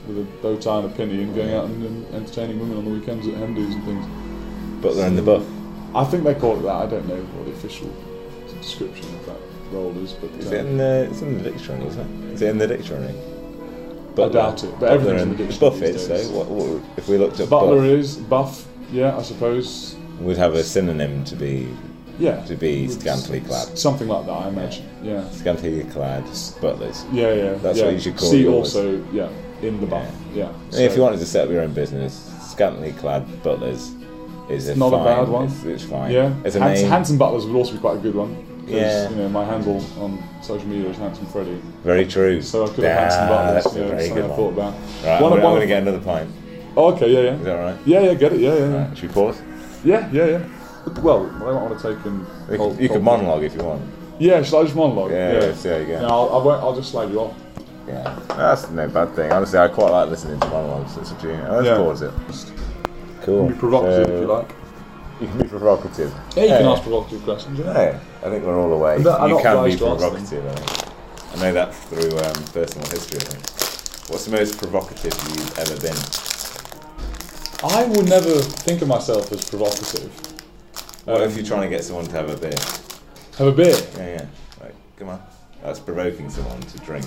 with 0.06 0.18
a 0.18 0.42
bow 0.42 0.56
tie 0.56 0.78
and 0.78 0.92
a 0.92 0.96
pinny 0.96 1.22
and 1.22 1.34
going 1.34 1.54
out 1.54 1.66
and, 1.66 1.84
and 1.84 2.14
entertaining 2.14 2.58
women 2.58 2.78
on 2.78 2.84
the 2.84 2.90
weekends 2.90 3.26
at 3.28 3.34
Hendy's 3.34 3.74
and 3.74 3.84
things. 3.84 4.06
Butler 4.82 5.06
in 5.06 5.16
the 5.16 5.22
buff. 5.22 5.46
I 5.94 6.04
think 6.04 6.24
they 6.24 6.34
call 6.34 6.58
it 6.58 6.62
that. 6.62 6.74
I 6.74 6.86
don't 6.86 7.06
know 7.08 7.22
what 7.22 7.46
the 7.46 7.52
official 7.52 7.92
description 8.60 9.14
of 9.16 9.26
that 9.26 9.38
role 9.70 9.96
is, 9.98 10.12
but 10.12 10.30
Is 10.32 10.52
uh, 10.52 10.56
it 10.56 10.66
in 10.66 10.76
the? 10.78 11.08
It's 11.10 11.20
in 11.20 11.42
the 11.42 11.50
dictionary, 11.50 11.86
isn't 11.86 12.24
it? 12.24 12.34
Is 12.34 12.42
it 12.42 12.50
in 12.50 12.58
the 12.58 12.66
dictionary? 12.66 13.14
I 14.20 14.28
doubt 14.28 14.64
it, 14.64 14.74
but 14.80 14.90
everything's 14.92 15.22
in 15.22 15.28
the 15.36 15.42
and- 15.44 15.48
dictionary 15.50 15.90
is. 15.90 16.08
days. 16.08 16.28
So 16.28 16.38
what, 16.38 16.46
what, 16.48 16.82
if 16.96 17.08
we 17.08 17.18
looked 17.18 17.40
at 17.40 17.48
Butler 17.50 17.76
buff, 17.76 17.84
is 17.84 18.16
buff. 18.16 18.66
Yeah, 18.92 19.16
I 19.16 19.22
suppose. 19.22 19.96
we'd 20.20 20.36
have 20.36 20.54
a 20.54 20.64
synonym 20.64 21.24
to 21.24 21.36
be 21.36 21.68
Yeah, 22.18 22.42
to 22.46 22.56
be 22.56 22.88
scantily 22.88 23.40
clad. 23.40 23.78
Something 23.78 24.08
like 24.08 24.26
that, 24.26 24.32
I 24.32 24.48
imagine. 24.48 24.88
Yeah, 25.02 25.28
Scantily 25.30 25.84
clad 25.84 26.24
butlers. 26.60 27.04
yeah, 27.12 27.32
yeah. 27.32 27.54
That's 27.54 27.78
yeah. 27.78 27.84
what 27.86 27.94
you 27.94 28.00
should 28.00 28.16
call 28.16 28.30
See 28.30 28.46
also, 28.48 29.04
yeah, 29.12 29.28
in 29.62 29.80
the 29.80 29.86
buff. 29.86 30.10
Yeah. 30.34 30.48
And 30.72 30.80
if 30.82 30.96
you 30.96 31.02
wanted 31.02 31.18
to 31.20 31.26
set 31.26 31.44
up 31.46 31.50
your 31.52 31.60
own 31.62 31.72
business, 31.74 32.14
scantily 32.42 32.92
clad 32.92 33.24
butlers 33.42 33.92
is 34.50 34.68
a 34.68 34.74
Not 34.76 34.94
a 34.94 35.04
bad 35.04 35.28
one. 35.28 35.44
It's, 35.44 35.62
it's 35.64 35.84
fine. 35.84 36.10
yeah, 36.10 36.34
It's 36.44 36.56
a 36.56 36.60
Hans- 36.60 36.80
name. 36.80 36.90
Handsome 36.90 37.18
Butlers 37.18 37.44
would 37.46 37.54
also 37.54 37.74
be 37.74 37.78
quite 37.78 37.98
a 37.98 38.00
good 38.00 38.14
one. 38.14 38.34
'Cause, 38.68 38.76
Yeah. 38.76 39.10
You 39.10 39.16
know, 39.16 39.28
my 39.28 39.44
handle 39.44 39.82
on 40.00 40.18
social 40.42 40.66
media 40.68 40.90
is 40.90 40.96
Handsome 40.96 41.26
Freddy, 41.26 41.60
Very 41.84 42.06
true. 42.06 42.40
so 42.42 42.64
I 42.64 42.68
could 42.68 42.84
have 42.84 42.98
Handsome 42.98 43.24
Ah, 43.24 43.28
Butlers. 43.28 43.64
That's 43.64 43.76
yeah, 43.76 43.82
a 43.82 43.88
very 43.88 44.08
good 44.08 44.24
I 44.30 44.36
thought 44.36 44.52
about. 44.52 44.74
Right, 45.04 45.22
one, 45.22 45.32
I'm, 45.32 45.40
going 45.40 45.60
to 45.60 45.66
get 45.66 45.82
another 45.82 46.00
pint. 46.00 46.30
Oh, 46.76 46.92
okay, 46.92 47.10
yeah, 47.10 47.20
yeah. 47.20 47.34
Is 47.34 47.44
that 47.44 47.54
right? 47.54 47.76
yeah, 47.84 48.00
yeah. 48.00 48.14
Get 48.14 48.32
it, 48.32 48.40
yeah, 48.40 48.54
yeah, 48.54 48.58
yeah. 48.58 48.86
Right, 48.88 48.98
should 48.98 49.08
we 49.08 49.14
pause? 49.14 49.42
Yeah, 49.84 50.08
yeah, 50.12 50.26
yeah. 50.26 50.42
Well, 51.02 51.26
I 51.36 51.38
don't 51.40 51.62
want 51.62 51.78
to 51.80 51.94
take 51.94 52.04
and. 52.06 52.26
You, 52.50 52.76
you 52.80 52.88
could 52.88 53.02
monologue 53.02 53.42
if 53.44 53.54
you 53.54 53.62
want. 53.62 53.82
Yeah, 54.18 54.42
should 54.42 54.58
I 54.60 54.62
just 54.64 54.74
monologue? 54.76 55.10
Yeah, 55.12 55.32
yeah. 55.32 55.40
yeah. 55.46 55.52
there 55.52 55.80
you 55.80 55.86
go. 55.86 56.00
No, 56.00 56.08
I'll, 56.08 56.40
I 56.40 56.44
won't, 56.44 56.62
I'll 56.62 56.74
just 56.74 56.90
slag 56.90 57.10
you 57.10 57.20
off. 57.20 57.34
Yeah, 57.86 58.18
that's 58.28 58.68
no 58.70 58.88
bad 58.88 59.14
thing. 59.14 59.32
Honestly, 59.32 59.58
I 59.58 59.68
quite 59.68 59.90
like 59.90 60.10
listening 60.10 60.38
to 60.40 60.46
monologues. 60.48 60.96
It's 60.98 61.10
to 61.12 61.26
you. 61.26 61.34
Let's 61.48 61.66
Yeah. 61.66 61.76
pause 61.78 62.02
it. 62.02 62.12
Cool. 63.22 63.48
Be 63.48 63.54
provocative 63.54 64.06
So, 64.06 64.12
if 64.12 64.20
you 64.20 64.26
like. 64.26 64.57
You 65.20 65.26
can 65.26 65.38
be 65.38 65.48
provocative. 65.48 66.14
Yeah, 66.36 66.42
you 66.44 66.48
can 66.50 66.66
ask 66.66 66.82
provocative 66.82 67.22
questions. 67.24 67.58
Yeah. 67.58 67.98
I 68.22 68.30
think 68.30 68.44
we're 68.44 68.58
all 68.60 68.72
away. 68.72 68.94
I'm 68.94 69.30
you 69.30 69.40
can 69.42 69.64
be 69.64 69.74
obliged 69.74 69.78
to 69.78 69.88
ask 69.88 70.00
them. 70.00 70.10
provocative. 70.10 70.46
I. 70.46 71.36
I 71.36 71.40
know 71.42 71.52
that 71.54 71.74
through 71.74 72.18
um, 72.18 72.44
personal 72.52 72.88
history. 72.88 73.18
I 73.20 73.24
think. 73.24 74.10
What's 74.10 74.24
the 74.26 74.30
most 74.32 74.58
provocative 74.58 75.12
you've 75.28 75.58
ever 75.58 75.76
been? 75.80 75.96
I 77.64 77.84
would 77.84 78.08
never 78.08 78.30
think 78.40 78.80
of 78.82 78.88
myself 78.88 79.30
as 79.32 79.44
provocative. 79.48 80.10
What 81.04 81.22
if 81.22 81.30
Um, 81.32 81.36
you're 81.36 81.46
trying 81.46 81.62
to 81.62 81.68
get 81.68 81.84
someone 81.84 82.06
to 82.06 82.12
have 82.12 82.30
a 82.30 82.36
beer? 82.36 82.54
Have 83.38 83.48
a 83.48 83.52
beer. 83.52 83.76
Yeah, 83.96 84.06
yeah. 84.20 84.26
Like, 84.62 84.74
come 84.96 85.08
on. 85.08 85.20
That's 85.62 85.80
provoking 85.80 86.30
someone 86.30 86.60
to 86.60 86.78
drink. 86.78 87.04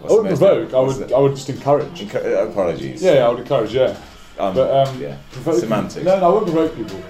What's 0.00 0.14
I 0.14 0.16
would 0.16 0.26
provoke. 0.28 0.72
I 0.74 0.80
would. 0.80 0.96
the- 1.08 1.14
I 1.16 1.18
would 1.18 1.34
just 1.34 1.48
encourage. 1.50 2.00
Encu- 2.00 2.24
uh, 2.24 2.48
apologies. 2.48 3.02
Yeah, 3.02 3.14
yeah, 3.14 3.26
I 3.26 3.28
would 3.30 3.40
encourage. 3.40 3.74
Yeah, 3.74 3.96
Um, 4.40 4.54
but 4.54 4.88
um, 4.88 5.00
yeah. 5.00 5.16
Semantics. 5.52 6.04
No, 6.04 6.18
no, 6.18 6.26
I 6.30 6.32
wouldn't 6.32 6.52
provoke 6.52 6.76
people. 6.76 7.02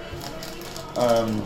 Um, 1.01 1.37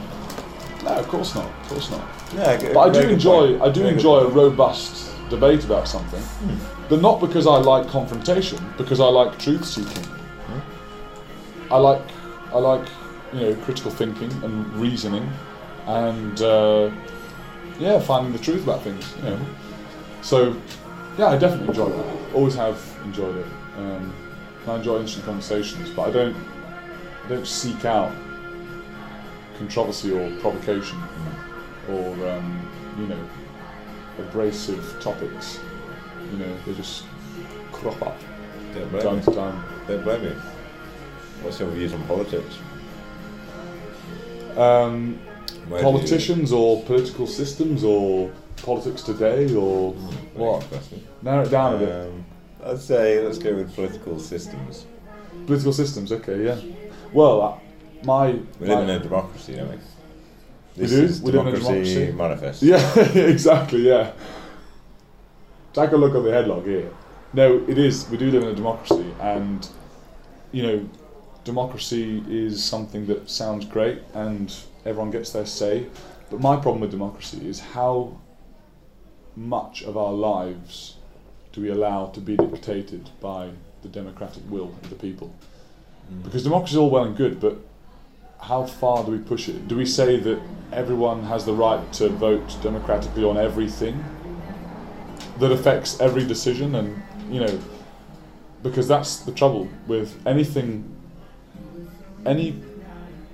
no, 0.83 0.89
of 0.95 1.07
course 1.07 1.35
not. 1.35 1.45
Of 1.45 1.67
course 1.69 1.91
not. 1.91 2.01
Yeah, 2.35 2.57
good- 2.57 2.73
But 2.73 2.79
I 2.97 3.01
do 3.01 3.09
enjoy. 3.09 3.47
point. 3.51 3.61
I 3.61 3.69
do 3.69 3.81
Very 3.81 3.93
enjoy 3.93 4.17
a 4.19 4.27
robust 4.27 5.11
debate 5.29 5.63
about 5.63 5.87
something, 5.87 6.21
but 6.89 7.01
not 7.01 7.19
because 7.21 7.47
I 7.47 7.57
like 7.57 7.87
confrontation. 7.87 8.59
Because 8.77 8.99
I 8.99 9.05
like 9.05 9.37
truth 9.39 9.65
seeking. 9.65 10.05
I 11.71 11.77
like. 11.77 12.01
I 12.53 12.57
like 12.59 12.87
you 13.33 13.39
know 13.41 13.55
critical 13.65 13.91
thinking 13.91 14.31
and 14.43 14.71
reasoning, 14.77 15.29
and 15.87 16.41
uh, 16.41 16.89
yeah, 17.79 17.99
finding 17.99 18.31
the 18.33 18.39
truth 18.39 18.63
about 18.63 18.81
things. 18.83 19.13
You 19.17 19.31
know. 19.31 19.39
So 20.21 20.55
yeah, 21.17 21.27
I 21.27 21.37
definitely 21.37 21.69
enjoy 21.69 21.89
that. 21.89 22.05
Always 22.33 22.55
have 22.55 22.79
enjoyed 23.03 23.35
it. 23.37 23.45
Um, 23.77 24.13
I 24.67 24.75
enjoy 24.75 24.95
interesting 24.97 25.23
conversations, 25.23 25.89
but 25.91 26.09
I 26.09 26.11
don't. 26.11 26.35
I 27.25 27.27
don't 27.29 27.47
seek 27.47 27.85
out 27.85 28.11
controversy 29.57 30.11
or 30.11 30.29
provocation 30.41 31.01
or 31.89 32.29
um, 32.29 32.69
you 32.99 33.07
know 33.07 33.19
abrasive 34.19 34.97
topics. 35.01 35.59
You 36.31 36.37
know, 36.39 36.55
they 36.65 36.73
just 36.73 37.03
crop 37.71 38.01
up 38.01 38.17
Don't 38.73 38.89
from 38.89 38.91
blame 38.91 39.03
time 39.03 39.15
me. 39.17 39.23
to 39.23 39.31
time. 39.31 39.63
Don't 39.87 40.03
blame 40.03 40.23
me. 40.25 40.31
What's 41.41 41.59
your 41.59 41.69
views 41.69 41.93
on 41.93 42.03
politics? 42.07 42.57
Um, 44.57 45.19
Where 45.67 45.81
do 45.81 45.85
you- 45.87 45.91
politicians 45.91 46.51
or 46.53 46.81
political 46.83 47.27
systems 47.27 47.83
or 47.83 48.31
politics 48.57 49.01
today 49.03 49.53
or 49.55 49.93
what? 50.33 50.63
Question. 50.63 51.03
Narrow 51.21 51.43
it 51.43 51.49
down 51.49 51.75
a 51.75 51.77
bit. 51.77 51.91
Um, 52.07 52.25
I'd 52.65 52.79
say 52.79 53.23
let's 53.23 53.37
go 53.37 53.55
with 53.55 53.73
political 53.75 54.19
systems. 54.19 54.85
Political 55.45 55.73
systems, 55.73 56.11
okay, 56.11 56.43
yeah. 56.43 56.59
Well, 57.13 57.41
uh, 57.41 57.59
my, 58.03 58.31
We 58.59 58.67
live 58.67 58.79
in 58.79 58.89
a 58.89 58.99
democracy, 58.99 59.55
don't 59.55 59.69
we? 59.69 59.77
This 60.75 60.91
do? 60.91 61.03
is 61.03 61.21
We 61.21 61.31
live 61.31 61.47
in 61.47 61.53
a 61.53 61.57
democracy 61.57 62.05
democracy. 62.07 62.17
manifest. 62.17 62.63
yeah, 62.63 62.99
exactly, 63.29 63.81
yeah. 63.81 64.13
Take 65.73 65.91
a 65.91 65.97
look 65.97 66.15
at 66.15 66.23
the 66.23 66.29
headlock 66.29 66.65
here. 66.65 66.91
No, 67.33 67.63
it 67.67 67.77
is. 67.77 68.09
We 68.09 68.17
do 68.17 68.31
live 68.31 68.43
in 68.43 68.49
a 68.49 68.55
democracy, 68.55 69.13
and 69.19 69.67
you 70.51 70.63
know, 70.63 70.89
democracy 71.43 72.23
is 72.27 72.63
something 72.63 73.05
that 73.07 73.29
sounds 73.29 73.65
great, 73.65 74.01
and 74.13 74.53
everyone 74.85 75.11
gets 75.11 75.31
their 75.31 75.45
say. 75.45 75.85
But 76.31 76.39
my 76.39 76.55
problem 76.55 76.79
with 76.79 76.91
democracy 76.91 77.47
is 77.47 77.59
how 77.59 78.19
much 79.35 79.83
of 79.83 79.97
our 79.97 80.13
lives 80.13 80.94
do 81.55 81.61
we 81.61 81.69
allow 81.69 82.07
to 82.07 82.19
be 82.19 82.35
dictated 82.35 83.09
by 83.21 83.49
the 83.81 83.87
democratic 83.87 84.43
will 84.49 84.75
of 84.83 84.89
the 84.89 84.95
people? 84.95 85.33
Mm. 86.11 86.23
Because 86.23 86.43
democracy 86.43 86.73
is 86.73 86.77
all 86.77 86.89
well 86.89 87.05
and 87.05 87.15
good, 87.15 87.39
but 87.39 87.55
how 88.41 88.65
far 88.65 89.05
do 89.05 89.11
we 89.11 89.19
push 89.19 89.47
it? 89.47 89.65
Do 89.69 89.77
we 89.77 89.85
say 89.85 90.19
that 90.19 90.39
everyone 90.73 91.23
has 91.23 91.45
the 91.45 91.53
right 91.53 91.93
to 91.93 92.09
vote 92.09 92.61
democratically 92.61 93.23
on 93.23 93.37
everything 93.37 94.03
that 95.39 95.53
affects 95.53 95.97
every 96.01 96.25
decision? 96.25 96.75
And, 96.75 97.01
you 97.31 97.39
know, 97.39 97.59
because 98.61 98.89
that's 98.89 99.19
the 99.19 99.31
trouble 99.31 99.69
with 99.87 100.21
anything, 100.27 100.93
any 102.25 102.61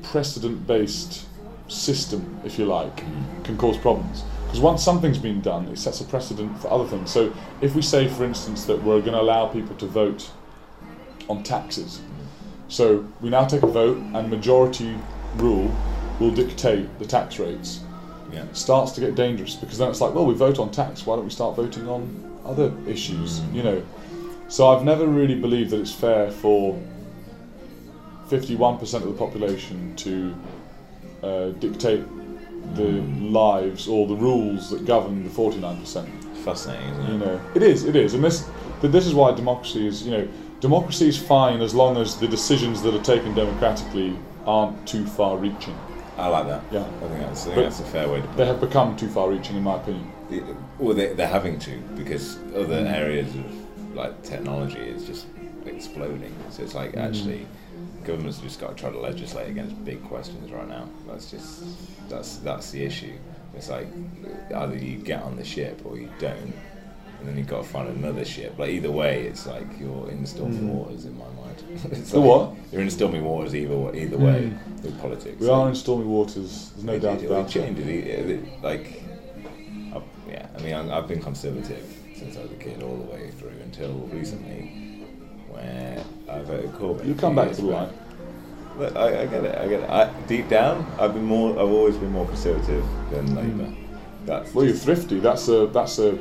precedent 0.04 0.68
based 0.68 1.26
system, 1.68 2.40
if 2.46 2.60
you 2.60 2.66
like, 2.66 2.98
can 3.44 3.58
cause 3.58 3.78
problems. 3.78 4.24
Because 4.52 4.60
once 4.60 4.84
something's 4.84 5.18
been 5.18 5.40
done, 5.40 5.66
it 5.70 5.80
sets 5.80 6.02
a 6.02 6.04
precedent 6.04 6.62
for 6.62 6.70
other 6.70 6.86
things. 6.86 7.10
So 7.10 7.34
if 7.62 7.74
we 7.74 7.82
say, 7.82 8.10
for 8.10 8.26
instance, 8.26 8.66
that 8.66 8.84
we're 8.84 9.00
going 9.00 9.14
to 9.14 9.22
allow 9.22 9.48
people 9.48 9.78
to 9.78 9.86
vote 9.86 10.30
on 11.30 11.42
taxes, 11.42 12.02
so 12.68 13.08
we 13.22 13.30
now 13.30 13.46
take 13.46 13.64
a 13.64 13.68
vote, 13.68 13.96
and 13.96 14.30
majority 14.30 14.98
rule 15.38 15.74
will 16.20 16.32
dictate 16.32 17.00
the 17.00 17.06
tax 17.06 17.40
rates. 17.40 17.80
Yeah. 18.30 18.44
It 18.44 18.58
starts 18.58 18.92
to 18.92 19.00
get 19.00 19.16
dangerous 19.16 19.56
because 19.56 19.78
then 19.78 19.90
it's 19.90 20.02
like, 20.02 20.14
well, 20.14 20.26
we 20.26 20.34
vote 20.34 20.60
on 20.60 20.70
tax. 20.70 21.06
Why 21.06 21.16
don't 21.16 21.24
we 21.24 21.32
start 21.32 21.56
voting 21.56 21.88
on 21.88 22.42
other 22.46 22.74
issues? 22.86 23.40
You 23.54 23.64
know. 23.64 23.84
So 24.50 24.68
I've 24.68 24.84
never 24.84 25.08
really 25.08 25.36
believed 25.36 25.70
that 25.70 25.80
it's 25.80 25.94
fair 25.94 26.30
for 26.30 26.78
fifty-one 28.28 28.80
percent 28.80 29.06
of 29.06 29.12
the 29.14 29.18
population 29.18 29.96
to 29.96 30.36
uh, 31.24 31.50
dictate 31.52 32.04
the 32.76 33.02
lives 33.22 33.88
or 33.88 34.08
the 34.08 34.16
rules 34.16 34.70
that 34.70 34.86
govern 34.86 35.24
the 35.24 35.30
forty-nine 35.30 35.80
percent. 35.80 36.10
Fascinating, 36.46 36.90
isn't 36.90 37.06
it? 37.06 37.12
You 37.12 37.18
know, 37.20 37.42
it 37.56 37.64
is, 37.64 37.84
it 37.86 37.96
is, 37.96 38.14
and 38.14 38.24
this, 38.24 38.50
this 38.82 39.06
is 39.06 39.14
why 39.14 39.32
democracy 39.32 39.86
is. 39.86 40.04
You 40.04 40.12
know, 40.12 40.28
democracy 40.60 41.08
is 41.08 41.18
fine 41.18 41.62
as 41.62 41.74
long 41.76 41.98
as 41.98 42.18
the 42.20 42.28
decisions 42.28 42.82
that 42.82 42.94
are 42.96 43.04
taken 43.04 43.36
democratically 43.36 44.18
aren't 44.46 44.88
too 44.88 45.06
far-reaching. 45.06 45.78
I 46.18 46.28
like 46.28 46.48
that. 46.48 46.64
Yeah. 46.72 46.82
I 46.84 47.08
think 47.08 47.20
that's, 47.20 47.48
I 47.48 47.54
think 47.54 47.64
that's 47.64 47.80
a 47.80 47.84
fair 47.86 48.10
way 48.10 48.22
to 48.22 48.28
put 48.28 48.34
it. 48.34 48.38
They 48.38 48.46
have 48.46 48.60
become 48.60 48.96
too 48.96 49.08
far-reaching, 49.08 49.56
in 49.56 49.64
my 49.64 49.76
opinion. 49.76 50.12
Well, 50.80 50.96
they, 50.96 51.14
they're 51.14 51.28
having 51.28 51.60
to 51.60 51.78
because 51.96 52.38
other 52.56 52.82
Mm. 52.84 52.92
areas 52.92 53.36
of 53.36 53.96
like 53.96 54.24
technology 54.24 54.80
is 54.80 55.06
just 55.06 55.28
exploding. 55.66 56.34
So 56.50 56.64
it's 56.64 56.74
Mm. 56.74 56.76
like 56.76 56.98
actually, 56.98 57.46
governments 58.04 58.40
just 58.40 58.60
got 58.60 58.70
to 58.70 58.76
try 58.76 58.92
to 58.92 59.00
legislate 59.00 59.50
against 59.50 59.84
big 59.86 60.04
questions 60.06 60.52
right 60.52 60.68
now. 60.68 60.88
That's 61.08 61.30
just 61.32 61.64
that's 62.10 62.38
that's 62.38 62.72
the 62.72 62.84
issue. 62.84 63.14
It's 63.56 63.70
like 63.70 63.88
either 64.56 64.78
you 64.78 64.98
get 64.98 65.24
on 65.24 65.36
the 65.36 65.44
ship 65.44 65.82
or 65.86 65.98
you 65.98 66.10
don't, 66.20 66.54
and 67.20 67.28
then 67.28 67.38
you've 67.38 67.48
got 67.48 67.64
to 67.64 67.68
find 67.70 67.88
another 67.90 68.24
ship. 68.26 68.58
Like 68.58 68.70
either 68.72 68.92
way, 68.92 69.24
it's 69.24 69.46
like 69.46 69.66
you're 69.80 70.10
in 70.10 70.26
stormy 70.26 70.58
waters 70.60 71.06
in 71.06 71.18
my 71.18 71.26
mind. 71.26 71.64
it's 71.92 72.10
Mm. 72.10 72.12
The 72.12 72.20
like 72.20 72.30
what? 72.30 72.56
You're 72.72 72.82
in 72.82 72.90
stormy 72.90 73.20
waters 73.22 73.54
either 73.56 73.74
either 73.96 74.18
way 74.18 74.52
Mm. 74.54 74.84
with 74.84 75.00
politics. 75.02 75.40
We 75.40 75.50
are 75.50 75.68
in 75.70 75.76
stormy 75.76 76.06
waters. 76.06 76.72
There's 76.76 76.84
no 76.86 76.94
It- 76.94 77.00
doubt 77.02 77.22
it, 77.22 77.26
about 77.26 77.48
it 77.50 77.52
changes. 77.52 77.88
It, 77.88 78.64
like, 78.64 79.04
I've, 79.94 80.04
yeah, 80.30 80.48
I 80.58 80.62
mean, 80.62 80.74
I've 80.74 81.08
been 81.08 81.22
conservative 81.22 81.84
since 82.16 82.38
I 82.38 82.42
was 82.44 82.52
a 82.52 82.56
kid, 82.56 82.82
all 82.84 82.96
the 82.98 83.12
way 83.12 83.32
through 83.32 83.52
until 83.64 83.94
recently, 84.14 85.04
where 85.50 86.04
I 86.32 86.42
voted 86.42 86.72
Corbyn. 86.74 87.06
You 87.08 87.16
come 87.16 87.36
back 87.36 87.52
to 87.54 87.62
light. 87.62 87.90
Look, 88.78 88.96
I, 88.96 89.24
I 89.24 89.26
get 89.26 89.44
it. 89.44 89.58
I 89.58 89.68
get 89.68 89.82
it. 89.82 89.90
I, 89.90 90.10
deep 90.28 90.48
down, 90.48 90.90
I've 90.98 91.14
been 91.14 91.26
more. 91.26 91.52
I've 91.52 91.70
always 91.70 91.98
been 91.98 92.12
more 92.12 92.26
conservative 92.26 92.86
than 93.12 93.36
Labour. 93.36 93.74
That's 94.26 94.50
Mm. 94.50 94.54
Well, 94.54 94.66
you're 94.66 94.76
thrifty. 94.76 95.20
That's 95.20 95.48
a 95.50 95.68
that's 95.68 96.00
a 96.00 96.18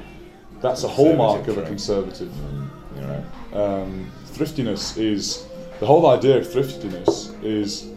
that's 0.61 0.85
a 0.85 0.89
hallmark 0.89 1.49
of 1.49 1.59
a 1.59 1.63
Conservative 1.63 2.29
conservative. 2.29 2.29
mm, 2.29 2.69
you 2.97 3.03
know. 3.03 3.83
Um, 3.83 4.11
thriftiness 4.27 4.97
is 4.97 5.47
the 5.79 5.87
whole 5.87 6.07
idea 6.07 6.39
of 6.39 6.51
thriftiness 6.51 7.33
is 7.43 7.89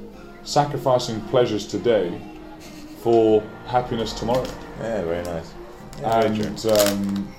sacrificing 0.44 1.20
pleasures 1.22 1.66
today 1.66 2.20
for 3.02 3.44
happiness 3.68 4.14
tomorrow. 4.14 4.46
Yeah, 4.80 5.02
very 5.04 5.24
nice. 5.24 5.54
Yeah, 6.00 6.22
very 6.22 6.46
and 6.48 6.66
um, 6.66 7.34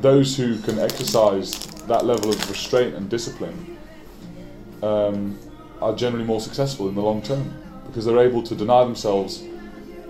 those 0.00 0.36
who 0.36 0.58
can 0.60 0.78
exercise 0.78 1.71
that 1.92 2.06
level 2.06 2.30
of 2.30 2.50
restraint 2.50 2.94
and 2.94 3.10
discipline 3.10 3.76
um, 4.82 5.38
are 5.80 5.94
generally 5.94 6.24
more 6.24 6.40
successful 6.40 6.88
in 6.88 6.94
the 6.94 7.00
long 7.02 7.20
term 7.20 7.54
because 7.86 8.06
they're 8.06 8.18
able 8.18 8.42
to 8.42 8.54
deny 8.54 8.82
themselves 8.82 9.44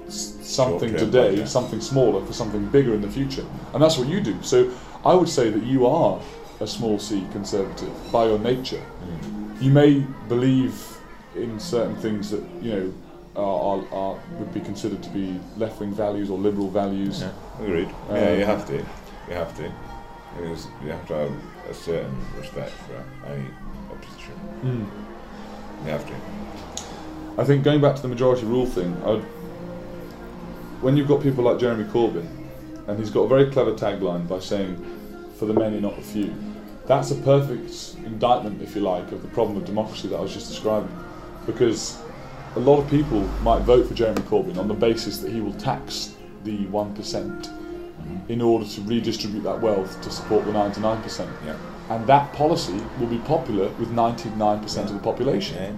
something 0.08 0.92
today, 0.92 1.34
pleasure. 1.34 1.46
something 1.46 1.80
smaller 1.80 2.24
for 2.24 2.32
something 2.32 2.66
bigger 2.68 2.94
in 2.94 3.00
the 3.00 3.10
future, 3.10 3.44
and 3.74 3.82
that's 3.82 3.98
what 3.98 4.06
you 4.06 4.20
do. 4.20 4.40
So 4.42 4.70
I 5.04 5.14
would 5.14 5.28
say 5.28 5.50
that 5.50 5.62
you 5.64 5.86
are 5.86 6.20
a 6.60 6.66
small 6.66 6.98
c 6.98 7.26
conservative 7.32 7.92
by 8.12 8.26
your 8.26 8.38
nature. 8.38 8.82
Mm. 9.04 9.62
You 9.62 9.70
may 9.72 10.00
believe 10.28 10.74
in 11.34 11.58
certain 11.58 11.96
things 11.96 12.30
that 12.30 12.44
you 12.60 12.72
know 12.72 12.94
are, 13.34 13.78
are, 13.78 13.94
are 13.94 14.20
would 14.38 14.52
be 14.54 14.60
considered 14.60 15.02
to 15.02 15.10
be 15.10 15.40
left 15.56 15.80
wing 15.80 15.94
values 15.94 16.30
or 16.30 16.38
liberal 16.38 16.70
values. 16.70 17.22
Yeah, 17.22 17.32
agreed. 17.60 17.88
yeah, 18.10 18.14
Um, 18.14 18.38
you 18.38 18.44
have 18.44 18.66
to. 18.66 18.76
You 18.76 19.34
have 19.34 19.56
to. 19.56 19.72
You 20.84 20.90
have 20.90 21.06
to 21.08 21.14
have 21.14 21.32
a 21.68 21.74
certain 21.74 22.16
respect 22.36 22.70
for 22.70 23.04
any 23.26 23.46
opposition. 23.90 24.34
Mm. 24.62 24.86
You 25.84 25.90
have 25.90 26.06
to. 26.06 27.40
I 27.40 27.44
think 27.44 27.64
going 27.64 27.80
back 27.80 27.96
to 27.96 28.02
the 28.02 28.08
majority 28.08 28.44
rule 28.44 28.66
thing, 28.66 28.94
I'd, 29.04 29.22
when 30.82 30.96
you've 30.96 31.08
got 31.08 31.22
people 31.22 31.44
like 31.44 31.58
Jeremy 31.58 31.84
Corbyn, 31.84 32.28
and 32.86 32.98
he's 32.98 33.10
got 33.10 33.22
a 33.22 33.28
very 33.28 33.50
clever 33.50 33.72
tagline 33.72 34.28
by 34.28 34.38
saying, 34.38 34.76
"For 35.38 35.46
the 35.46 35.54
many, 35.54 35.80
not 35.80 35.96
the 35.96 36.02
few," 36.02 36.34
that's 36.86 37.10
a 37.10 37.16
perfect 37.16 37.96
indictment, 38.04 38.60
if 38.60 38.74
you 38.74 38.82
like, 38.82 39.12
of 39.12 39.22
the 39.22 39.28
problem 39.28 39.56
of 39.56 39.64
democracy 39.64 40.08
that 40.08 40.16
I 40.16 40.20
was 40.20 40.32
just 40.32 40.48
describing, 40.48 40.94
because 41.46 42.02
a 42.56 42.60
lot 42.60 42.78
of 42.78 42.90
people 42.90 43.20
might 43.42 43.62
vote 43.62 43.86
for 43.86 43.94
Jeremy 43.94 44.20
Corbyn 44.22 44.58
on 44.58 44.68
the 44.68 44.74
basis 44.74 45.18
that 45.18 45.32
he 45.32 45.40
will 45.40 45.54
tax 45.54 46.14
the 46.44 46.66
one 46.66 46.94
percent 46.94 47.48
in 48.28 48.40
order 48.40 48.64
to 48.66 48.80
redistribute 48.82 49.42
that 49.44 49.60
wealth 49.60 50.00
to 50.02 50.10
support 50.10 50.44
the 50.44 50.52
ninety 50.52 50.80
nine 50.80 51.02
percent, 51.02 51.30
Yeah. 51.44 51.56
and 51.90 52.06
that 52.06 52.32
policy 52.32 52.80
will 52.98 53.08
be 53.08 53.18
popular 53.18 53.68
with 53.78 53.90
ninety 53.90 54.30
nine 54.30 54.60
percent 54.60 54.88
of 54.88 54.94
the 54.94 55.02
population. 55.02 55.56
Yeah. 55.56 55.72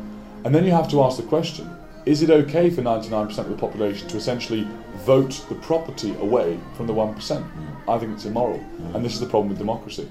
And 0.45 0.55
then 0.55 0.65
you 0.65 0.73
have 0.73 0.91
to 0.91 1.03
ask 1.03 1.17
the 1.17 1.23
question 1.25 1.69
is 2.07 2.23
it 2.23 2.29
okay 2.29 2.69
for 2.69 2.83
99% 2.83 3.39
of 3.39 3.49
the 3.49 3.57
population 3.57 4.07
to 4.09 4.19
essentially 4.19 4.69
vote 5.07 5.43
the 5.49 5.55
property 5.55 6.15
away 6.17 6.59
from 6.77 6.87
the 6.87 6.93
1%? 6.93 7.47
I 7.89 7.99
think 7.99 8.13
it's 8.13 8.27
immoral. 8.27 8.63
And 8.93 9.03
this 9.03 9.15
is 9.15 9.21
the 9.21 9.27
problem 9.27 9.49
with 9.49 9.59
democracy. 9.59 10.07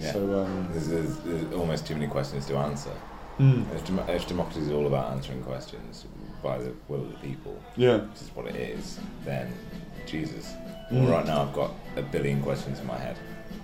Yeah. 0.00 0.12
So, 0.12 0.42
um, 0.42 0.68
There's, 0.72 0.88
there's, 0.88 1.16
there's 1.18 1.54
almost 1.54 1.86
too 1.86 1.94
many 1.94 2.08
questions 2.08 2.46
to 2.46 2.56
answer. 2.56 2.90
Hmm. 3.38 3.62
If, 3.74 3.84
dem- 3.86 3.98
if 4.08 4.26
democracy 4.26 4.62
is 4.62 4.70
all 4.72 4.86
about 4.86 5.12
answering 5.12 5.42
questions 5.44 6.04
by 6.42 6.58
the 6.58 6.72
will 6.88 7.02
of 7.02 7.10
the 7.12 7.18
people, 7.18 7.56
yeah. 7.76 7.98
which 7.98 8.22
is 8.22 8.30
what 8.34 8.46
it 8.46 8.56
is, 8.56 8.98
then 9.24 9.52
Jesus. 10.04 10.52
Mm. 10.90 11.02
Well, 11.02 11.10
right 11.12 11.26
now 11.26 11.42
I've 11.42 11.52
got 11.52 11.72
a 11.96 12.02
billion 12.02 12.42
questions 12.42 12.78
in 12.80 12.86
my 12.86 12.96
head. 12.98 13.16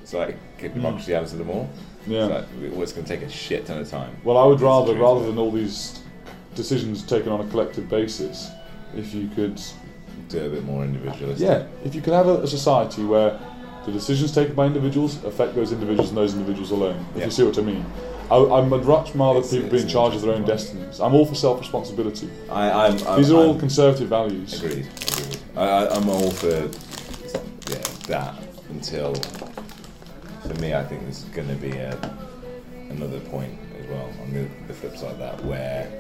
It's 0.03 0.13
like, 0.13 0.37
can 0.59 0.73
democracy 0.73 1.15
answer 1.15 1.37
them 1.37 1.51
all? 1.51 1.71
Yeah. 2.07 2.27
It's, 2.27 2.31
like, 2.63 2.73
it's 2.83 2.93
going 2.93 3.05
to 3.07 3.17
take 3.17 3.23
a 3.23 3.31
shit 3.31 3.67
ton 3.67 3.79
of 3.79 3.89
time. 3.89 4.17
Well, 4.25 4.37
I 4.37 4.45
would 4.45 4.55
That's 4.59 4.63
rather, 4.65 4.95
rather 4.97 5.25
than 5.27 5.39
all 5.39 5.53
these 5.53 6.01
decisions 6.55 7.03
taken 7.05 7.31
on 7.31 7.41
a 7.41 7.49
collective 7.51 7.89
basis, 7.89 8.51
if 8.97 9.15
you 9.15 9.29
could, 9.29 9.61
do 10.29 10.45
a 10.45 10.49
bit 10.49 10.65
more 10.65 10.85
individualistic. 10.85 11.47
yeah, 11.47 11.67
if 11.85 11.95
you 11.95 12.01
could 12.01 12.13
have 12.13 12.27
a, 12.27 12.43
a 12.43 12.47
society 12.47 13.05
where 13.05 13.39
the 13.87 13.93
decisions 13.93 14.33
taken 14.33 14.55
by 14.55 14.67
individuals 14.67 15.23
affect 15.25 15.55
those 15.55 15.73
individuals 15.73 16.09
and 16.09 16.17
those 16.19 16.35
individuals 16.35 16.71
alone. 16.71 17.05
If 17.13 17.19
Yeah. 17.19 17.25
you 17.27 17.31
see 17.31 17.43
what 17.45 17.59
I 17.59 17.63
mean. 17.63 17.85
I, 18.31 18.37
I'd 18.37 18.69
much 18.69 18.85
rather 18.85 19.39
It's- 19.41 19.51
people 19.53 19.69
be 19.71 19.81
in 19.81 19.89
charge 19.89 20.15
of 20.15 20.23
their 20.23 20.33
own 20.35 20.45
destinies. 20.45 21.01
I'm 21.01 21.15
all 21.15 21.27
for 21.27 21.35
self-responsibility. 21.35 22.29
I, 22.51 22.71
I'm, 22.89 23.07
I'm, 23.07 23.17
These 23.19 23.31
are 23.31 23.37
all 23.37 23.51
I'm- 23.51 23.59
conservative 23.61 24.09
values. 24.09 24.55
Agreed. 24.63 24.87
agreed. 25.11 25.39
I, 25.57 25.87
I'm 25.89 26.09
all 26.09 26.31
for 26.31 26.69
that 28.09 28.35
until, 28.71 29.15
for 29.15 30.55
me, 30.61 30.75
I 30.75 30.85
think 30.85 31.03
there's 31.03 31.25
going 31.25 31.49
to 31.49 31.55
be 31.55 31.71
a, 31.73 31.93
another 32.91 33.21
point 33.21 33.59
as 33.81 33.87
well 33.89 34.13
on 34.23 34.33
the, 34.33 34.49
the 34.67 34.75
flip 34.75 34.97
side 34.97 35.13
of 35.13 35.19
that 35.19 35.45
where 35.45 35.91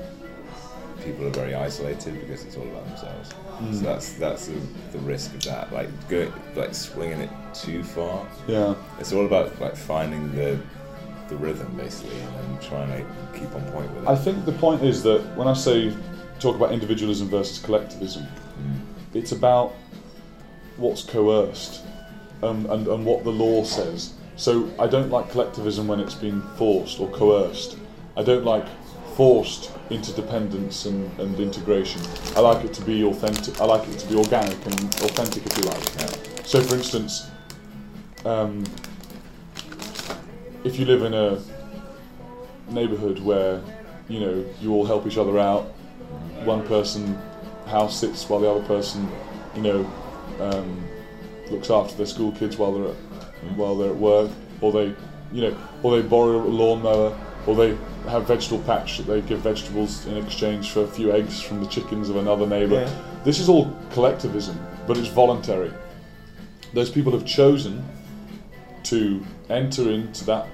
people 1.04 1.26
are 1.26 1.30
very 1.30 1.54
isolated 1.54 2.20
because 2.20 2.44
it's 2.44 2.56
all 2.56 2.64
about 2.64 2.86
themselves. 2.86 3.30
Mm. 3.60 3.74
So 3.74 3.80
that's 3.80 4.12
that's 4.14 4.46
the, 4.46 4.60
the 4.92 4.98
risk 5.00 5.34
of 5.34 5.42
that. 5.44 5.72
Like 5.72 5.88
go 6.08 6.32
like 6.54 6.74
swinging 6.74 7.20
it 7.20 7.30
too 7.54 7.82
far. 7.82 8.26
Yeah. 8.46 8.74
It's 9.00 9.12
all 9.12 9.26
about 9.26 9.60
like 9.60 9.76
finding 9.76 10.32
the 10.34 10.60
the 11.28 11.36
rhythm 11.36 11.74
basically, 11.76 12.18
and 12.20 12.34
then 12.34 12.58
trying 12.68 12.88
to 12.88 13.38
keep 13.38 13.52
on 13.54 13.62
point 13.72 13.90
with 13.94 14.04
it. 14.04 14.08
I 14.08 14.16
think 14.16 14.44
the 14.44 14.52
point 14.52 14.82
is 14.82 15.02
that 15.04 15.20
when 15.36 15.48
I 15.48 15.54
say 15.54 15.94
talk 16.38 16.56
about 16.56 16.72
individualism 16.72 17.28
versus 17.28 17.58
collectivism, 17.58 18.26
Mm. 18.60 18.80
it's 19.14 19.32
about 19.32 19.72
what's 20.76 21.02
coerced 21.02 21.80
um, 22.42 22.66
and, 22.66 22.86
and 22.86 23.04
what 23.04 23.24
the 23.24 23.30
law 23.30 23.64
says. 23.64 24.14
So 24.36 24.70
I 24.78 24.86
don't 24.86 25.10
like 25.10 25.30
collectivism 25.30 25.86
when 25.86 26.00
it's 26.00 26.14
been 26.14 26.42
forced 26.56 27.00
or 27.00 27.08
coerced. 27.10 27.78
I 28.16 28.22
don't 28.22 28.44
like 28.44 28.66
forced 29.14 29.70
interdependence 29.90 30.86
and, 30.86 31.10
and 31.20 31.38
integration. 31.38 32.00
I 32.34 32.40
like 32.40 32.64
it 32.64 32.72
to 32.74 32.82
be 32.82 33.04
authentic. 33.04 33.60
I 33.60 33.64
like 33.64 33.86
it 33.88 33.98
to 33.98 34.08
be 34.08 34.16
organic 34.16 34.64
and 34.66 34.74
authentic, 35.04 35.44
if 35.46 35.58
you 35.58 35.64
like. 35.64 36.46
So, 36.46 36.62
for 36.62 36.74
instance, 36.74 37.30
um, 38.24 38.64
if 40.64 40.78
you 40.78 40.86
live 40.86 41.02
in 41.02 41.14
a 41.14 41.42
neighbourhood 42.70 43.18
where 43.18 43.60
you 44.08 44.20
know 44.20 44.44
you 44.60 44.72
all 44.72 44.86
help 44.86 45.06
each 45.06 45.18
other 45.18 45.38
out, 45.38 45.64
one 46.44 46.66
person 46.66 47.18
house 47.66 47.98
sits 48.00 48.28
while 48.28 48.40
the 48.40 48.50
other 48.50 48.64
person, 48.66 49.08
you 49.54 49.62
know, 49.62 49.92
um, 50.40 50.84
looks 51.52 51.70
after 51.70 51.94
their 51.96 52.06
school 52.06 52.32
kids 52.32 52.56
while 52.56 52.72
they're 52.72 52.88
at, 52.88 53.56
while 53.56 53.76
they're 53.76 53.90
at 53.90 53.96
work, 53.96 54.30
or 54.60 54.72
they, 54.72 54.94
you 55.32 55.42
know, 55.42 55.56
or 55.82 55.96
they 56.00 56.06
borrow 56.06 56.42
a 56.42 56.48
lawnmower, 56.48 57.16
or 57.46 57.54
they 57.54 57.76
have 58.08 58.26
vegetable 58.26 58.62
patch 58.64 58.98
that 58.98 59.04
they 59.04 59.20
give 59.20 59.40
vegetables 59.40 60.06
in 60.06 60.16
exchange 60.16 60.70
for 60.70 60.82
a 60.82 60.86
few 60.86 61.12
eggs 61.12 61.40
from 61.40 61.60
the 61.62 61.66
chickens 61.68 62.08
of 62.08 62.16
another 62.16 62.46
neighbour. 62.46 62.82
Yeah. 62.82 63.02
This 63.24 63.38
is 63.38 63.48
all 63.48 63.76
collectivism, 63.92 64.58
but 64.86 64.96
it's 64.96 65.08
voluntary. 65.08 65.72
Those 66.74 66.90
people 66.90 67.12
have 67.12 67.26
chosen 67.26 67.84
to 68.84 69.24
enter 69.48 69.90
into 69.90 70.24
that 70.24 70.46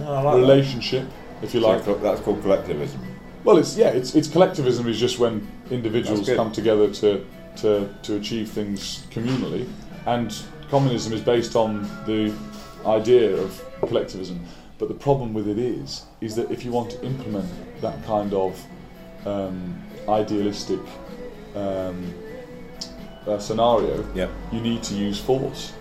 No, 0.00 0.22
like 0.22 0.36
relationship, 0.36 1.06
if 1.42 1.54
you 1.54 1.60
like. 1.60 1.84
So 1.84 1.94
that's 1.94 2.20
called 2.20 2.42
collectivism. 2.42 3.00
Well, 3.44 3.58
it's 3.58 3.76
yeah, 3.76 3.88
it's, 3.88 4.14
it's 4.14 4.28
collectivism 4.28 4.88
is 4.88 4.98
just 4.98 5.18
when 5.18 5.46
individuals 5.70 6.28
come 6.28 6.52
together 6.52 6.92
to, 6.94 7.24
to 7.56 7.94
to 8.02 8.16
achieve 8.16 8.50
things 8.50 9.06
communally, 9.10 9.68
and 10.06 10.34
communism 10.70 11.12
is 11.12 11.20
based 11.20 11.56
on 11.56 11.82
the 12.06 12.34
idea 12.86 13.36
of 13.36 13.64
collectivism. 13.80 14.40
But 14.78 14.88
the 14.88 14.94
problem 14.94 15.32
with 15.34 15.48
it 15.48 15.58
is, 15.58 16.04
is 16.20 16.34
that 16.36 16.50
if 16.50 16.64
you 16.64 16.72
want 16.72 16.90
to 16.90 17.04
implement 17.04 17.48
that 17.80 18.02
kind 18.04 18.34
of 18.34 18.60
um, 19.24 19.80
idealistic 20.08 20.80
um, 21.54 22.12
uh, 23.26 23.38
scenario, 23.38 24.04
Yep. 24.14 24.30
you 24.52 24.60
need 24.60 24.82
to 24.84 24.94
use 24.94 25.20
force. 25.20 25.72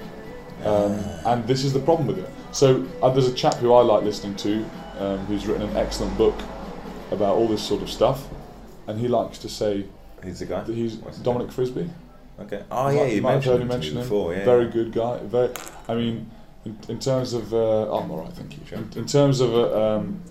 Um, 0.64 1.00
and 1.26 1.48
this 1.48 1.64
is 1.64 1.74
the 1.74 1.80
problem 1.80 2.08
with 2.08 2.20
it. 2.20 2.30
So 2.52 2.86
uh, 3.02 3.10
there's 3.10 3.28
a 3.28 3.34
chap 3.34 3.56
who 3.56 3.74
I 3.74 3.82
like 3.82 4.04
listening 4.04 4.36
to, 4.36 4.64
um, 5.00 5.18
who's 5.26 5.48
written 5.48 5.68
an 5.68 5.76
excellent 5.76 6.16
book 6.18 6.36
about 7.10 7.36
all 7.36 7.48
this 7.48 7.64
sort 7.64 7.82
of 7.82 7.90
stuff, 7.90 8.28
and 8.88 9.00
he 9.00 9.08
likes 9.08 9.38
to 9.40 9.50
say 9.50 9.86
Who's 10.22 10.40
the 10.40 10.46
guy? 10.46 10.62
that 10.64 10.76
he's 10.76 10.98
Dominic 11.24 11.52
Frisby. 11.52 11.90
Okay. 12.42 12.64
Oh 12.72 12.90
You 12.90 12.96
yeah, 12.98 13.04
might- 13.04 13.14
you 13.14 13.22
might 13.22 13.32
have 13.34 13.46
heard 13.46 13.60
mentioned, 13.60 13.62
him 13.62 13.68
mention 13.68 13.98
him. 13.98 14.04
before. 14.04 14.34
Yeah. 14.34 14.46
Very 14.46 14.66
yeah. 14.66 14.72
good 14.72 14.92
guy. 14.92 15.20
Very. 15.24 15.50
I 15.88 15.96
mean, 15.96 16.30
in, 16.66 16.78
in 16.90 17.00
terms 17.00 17.34
of, 17.34 17.54
uh, 17.54 17.58
oh, 17.58 18.00
I'm 18.04 18.12
all 18.12 18.20
right, 18.24 18.34
thank 18.34 18.54
you. 18.54 18.78
In, 18.78 18.90
in 18.96 19.06
terms 19.06 19.40
of 19.42 19.54
a, 19.56 19.80
um, 19.82 20.22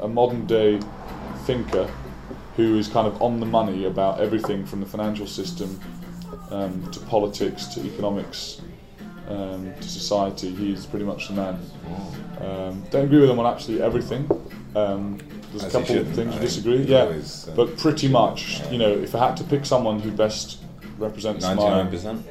a 0.00 0.08
modern 0.08 0.46
day 0.46 0.80
thinker 1.44 1.88
who 2.56 2.76
is 2.78 2.88
kind 2.88 3.06
of 3.06 3.20
on 3.22 3.38
the 3.40 3.46
money 3.46 3.84
about 3.86 4.20
everything 4.20 4.66
from 4.66 4.80
the 4.80 4.86
financial 4.86 5.26
system 5.26 5.78
um, 6.50 6.90
to 6.90 6.98
politics 7.00 7.66
to 7.66 7.80
economics 7.86 8.60
um, 9.28 9.72
to 9.80 9.88
society, 9.88 10.50
he's 10.54 10.84
pretty 10.86 11.04
much 11.04 11.28
the 11.28 11.34
man. 11.34 11.60
Um, 12.40 12.82
don't 12.90 13.04
agree 13.04 13.20
with 13.20 13.30
him 13.30 13.38
on 13.38 13.46
absolutely 13.46 13.84
everything. 13.84 14.28
Um, 14.74 15.18
there's 15.50 15.62
a 15.62 15.66
As 15.66 15.72
he 15.72 15.78
couple 15.80 15.98
of 15.98 16.08
things 16.14 16.34
I 16.34 16.38
we 16.38 16.40
disagree. 16.44 16.82
Yeah, 16.84 17.02
always, 17.02 17.48
uh, 17.48 17.52
but 17.54 17.76
pretty 17.78 18.08
much, 18.08 18.60
you 18.70 18.78
know, 18.78 18.90
if 18.92 19.14
I 19.14 19.26
had 19.28 19.36
to 19.38 19.44
pick 19.44 19.64
someone 19.64 20.00
who 20.00 20.10
best 20.10 20.58
represents 20.98 21.44
my 21.44 21.54
Ninety-nine 21.54 21.90
percent. 21.90 22.26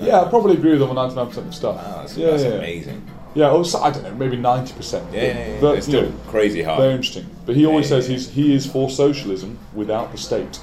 yeah, 0.00 0.20
I 0.20 0.28
probably 0.28 0.54
agree 0.56 0.72
with 0.72 0.80
them 0.80 0.96
on 0.96 1.10
99% 1.10 1.36
of 1.36 1.54
stuff. 1.54 1.76
Wow, 1.76 1.96
that's, 2.00 2.16
yeah, 2.16 2.30
that's 2.30 2.42
yeah. 2.42 2.48
amazing. 2.50 3.06
Yeah, 3.34 3.48
also, 3.48 3.80
I 3.80 3.90
don't 3.90 4.02
know, 4.02 4.14
maybe 4.14 4.36
90%. 4.36 5.12
Yeah, 5.12 5.22
yeah, 5.22 5.54
yeah. 5.54 5.60
But, 5.60 5.78
it's 5.78 5.86
still 5.86 6.02
know, 6.02 6.12
crazy 6.28 6.62
hard. 6.62 6.80
very 6.80 6.92
interesting. 6.94 7.26
But 7.46 7.56
he 7.56 7.64
always 7.64 7.88
Yeah, 7.90 7.96
yeah, 7.96 8.02
says 8.02 8.08
he's 8.10 8.28
he 8.30 8.54
is 8.54 8.66
for 8.66 8.90
socialism 8.90 9.58
without 9.74 10.12
the 10.12 10.18
state. 10.18 10.60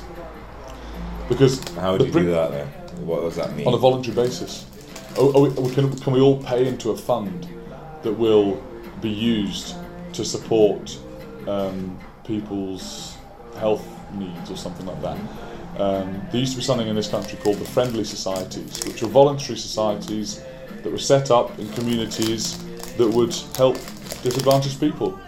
Because 1.28 1.64
How 1.76 1.94
would 1.94 2.06
you 2.06 2.12
prin- 2.12 2.26
do 2.26 2.32
that 2.32 2.52
then? 2.52 2.68
What 3.06 3.22
does 3.22 3.36
that 3.38 3.56
mean? 3.56 3.66
on 3.68 3.74
a 3.74 3.78
voluntary 3.78 4.16
basis. 4.16 4.66
Oh, 5.18 5.32
oh, 5.34 5.62
we- 5.62 5.74
can, 5.74 5.96
can 6.00 6.14
we 6.14 6.20
all 6.22 6.42
pay 6.44 6.68
into 6.68 6.92
a 6.92 6.98
fund 6.98 7.48
that 8.04 8.14
will 8.14 8.62
be 9.02 9.10
used 9.10 9.76
to 10.14 10.24
support 10.26 10.98
um, 11.48 11.98
people's 12.24 13.16
health 13.58 13.86
needs 14.14 14.52
or 14.52 14.58
something 14.58 14.86
like 14.86 15.02
that? 15.02 15.18
Um, 15.78 16.22
there 16.32 16.42
used 16.42 16.54
to 16.54 16.58
be 16.58 16.64
something 16.64 16.88
in 16.88 16.96
this 16.96 17.08
country 17.08 17.38
called 17.40 17.58
the 17.58 17.66
friendly 17.66 18.04
societies, 18.04 18.86
which 18.86 19.02
were 19.02 19.08
voluntary 19.08 19.58
societies 19.58 20.44
that 20.84 20.92
were 20.92 20.98
set 20.98 21.32
up 21.32 21.58
in 21.60 21.70
communities 21.74 22.58
that 22.96 23.08
would 23.08 23.34
help 23.56 23.76
disadvantaged 24.24 24.80
people. 24.80 25.20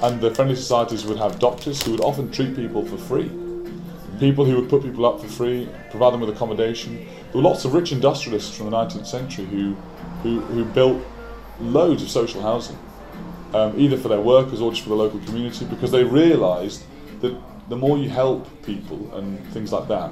And 0.00 0.20
the 0.20 0.34
friendly 0.34 0.56
societies 0.56 1.04
would 1.04 1.18
have 1.18 1.38
doctors 1.38 1.82
who 1.82 1.90
would 1.90 2.00
often 2.00 2.30
treat 2.30 2.54
people 2.54 2.84
for 2.84 2.96
free 2.96 3.30
people 4.18 4.44
who 4.44 4.56
would 4.56 4.68
put 4.68 4.82
people 4.82 5.06
up 5.06 5.20
for 5.20 5.28
free, 5.28 5.68
provide 5.90 6.12
them 6.12 6.20
with 6.20 6.30
accommodation. 6.30 6.96
There 6.96 7.34
were 7.34 7.42
lots 7.42 7.64
of 7.64 7.74
rich 7.74 7.92
industrialists 7.92 8.56
from 8.56 8.70
the 8.70 8.76
19th 8.76 9.06
century 9.06 9.44
who, 9.46 9.74
who, 10.22 10.40
who 10.40 10.64
built 10.64 11.04
loads 11.60 12.02
of 12.02 12.10
social 12.10 12.42
housing, 12.42 12.78
um, 13.54 13.78
either 13.78 13.96
for 13.96 14.08
their 14.08 14.20
workers 14.20 14.60
or 14.60 14.70
just 14.70 14.82
for 14.82 14.90
the 14.90 14.96
local 14.96 15.20
community, 15.20 15.64
because 15.64 15.90
they 15.90 16.04
realised 16.04 16.82
that 17.20 17.36
the 17.68 17.76
more 17.76 17.98
you 17.98 18.08
help 18.08 18.46
people 18.62 19.14
and 19.16 19.38
things 19.52 19.72
like 19.72 19.88
that 19.88 20.10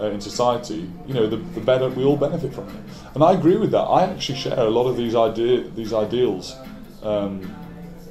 uh, 0.00 0.06
in 0.10 0.20
society, 0.20 0.90
you 1.06 1.14
know, 1.14 1.26
the, 1.26 1.36
the 1.36 1.60
better 1.60 1.88
we 1.88 2.04
all 2.04 2.16
benefit 2.16 2.52
from 2.54 2.68
it. 2.68 2.74
And 3.14 3.22
I 3.22 3.32
agree 3.32 3.56
with 3.56 3.70
that. 3.72 3.82
I 3.82 4.04
actually 4.04 4.38
share 4.38 4.58
a 4.58 4.70
lot 4.70 4.86
of 4.88 4.96
these 4.96 5.14
idea 5.14 5.62
these 5.70 5.92
ideals 5.92 6.56
um, 7.02 7.40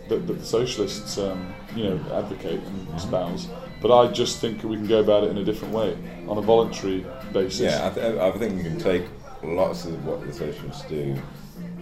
that, 0.09 0.25
that 0.27 0.33
the 0.39 0.45
socialists, 0.45 1.17
um, 1.17 1.53
you 1.75 1.83
know, 1.85 1.99
advocate 2.13 2.61
and 2.63 2.87
espouse. 2.95 3.47
But 3.81 3.91
I 3.97 4.11
just 4.11 4.39
think 4.41 4.63
we 4.63 4.75
can 4.75 4.87
go 4.87 4.99
about 4.99 5.23
it 5.25 5.29
in 5.31 5.37
a 5.37 5.43
different 5.43 5.73
way, 5.73 5.95
on 6.27 6.37
a 6.37 6.41
voluntary 6.41 7.05
basis. 7.31 7.59
Yeah, 7.71 7.87
I, 7.87 7.89
th- 7.93 8.17
I 8.17 8.31
think 8.31 8.57
you 8.57 8.63
can 8.63 8.79
take 8.79 9.03
lots 9.43 9.85
of 9.85 10.03
what 10.05 10.25
the 10.25 10.33
socialists 10.33 10.83
do 10.89 11.15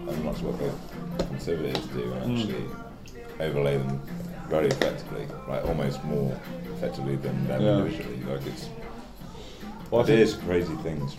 and 0.08 0.26
lots 0.26 0.42
of 0.42 0.48
what 0.48 0.60
the 1.18 1.24
conservatives 1.26 1.86
do 1.88 2.12
and 2.14 2.38
Mm. 2.38 2.40
actually 2.42 2.66
overlay 3.40 3.78
them 3.78 4.02
very 4.50 4.68
effectively, 4.68 5.26
like 5.48 5.64
almost 5.66 6.04
more 6.04 6.38
effectively 6.76 7.16
than 7.16 7.48
them 7.48 7.62
Yeah. 7.62 7.78
individually. 7.78 8.20
Like 8.30 8.46
it's 8.48 8.68
Well, 9.92 10.02
I 10.02 10.06
think- 10.06 10.16
ideas, 10.20 10.34
crazy 10.36 10.76
things. 10.84 11.16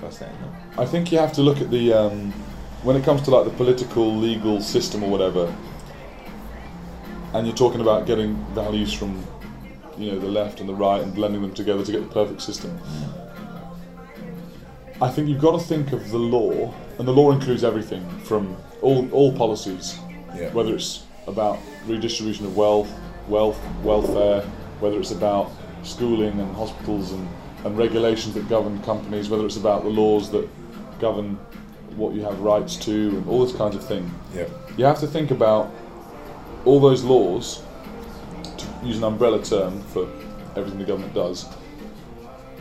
Fascinating. 0.00 0.38
Though. 0.76 0.82
I 0.82 0.86
think 0.86 1.12
you 1.12 1.18
have 1.18 1.32
to 1.34 1.42
look 1.42 1.60
at 1.60 1.70
the 1.70 1.92
um, 1.92 2.32
when 2.82 2.96
it 2.96 3.04
comes 3.04 3.22
to 3.22 3.30
like 3.30 3.44
the 3.44 3.50
political 3.56 4.14
legal 4.16 4.60
system 4.60 5.02
or 5.04 5.10
whatever, 5.10 5.52
and 7.34 7.46
you're 7.46 7.56
talking 7.56 7.80
about 7.80 8.06
getting 8.06 8.34
values 8.54 8.92
from 8.92 9.22
you 9.98 10.10
know 10.12 10.18
the 10.18 10.26
left 10.28 10.60
and 10.60 10.68
the 10.68 10.74
right 10.74 11.00
and 11.02 11.14
blending 11.14 11.42
them 11.42 11.52
together 11.52 11.84
to 11.84 11.92
get 11.92 12.00
the 12.02 12.12
perfect 12.12 12.40
system. 12.42 12.78
I 15.00 15.08
think 15.08 15.28
you've 15.28 15.40
got 15.40 15.52
to 15.52 15.64
think 15.64 15.92
of 15.92 16.10
the 16.10 16.18
law, 16.18 16.72
and 16.98 17.06
the 17.06 17.12
law 17.12 17.32
includes 17.32 17.62
everything 17.64 18.04
from 18.24 18.56
all 18.80 19.08
all 19.12 19.32
policies, 19.32 19.98
Yeah. 20.36 20.52
whether 20.52 20.74
it's 20.74 21.02
about 21.28 21.58
redistribution 21.86 22.46
of 22.46 22.56
wealth, 22.56 22.90
wealth, 23.28 23.58
welfare, 23.84 24.42
whether 24.82 24.98
it's 24.98 25.12
about 25.12 25.50
schooling 25.84 26.38
and 26.40 26.54
hospitals 26.56 27.12
and, 27.12 27.28
and 27.64 27.78
regulations 27.78 28.34
that 28.34 28.48
govern 28.48 28.82
companies, 28.82 29.30
whether 29.30 29.46
it's 29.46 29.56
about 29.56 29.84
the 29.84 29.88
laws 29.88 30.30
that 30.30 30.48
govern 31.00 31.38
what 31.96 32.14
you 32.14 32.22
have 32.22 32.38
rights 32.40 32.76
to 32.76 33.10
and 33.10 33.28
all 33.28 33.44
this 33.44 33.54
kind 33.54 33.74
of 33.74 33.84
thing. 33.84 34.10
Yeah. 34.34 34.48
You 34.76 34.84
have 34.84 34.98
to 35.00 35.06
think 35.06 35.30
about 35.30 35.72
all 36.64 36.80
those 36.80 37.04
laws, 37.04 37.62
to 38.56 38.66
use 38.82 38.98
an 38.98 39.04
umbrella 39.04 39.42
term 39.42 39.80
for 39.84 40.08
everything 40.56 40.78
the 40.78 40.84
government 40.84 41.14
does, 41.14 41.46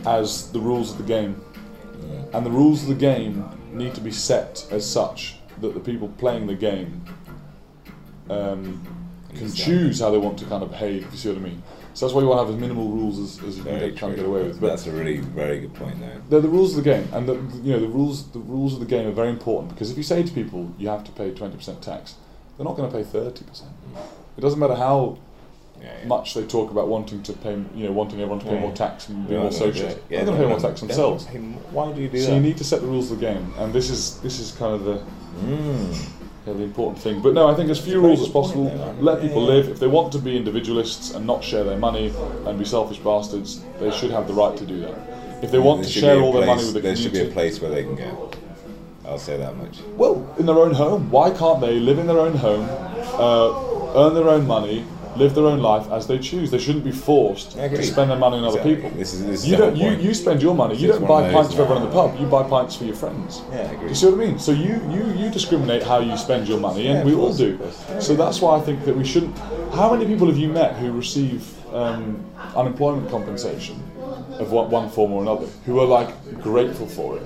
as 0.05 0.51
the 0.51 0.59
rules 0.59 0.91
of 0.91 0.97
the 0.97 1.03
game. 1.03 1.41
And 2.33 2.45
the 2.45 2.51
rules 2.51 2.83
of 2.83 2.89
the 2.89 2.95
game 2.95 3.45
need 3.71 3.93
to 3.95 4.01
be 4.01 4.11
set 4.11 4.65
as 4.71 4.89
such 4.89 5.37
that 5.59 5.73
the 5.73 5.79
people 5.79 6.07
playing 6.17 6.47
the 6.47 6.55
game 6.55 7.03
um, 8.29 8.81
can 9.35 9.51
choose 9.51 9.99
how 9.99 10.11
they 10.11 10.17
want 10.17 10.39
to 10.39 10.45
kind 10.45 10.63
of 10.63 10.71
behave, 10.71 11.07
you 11.11 11.17
see 11.17 11.29
what 11.29 11.37
I 11.37 11.41
mean. 11.41 11.63
So 11.93 12.05
that's 12.05 12.13
why 12.15 12.21
you 12.21 12.27
want 12.27 12.39
to 12.39 12.45
have 12.45 12.55
as 12.55 12.59
minimal 12.61 12.89
rules 12.89 13.19
as, 13.19 13.43
as 13.43 13.57
you 13.57 13.63
can 13.63 13.77
Very 13.79 13.89
get, 13.91 13.99
can 13.99 14.07
true. 14.09 14.15
get 14.17 14.25
away 14.25 14.43
with. 14.43 14.61
But 14.61 14.67
That's 14.67 14.87
a 14.87 14.91
really 14.91 15.17
very 15.17 15.59
good 15.59 15.73
point 15.73 15.99
there. 15.99 16.21
they're 16.29 16.39
the 16.41 16.47
rules 16.49 16.77
of 16.77 16.83
the 16.83 16.89
game, 16.89 17.07
and 17.13 17.27
the, 17.27 17.33
you 17.63 17.73
know 17.73 17.79
the 17.79 17.87
rules. 17.87 18.27
The 18.31 18.39
rules 18.39 18.73
of 18.73 18.79
the 18.79 18.85
game 18.85 19.07
are 19.07 19.11
very 19.11 19.29
important 19.29 19.69
because 19.73 19.91
if 19.91 19.97
you 19.97 20.03
say 20.03 20.23
to 20.23 20.31
people 20.31 20.73
you 20.77 20.87
have 20.89 21.03
to 21.03 21.11
pay 21.11 21.31
twenty 21.31 21.57
percent 21.57 21.81
tax, 21.81 22.15
they're 22.57 22.65
not 22.65 22.75
going 22.77 22.89
to 22.89 22.97
pay 22.97 23.03
thirty 23.03 23.43
percent. 23.43 23.71
It 24.37 24.41
doesn't 24.41 24.59
matter 24.59 24.75
how 24.75 25.17
Yeah, 25.81 25.87
yeah. 26.01 26.07
much 26.07 26.33
they 26.35 26.43
talk 26.45 26.71
about 26.71 26.87
wanting 26.87 27.23
to 27.23 27.33
pay, 27.33 27.53
you 27.75 27.85
know, 27.85 27.91
wanting 27.91 28.19
everyone 28.21 28.39
to 28.39 28.45
pay 28.45 28.53
Yeah. 28.55 28.61
more 28.61 28.71
tax 28.73 29.09
and 29.09 29.27
be 29.27 29.35
more 29.35 29.51
social. 29.51 29.65
gonna 29.65 29.73
do 29.73 29.79
socialist. 29.79 29.97
it. 29.97 30.09
they're 30.09 30.25
going 30.25 30.37
to 30.37 30.43
pay 30.43 30.49
more 30.49 30.59
tax 30.59 30.79
themselves. 30.79 31.25
Why 31.71 31.91
do 31.91 32.01
you 32.01 32.07
do 32.07 32.19
So 32.19 32.27
that? 32.29 32.35
you 32.35 32.41
need 32.41 32.57
to 32.57 32.63
set 32.63 32.79
the 32.81 32.87
rules 32.87 33.11
of 33.11 33.19
the 33.19 33.25
game, 33.25 33.51
and 33.57 33.73
this 33.73 33.89
is 33.89 34.19
this 34.21 34.39
is 34.39 34.51
kind 34.53 34.73
of 34.75 34.83
the 34.85 35.01
Mm. 35.41 35.95
Yeah, 36.45 36.53
the 36.53 36.63
important 36.63 36.99
thing. 36.99 37.21
But 37.21 37.33
no, 37.33 37.47
I 37.47 37.55
think 37.55 37.69
as 37.69 37.79
few 37.79 38.01
rules 38.01 38.21
as 38.21 38.27
good 38.27 38.33
point 38.33 38.45
possible. 38.45 38.65
there, 38.65 38.93
let 38.93 39.21
people 39.21 39.43
yeah. 39.43 39.53
live. 39.53 39.69
If 39.69 39.79
they 39.79 39.87
want 39.87 40.11
to 40.13 40.19
be 40.19 40.35
individualists 40.35 41.13
and 41.13 41.25
not 41.25 41.43
share 41.43 41.63
their 41.63 41.77
money 41.77 42.13
and 42.45 42.57
be 42.57 42.65
selfish 42.65 42.97
bastards, 42.97 43.63
they 43.79 43.91
should 43.91 44.11
have 44.11 44.27
the 44.27 44.33
right 44.33 44.57
to 44.57 44.65
do 44.65 44.79
that. 44.81 45.43
If 45.43 45.51
they 45.51 45.59
want 45.59 45.83
to 45.83 45.89
share 45.89 46.15
be 46.15 46.21
a 46.21 46.23
all 46.23 46.33
their 46.33 46.45
money 46.45 46.63
with 46.63 46.73
the 46.73 46.79
There 46.79 46.95
should 46.95 47.13
be 47.13 47.21
a 47.21 47.31
place 47.31 47.61
where 47.61 47.71
they 47.71 47.83
can 47.83 47.95
go. 47.95 48.31
I'll 49.05 49.17
say 49.17 49.37
that 49.37 49.57
much. 49.57 49.79
well, 49.97 50.35
in 50.39 50.45
their 50.45 50.57
own 50.57 50.73
home. 50.73 51.09
Why 51.09 51.31
can't 51.31 51.59
they 51.59 51.79
live 51.79 51.99
in 51.99 52.07
their 52.07 52.19
own 52.19 52.35
home, 52.35 52.67
uh, 53.19 53.99
earn 53.99 54.13
their 54.13 54.29
own 54.29 54.47
money, 54.47 54.85
live 55.15 55.35
their 55.35 55.45
own 55.45 55.59
life 55.59 55.89
as 55.91 56.07
they 56.07 56.17
choose? 56.19 56.51
They 56.51 56.57
shouldn't 56.59 56.83
be 56.83 56.91
forced 56.91 57.51
to 57.51 57.83
spend 57.83 58.11
their 58.11 58.17
money 58.17 58.37
on 58.37 58.43
other 58.45 58.59
Exactly. 58.59 58.75
people. 58.75 58.89
This 58.91 59.13
is- 59.13 59.25
this 59.25 59.45
you 59.45 59.57
don't. 59.57 59.75
You, 59.75 59.91
you 59.91 60.13
spend 60.13 60.41
your 60.41 60.55
money. 60.55 60.75
You 60.75 60.87
don't 60.89 61.07
buy 61.07 61.31
pints 61.31 61.53
for 61.53 61.61
everyone 61.63 61.83
in 61.83 61.89
the 61.89 61.93
pub. 61.93 62.19
You 62.19 62.25
buy 62.27 62.43
pints 62.43 62.75
for 62.75 62.85
your 62.85 62.95
friends. 62.95 63.41
Yeah, 63.51 63.57
I 63.57 63.61
agree. 63.73 63.89
you 63.89 63.95
see 63.95 64.05
what 64.07 64.15
I 64.21 64.25
mean? 64.25 64.39
So 64.39 64.51
you 64.51 64.81
you 64.89 65.03
you 65.17 65.29
discriminate 65.29 65.83
how 65.83 65.99
you 65.99 66.15
spend 66.17 66.47
your 66.47 66.59
money, 66.59 66.87
and 66.87 66.99
Yeah, 66.99 67.05
we 67.05 67.13
all 67.21 67.33
do. 67.33 67.59
So 67.99 68.15
that's 68.15 68.41
why 68.41 68.57
I 68.57 68.61
think 68.61 68.85
that 68.85 68.95
we 68.95 69.03
shouldn't. 69.03 69.37
How 69.73 69.91
many 69.93 70.05
people 70.05 70.27
have 70.27 70.37
you 70.37 70.49
met 70.49 70.75
who 70.75 70.91
receive 70.91 71.41
um, 71.73 72.23
unemployment 72.55 73.09
compensation 73.09 73.75
of 74.39 74.51
what 74.51 74.69
one 74.69 74.89
form 74.89 75.11
or 75.13 75.21
another, 75.21 75.47
who 75.65 75.79
are 75.79 75.85
like 75.85 76.09
grateful 76.41 76.87
for 76.87 77.17
it? 77.17 77.23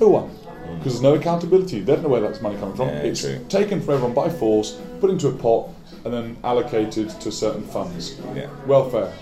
No 0.00 0.08
one. 0.08 0.30
Because 0.78 0.92
there's 0.94 1.02
no 1.02 1.14
accountability. 1.14 1.80
They 1.80 1.94
don't 1.94 2.02
know 2.02 2.10
where 2.10 2.20
that 2.20 2.40
money 2.42 2.56
coming 2.58 2.76
from. 2.76 2.88
Yeah, 2.88 3.08
it's 3.10 3.22
true. 3.22 3.38
taken 3.48 3.80
from 3.80 3.94
everyone 3.94 4.14
by 4.14 4.28
force, 4.28 4.78
put 5.00 5.08
into 5.10 5.28
a 5.28 5.32
pot, 5.32 5.70
and 6.04 6.12
then 6.12 6.36
allocated 6.44 7.10
to 7.20 7.32
certain 7.32 7.64
funds. 7.64 8.20
Yeah. 8.34 8.48
Welfare, 8.66 9.12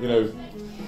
you 0.00 0.08
know, 0.08 0.32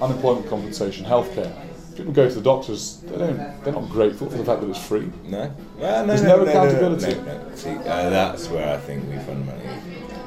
unemployment 0.01 0.47
compensation, 0.49 1.05
healthcare. 1.05 1.53
People 1.95 2.11
go 2.11 2.27
to 2.27 2.35
the 2.35 2.41
doctors. 2.41 3.01
They 3.01 3.17
don't. 3.17 3.37
They're 3.63 3.73
not 3.73 3.89
grateful 3.89 4.29
for 4.29 4.37
the 4.37 4.43
fact 4.43 4.61
that 4.61 4.69
it's 4.69 4.85
free. 4.85 5.09
No? 5.23 5.53
Well, 5.77 6.05
no, 6.05 6.07
There's 6.07 6.23
no, 6.23 6.37
no 6.37 6.43
no, 6.43 6.49
accountability. 6.49 7.15
No. 7.21 7.51
See, 7.55 7.69
uh, 7.69 8.09
that's 8.09 8.49
where 8.49 8.75
I 8.75 8.79
think 8.79 9.07
we 9.09 9.15
fundamentally, 9.19 9.69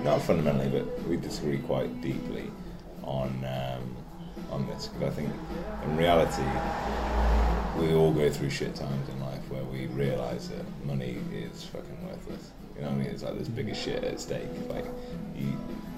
not 0.02 0.22
fundamentally, 0.22 0.70
but 0.70 1.02
we 1.07 1.18
disagree 1.18 1.59
quite 1.59 2.00
deeply 2.00 2.50
on 3.02 3.44
um, 3.44 3.96
on 4.50 4.66
this. 4.68 4.88
Because 4.88 5.12
I 5.12 5.14
think, 5.14 5.31
in 5.85 5.96
reality, 5.98 6.42
we 7.78 7.94
all 7.94 8.14
go 8.14 8.31
through 8.31 8.48
shit 8.48 8.74
times 8.74 9.09
in 9.11 9.20
life 9.20 9.27
realise 9.94 10.48
that 10.48 10.64
money 10.87 11.18
is 11.33 11.64
fucking 11.64 12.07
worthless. 12.07 12.51
You 12.77 12.83
know 12.83 12.88
what 12.90 12.94
I 12.96 12.98
mean? 13.03 13.07
It's 13.09 13.22
like 13.22 13.35
there's 13.35 13.48
bigger 13.48 13.74
shit 13.74 14.05
at 14.05 14.20
stake. 14.20 14.46
Like, 14.68 14.85
you, 15.37 15.48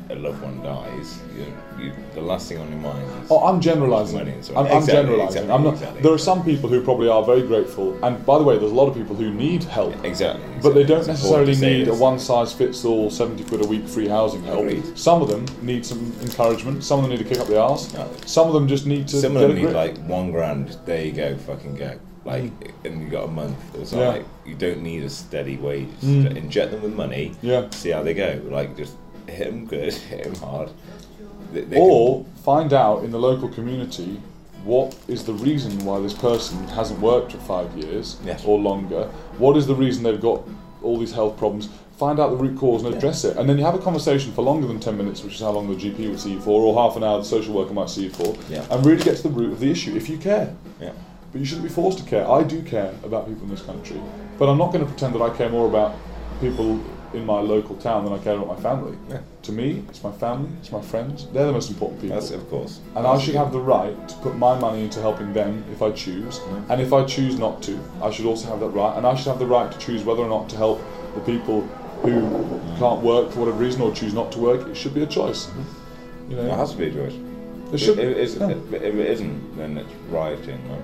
a 0.09 0.15
loved 0.17 0.43
one 0.43 0.61
dies, 0.63 1.21
you, 1.37 1.85
you, 1.85 1.93
the 2.15 2.21
last 2.21 2.49
thing 2.49 2.59
on 2.59 2.69
your 2.69 2.81
mind 2.81 3.05
is. 3.23 3.31
Oh, 3.31 3.47
I'm 3.47 3.61
generalising. 3.61 4.19
Money 4.19 4.33
and 4.33 4.45
so 4.45 4.55
I'm, 4.55 4.67
on. 4.67 4.67
I'm 4.73 4.79
Exactly, 4.79 5.03
generalising. 5.03 5.27
exactly, 5.45 5.53
I'm 5.53 5.63
not. 5.63 5.75
exactly. 5.75 6.03
There 6.03 6.13
are 6.13 6.19
some 6.19 6.43
people 6.45 6.69
who 6.69 6.81
probably 6.83 7.09
are 7.09 7.23
very 7.23 7.43
grateful, 7.43 8.03
and 8.05 8.25
by 8.27 8.39
the 8.39 8.43
way, 8.45 8.59
there's 8.59 8.73
a 8.73 8.75
lot 8.75 8.89
of 8.89 8.95
people 8.95 9.15
who 9.15 9.31
need 9.33 9.63
help, 9.65 9.95
Exactly. 10.05 10.43
but 10.63 10.75
they 10.75 10.83
don't 10.83 10.99
It's 11.01 11.07
necessarily 11.09 11.53
important 11.53 11.55
to 11.59 11.61
say 11.61 11.79
need 11.79 11.89
a 11.89 11.95
one-size-fits-all, 11.95 13.11
seventy 13.11 13.45
quid 13.45 13.65
a 13.65 13.69
week 13.69 13.87
free 13.87 14.09
housing 14.09 14.43
help. 14.43 14.61
Agreed. 14.65 14.99
Some 14.99 15.23
of 15.23 15.29
them 15.29 15.47
need 15.63 15.87
some 15.87 16.13
encouragement. 16.23 16.83
Some 16.83 16.99
of 16.99 17.03
them 17.05 17.17
need 17.17 17.23
to 17.23 17.29
kick 17.29 17.39
up 17.39 17.47
the 17.47 17.61
arse. 17.61 17.93
No. 17.95 18.11
Some 18.27 18.49
of 18.49 18.55
them 18.55 18.67
just 18.67 18.87
need 18.87 19.07
to. 19.09 19.21
Some 19.21 19.37
of 19.37 19.43
them 19.43 19.55
need 19.55 19.67
like 19.71 19.97
one 20.07 20.33
grand. 20.33 20.77
There 20.87 21.05
you 21.05 21.13
go, 21.13 21.37
fucking 21.37 21.77
go. 21.77 22.01
Like, 22.25 22.53
and 22.85 23.01
you 23.03 23.09
got 23.09 23.25
a 23.25 23.29
month 23.29 23.57
or 23.75 23.85
something. 23.85 23.99
Yeah. 24.01 24.09
Like, 24.09 24.27
you 24.45 24.55
don't 24.55 24.83
need 24.83 25.03
a 25.05 25.11
steady 25.11 25.57
wage. 25.57 25.89
Mm. 26.03 26.37
Inject 26.37 26.71
them 26.71 26.83
with 26.83 26.93
money. 26.93 27.33
Yeah. 27.43 27.69
See 27.71 27.91
how 27.91 28.03
they 28.03 28.13
go. 28.15 28.41
Like, 28.51 28.77
just 28.77 28.95
hit 29.27 29.47
them 29.47 29.67
good, 29.67 29.93
hit 30.13 30.25
them 30.25 30.35
hard. 30.37 30.71
They, 31.53 31.63
they 31.63 31.79
or 31.81 32.25
find 32.45 32.73
out 32.73 33.05
in 33.05 33.11
the 33.11 33.19
local 33.19 33.49
community 33.49 34.21
what 34.65 34.95
is 35.09 35.25
the 35.25 35.33
reason 35.33 35.83
why 35.85 35.99
this 36.01 36.13
person 36.13 36.63
hasn't 36.69 37.01
worked 37.01 37.33
for 37.33 37.39
five 37.39 37.75
years 37.79 38.19
Yes. 38.25 38.45
or 38.45 38.59
longer. 38.59 39.05
What 39.39 39.57
is 39.57 39.67
the 39.67 39.75
reason 39.75 40.03
they've 40.03 40.21
got 40.21 40.43
all 40.83 40.99
these 40.99 41.13
health 41.13 41.39
problems? 41.39 41.71
Find 41.97 42.21
out 42.21 42.31
the 42.31 42.37
root 42.37 42.59
cause 42.59 42.83
and 42.85 42.95
address 42.95 43.25
it, 43.25 43.37
and 43.37 43.49
then 43.49 43.59
you 43.59 43.65
have 43.65 43.75
a 43.75 43.79
conversation 43.79 44.33
for 44.33 44.43
longer 44.43 44.67
than 44.67 44.79
ten 44.81 44.97
minutes, 44.97 45.23
which 45.23 45.35
is 45.35 45.41
how 45.41 45.51
long 45.51 45.69
the 45.69 45.75
GP 45.75 46.09
would 46.11 46.21
see 46.21 46.33
you 46.33 46.41
for, 46.41 46.63
or 46.63 46.75
half 46.75 46.97
an 46.97 47.05
hour 47.05 47.19
the 47.19 47.25
social 47.25 47.53
worker 47.55 47.73
might 47.75 47.91
see 47.91 48.05
you 48.05 48.11
for, 48.11 48.35
Yeah. 48.51 48.65
and 48.71 48.85
really 48.87 49.03
get 49.03 49.17
to 49.19 49.23
the 49.25 49.29
root 49.31 49.53
of 49.53 49.61
the 49.61 49.71
issue 49.71 49.97
if 49.97 50.09
you 50.09 50.17
care. 50.19 50.55
yeah. 50.81 50.93
But 51.33 51.39
you 51.39 51.45
shouldn't 51.45 51.67
be 51.69 51.73
forced 51.73 51.99
to 51.99 52.05
care. 52.05 52.29
I 52.29 52.43
do 52.43 52.63
care 52.63 52.93
about 53.05 53.29
people 53.29 53.45
in 53.45 53.51
this 53.51 53.63
country, 53.63 54.01
but 54.39 54.49
I'm 54.49 54.59
not 54.59 54.73
going 54.73 54.85
to 54.85 54.91
pretend 54.91 55.15
that 55.15 55.23
I 55.23 55.31
care 55.37 55.49
more 55.49 55.69
about 55.69 55.95
people 56.41 56.81
in 57.13 57.27
my 57.27 57.41
local 57.41 57.77
town 57.77 58.05
than 58.05 58.13
I 58.13 58.19
care 58.19 58.35
about 58.35 58.47
my 58.49 58.57
family. 58.61 58.97
Yeah. 59.09 59.21
To 59.43 59.53
me, 59.53 59.85
it's 59.89 60.03
my 60.03 60.13
family, 60.13 60.49
it's 60.61 60.71
my 60.71 60.81
friends. 60.81 61.27
They're 61.33 61.47
the 61.47 61.53
most 61.53 61.71
important 61.71 62.01
people. 62.01 62.17
That's 62.17 62.31
of 62.31 62.49
course. 62.49 62.81
And 62.95 63.07
I 63.07 63.19
should 63.19 63.35
have 63.35 63.53
the 63.53 63.61
right 63.61 64.09
to 64.09 64.15
put 64.17 64.37
my 64.37 64.59
money 64.59 64.83
into 64.85 65.01
helping 65.01 65.33
them 65.33 65.65
if 65.73 65.83
I 65.83 65.91
choose. 65.91 66.39
Mm. 66.39 66.71
And 66.71 66.81
if 66.81 66.93
I 66.93 67.05
choose 67.05 67.39
not 67.39 67.63
to, 67.65 67.79
I 68.03 68.11
should 68.11 68.27
also 68.27 68.49
have 68.49 68.61
that 68.61 68.69
right. 68.69 68.97
And 68.97 69.07
I 69.07 69.15
should 69.17 69.27
have 69.27 69.39
the 69.41 69.47
right 69.47 69.71
to 69.71 69.79
choose 69.79 70.05
whether 70.05 70.23
or 70.23 70.29
not 70.29 70.49
to 70.51 70.57
help 70.57 70.81
the 71.15 71.21
people 71.21 71.63
who 72.03 72.21
can't 72.79 73.03
work 73.03 73.33
for 73.33 73.41
whatever 73.41 73.59
reason 73.59 73.83
or 73.83 73.93
choose 73.93 74.15
not 74.15 74.31
to 74.33 74.39
work. 74.39 74.69
It 74.69 74.77
should 74.77 74.95
be 74.95 75.03
a 75.03 75.07
choice. 75.07 75.49
You 76.29 76.37
know, 76.37 76.43
It 76.43 76.51
has 76.53 76.73
to 76.73 76.79
be 76.79 76.87
a 76.87 76.93
choice. 76.93 77.15
It 77.73 77.79
should- 77.79 77.99
If, 77.99 78.17
if, 78.37 78.41
yeah. 78.41 78.49
if 78.51 78.73
it 78.73 79.11
isn't, 79.11 79.57
then 79.57 79.79
it's 79.79 79.93
rioting. 80.11 80.61
Right? 80.71 80.83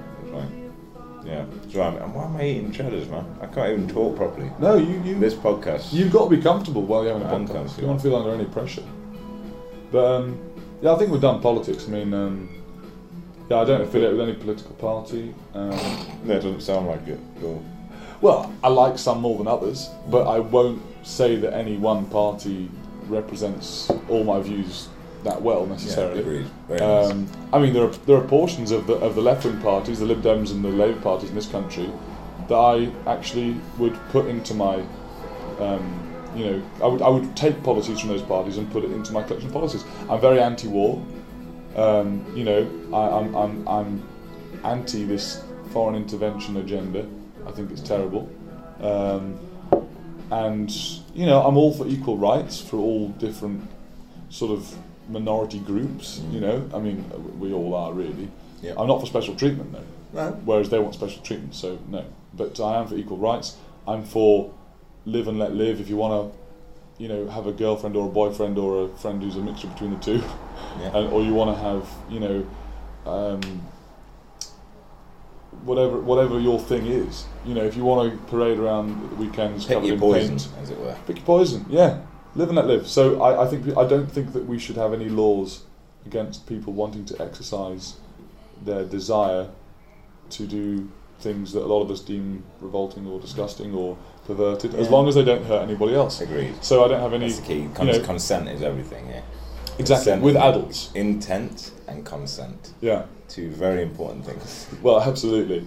Yeah. 1.25 1.45
So 1.71 1.83
I'm, 1.83 1.97
and 1.97 2.15
why 2.15 2.25
am 2.25 2.37
I 2.37 2.45
eating 2.47 2.71
cheddars, 2.73 3.09
man? 3.09 3.25
I 3.41 3.47
can't 3.47 3.73
even 3.73 3.89
talk 3.89 4.17
properly. 4.17 4.51
no, 4.61 4.77
you 4.77 5.03
you 5.03 5.19
This 5.19 5.35
podcast. 5.35 5.93
You've 5.93 6.13
got 6.13 6.31
to 6.31 6.37
be 6.37 6.41
comfortable 6.43 6.83
while 6.83 7.03
you're 7.05 7.19
having 7.19 7.29
a 7.29 7.35
I'm 7.35 7.49
podcast. 7.49 7.77
You 7.77 7.83
don't 7.83 7.89
want 7.89 8.01
to 8.01 8.09
feel 8.09 8.17
under 8.17 8.33
any 8.33 8.45
pressure. 8.45 8.85
But 9.91 10.05
um, 10.05 10.39
yeah, 10.83 10.93
I 10.93 10.99
think 10.99 11.11
we've 11.11 11.21
done 11.21 11.41
politics. 11.41 11.87
I 11.89 11.91
mean, 11.91 12.15
um, 12.15 12.49
yeah, 13.51 13.59
I 13.59 13.65
don't 13.65 13.81
affiliate 13.81 14.13
with 14.13 14.21
any 14.29 14.35
political 14.35 14.75
party. 14.77 15.35
Um, 15.55 15.71
No, 16.25 16.35
it 16.35 16.43
doesn't 16.43 16.61
sound 16.63 16.87
like 16.87 17.07
it. 17.09 17.19
Well, 18.21 18.53
I 18.63 18.69
like 18.69 18.99
some 18.99 19.21
more 19.21 19.37
than 19.39 19.47
others, 19.47 19.91
but 20.09 20.27
I 20.27 20.39
won't 20.39 20.81
say 21.07 21.37
that 21.37 21.53
any 21.55 21.77
one 21.77 22.07
party 22.07 22.71
represents 23.09 23.91
all 24.09 24.25
my 24.25 24.41
views 24.41 24.89
that 25.25 25.43
well 25.43 25.63
Yeah, 25.63 25.73
necessarily. 25.73 26.21
agreed. 26.21 26.47
Very 26.69 26.81
nice. 26.81 27.11
Um, 27.11 27.29
I 27.53 27.59
mean, 27.59 27.73
there 27.73 27.85
are 27.85 27.93
there 28.07 28.17
are 28.17 28.27
portions 28.27 28.71
of 28.71 28.87
the 28.87 28.95
of 28.95 29.15
the 29.15 29.23
left 29.23 29.45
wing 29.45 29.61
parties, 29.61 29.99
the 29.99 30.07
Lib 30.07 30.23
Dems 30.23 30.51
and 30.51 30.65
the 30.65 30.69
Labour 30.69 31.01
parties 31.01 31.31
in 31.31 31.35
this 31.35 31.47
country, 31.49 31.91
that 32.49 32.55
I 32.55 32.91
actually 33.07 33.57
would 33.79 33.95
put 34.11 34.27
into 34.27 34.55
my, 34.55 34.83
um, 35.59 36.13
you 36.35 36.45
know, 36.47 36.63
I 36.83 36.87
would 36.87 37.03
I 37.03 37.09
would 37.09 37.37
take 37.37 37.63
policies 37.63 38.01
from 38.01 38.11
those 38.11 38.23
parties 38.23 38.57
and 38.59 38.71
put 38.71 38.85
it 38.85 38.93
into 38.93 39.13
my 39.13 39.23
collection 39.23 39.49
of 39.49 39.53
policies. 39.55 39.85
I'm 40.09 40.21
very 40.21 40.41
anti-war. 40.41 41.03
Um, 41.77 42.25
you 42.35 42.45
know, 42.45 42.71
I, 42.95 43.19
I'm 43.19 43.35
I'm 43.35 43.69
I'm 43.69 44.09
anti 44.65 45.05
this 45.05 45.43
foreign 45.73 45.97
intervention 45.97 46.57
agenda. 46.59 47.07
I 47.47 47.51
think 47.53 47.71
it's 47.71 47.83
terrible. 47.83 48.29
Um, 48.81 49.39
and 50.31 50.71
you 51.15 51.27
know, 51.27 51.43
I'm 51.43 51.57
all 51.57 51.73
for 51.73 51.87
equal 51.87 52.17
rights 52.17 52.61
for 52.61 52.77
all 52.79 53.09
different 53.11 53.69
sort 54.29 54.51
of 54.53 54.75
minority 55.09 55.59
groups. 55.61 56.21
You 56.31 56.41
know, 56.41 56.69
I 56.75 56.79
mean, 56.79 57.05
we 57.39 57.53
all 57.53 57.75
are 57.75 57.93
really. 57.93 58.29
Yeah. 58.63 58.75
I'm 58.79 58.87
not 58.89 59.01
for 59.01 59.07
special 59.07 59.35
treatment 59.37 59.73
though. 59.73 59.85
No. 60.13 60.33
Whereas 60.45 60.71
they 60.71 60.79
want 60.79 60.95
special 60.95 61.23
treatment, 61.23 61.55
so 61.55 61.79
no. 61.89 62.05
But 62.35 62.59
I 62.61 62.79
am 62.81 62.87
for 62.89 62.95
equal 62.97 63.19
rights. 63.19 63.57
I'm 63.87 64.05
for 64.05 64.53
live 65.05 65.29
and 65.29 65.39
let 65.39 65.55
live. 65.55 65.81
If 65.81 65.89
you 65.89 65.97
want 65.97 66.33
to, 66.33 67.03
you 67.03 67.09
know, 67.09 67.29
have 67.29 67.47
a 67.47 67.53
girlfriend 67.53 67.97
or 67.97 68.07
a 68.09 68.11
boyfriend 68.11 68.59
or 68.59 68.85
a 68.87 68.89
friend 68.97 69.23
who's 69.23 69.37
a 69.37 69.41
mixture 69.41 69.69
between 69.69 69.91
the 69.91 69.99
two, 70.01 70.23
Yeah. 70.81 70.97
and, 70.97 71.13
or 71.13 71.23
you 71.23 71.35
want 71.35 71.57
to 71.57 71.63
have, 71.63 71.89
you 72.11 72.21
know, 72.21 72.47
um, 73.11 73.41
whatever 75.65 76.01
whatever 76.01 76.39
your 76.41 76.59
thing 76.59 76.87
is. 76.87 77.27
You 77.45 77.55
know, 77.55 77.65
if 77.65 77.77
you 77.77 77.85
want 77.85 78.11
to 78.13 78.19
parade 78.27 78.59
around 78.59 79.11
the 79.11 79.17
weekends 79.17 79.65
Pick 79.67 79.75
covered 79.77 79.87
your 79.87 79.95
in 79.95 80.01
poison, 80.01 80.39
paint, 80.39 80.49
as 80.63 80.71
it 80.71 80.79
were. 80.79 80.97
pick 81.07 81.17
your 81.17 81.25
poison. 81.27 81.65
Yeah, 81.69 82.01
live 82.37 82.49
and 82.49 82.57
let 82.57 82.67
live. 82.67 82.87
So 82.87 83.21
I, 83.23 83.45
I 83.45 83.47
think 83.49 83.77
I 83.77 83.87
don't 83.87 84.11
think 84.11 84.33
that 84.33 84.47
we 84.47 84.59
should 84.59 84.77
have 84.77 84.93
any 84.93 85.09
laws 85.09 85.63
against 86.05 86.47
people 86.47 86.73
wanting 86.73 87.05
to 87.07 87.21
exercise 87.23 87.97
their 88.65 88.85
desire 88.85 89.49
to 90.31 90.47
do 90.47 90.91
things 91.19 91.53
that 91.53 91.63
a 91.63 91.67
lot 91.67 91.83
of 91.83 91.91
us 91.91 92.01
deem 92.01 92.45
revolting 92.61 93.07
or 93.07 93.19
disgusting 93.21 93.75
or 93.75 93.97
perverted, 94.27 94.75
as 94.75 94.91
long 94.91 95.09
as 95.09 95.15
they 95.15 95.25
don't 95.25 95.45
hurt 95.45 95.63
anybody 95.63 95.95
else. 95.95 96.21
Agreed. 96.21 96.55
So 96.63 96.85
I 96.85 96.89
don't 96.89 97.01
have 97.01 97.13
any 97.15 97.29
That's 97.29 97.41
the 97.41 97.47
key. 97.47 97.69
Con- 97.75 97.87
you 97.87 97.93
know- 97.95 98.05
consent 98.05 98.49
is 98.49 98.63
everything. 98.63 99.09
Yeah. 99.09 99.23
exactly 99.79 100.13
Consent. 100.13 100.23
with 100.23 100.37
adults. 100.37 100.91
Intent 100.95 101.73
and 101.89 102.05
consent. 102.05 102.73
Yeah. 102.81 103.05
Two 103.29 103.51
very 103.51 103.83
important 103.83 104.25
things. 104.27 104.67
Well, 104.83 105.01
absolutely. 105.01 105.67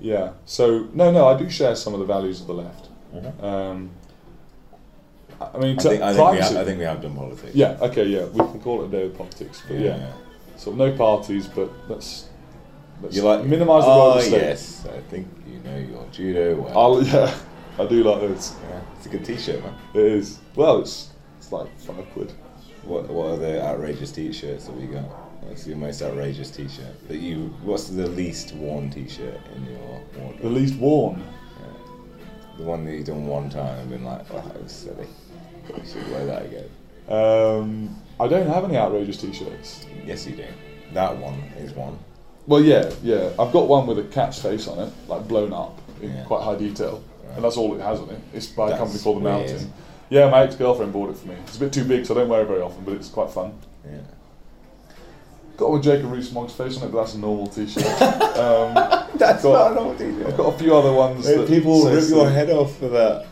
Yeah. 0.00 0.32
So 0.46 0.88
no, 0.94 1.10
no, 1.10 1.26
I 1.28 1.36
do 1.38 1.50
share 1.50 1.74
some 1.76 1.92
of 1.94 2.00
the 2.00 2.06
values 2.06 2.40
of 2.40 2.46
the 2.46 2.54
left. 2.54 2.88
Mhm. 3.14 3.42
Um, 3.42 3.90
I- 5.40 5.50
I 5.54 5.58
mean, 5.58 5.78
I 5.78 5.82
think, 5.82 6.02
I, 6.02 6.14
think 6.14 6.30
we 6.32 6.38
have, 6.38 6.56
I 6.56 6.64
think 6.64 6.78
we 6.78 6.84
have 6.84 7.00
done 7.02 7.14
politics. 7.14 7.54
yeah, 7.54 7.76
okay, 7.80 8.04
yeah, 8.06 8.24
we 8.26 8.38
can 8.38 8.60
call 8.60 8.82
it 8.82 8.86
a 8.86 8.90
day 8.90 9.06
of 9.06 9.16
politics, 9.16 9.62
but 9.68 9.78
yeah, 9.78 10.12
so 10.56 10.72
no 10.72 10.90
parties, 10.96 11.46
but 11.46 11.70
let's 11.88 12.26
let's 13.02 13.14
You 13.16 13.22
like 13.22 13.44
minimise 13.44 13.84
the 13.84 13.88
role 13.90 14.12
Oh 14.12 14.20
the 14.20 14.36
ah, 14.36 14.40
yes, 14.40 14.86
I 14.92 15.00
think 15.10 15.28
you 15.46 15.60
know 15.60 15.78
your 15.78 16.04
judo. 16.10 16.60
Well. 16.62 16.78
I'll, 16.78 17.02
yeah, 17.04 17.32
I 17.78 17.86
do 17.86 18.02
like 18.02 18.20
those. 18.20 18.56
yeah, 18.68 18.80
it's 18.96 19.06
a 19.06 19.08
good 19.08 19.24
T-shirt, 19.24 19.62
man. 19.62 19.74
It 19.94 20.02
is. 20.02 20.40
Well, 20.56 20.80
it's 20.80 21.10
it's 21.38 21.52
like 21.52 21.68
five 21.78 22.04
quid. 22.12 22.32
What 22.82 23.08
What 23.08 23.26
are 23.30 23.36
the 23.36 23.64
outrageous 23.64 24.10
T-shirts 24.10 24.66
that 24.66 24.76
we 24.76 24.86
got? 24.86 25.04
What's 25.42 25.66
your 25.68 25.76
most 25.76 26.02
outrageous 26.02 26.50
T-shirt 26.50 27.08
that 27.08 27.18
you? 27.18 27.54
What's 27.62 27.88
the 27.88 28.08
least 28.08 28.54
worn 28.54 28.90
T-shirt 28.90 29.38
in 29.54 29.66
your 29.66 29.78
wardrobe? 30.18 30.40
The 30.42 30.48
least 30.48 30.74
worn. 30.80 31.22
The 32.56 32.64
one 32.64 32.84
that 32.86 32.92
you've 32.92 33.06
done 33.06 33.24
one 33.28 33.48
time 33.48 33.78
and 33.78 33.90
been 33.90 34.04
like, 34.04 34.22
oh, 34.32 34.40
that 34.48 34.60
was 34.60 34.72
silly. 34.72 35.06
I 35.74 35.86
should 35.86 36.10
wear 36.10 36.26
that 36.26 36.46
again. 36.46 36.64
Um, 37.08 37.96
I 38.20 38.28
don't 38.28 38.46
have 38.48 38.64
any 38.64 38.76
outrageous 38.76 39.16
t-shirts. 39.18 39.86
Yes, 40.04 40.26
you 40.26 40.36
do. 40.36 40.44
That 40.92 41.16
one 41.16 41.34
is 41.58 41.72
one. 41.72 41.98
Well, 42.46 42.62
yeah, 42.62 42.90
yeah. 43.02 43.30
I've 43.38 43.52
got 43.52 43.68
one 43.68 43.86
with 43.86 43.98
a 43.98 44.04
cat's 44.04 44.40
face 44.40 44.66
on 44.68 44.78
it, 44.78 44.92
like 45.06 45.28
blown 45.28 45.52
up 45.52 45.78
in 46.00 46.10
Yeah. 46.14 46.24
quite 46.24 46.42
high 46.42 46.56
detail, 46.56 47.02
and 47.34 47.44
that's 47.44 47.56
all 47.56 47.74
it 47.74 47.80
has 47.82 48.00
on 48.00 48.08
it. 48.10 48.20
It's 48.32 48.46
by 48.46 48.70
a 48.70 48.78
company 48.78 48.98
called 49.00 49.18
The 49.18 49.20
weird. 49.24 49.48
Mountain. 49.50 49.72
Yeah, 50.10 50.30
my 50.30 50.42
ex-girlfriend 50.44 50.92
bought 50.92 51.10
it 51.10 51.16
for 51.18 51.28
me. 51.28 51.34
It's 51.46 51.56
a 51.58 51.60
bit 51.60 51.72
too 51.72 51.84
big, 51.84 52.06
so 52.06 52.14
I 52.14 52.18
don't 52.20 52.28
wear 52.30 52.40
it 52.42 52.46
very 52.46 52.62
often, 52.62 52.84
but 52.84 52.94
it's 52.94 53.08
quite 53.10 53.30
fun. 53.30 53.52
Yeah. 53.84 53.98
Got 55.58 55.70
one 55.70 55.78
with 55.80 55.84
Jacob 55.84 56.12
Rees-Mogg's 56.12 56.54
face 56.54 56.76
on 56.78 56.84
it, 56.88 56.92
but 56.92 57.00
that's 57.00 57.14
a 57.14 57.18
normal 57.18 57.46
t-shirt. 57.48 57.84
um, 58.38 58.74
That's 59.16 59.42
Got- 59.42 59.52
not 59.52 59.72
a 59.72 59.74
normal 59.74 59.96
T-shirt. 59.96 60.26
I've 60.28 60.36
got 60.36 60.54
a 60.54 60.58
few 60.58 60.74
other 60.76 60.92
ones. 60.92 61.26
Hey, 61.26 61.36
that 61.36 61.48
people 61.48 61.84
rip 61.90 62.08
your 62.08 62.30
head 62.30 62.48
off 62.50 62.76
for 62.78 62.88
that. 62.88 63.26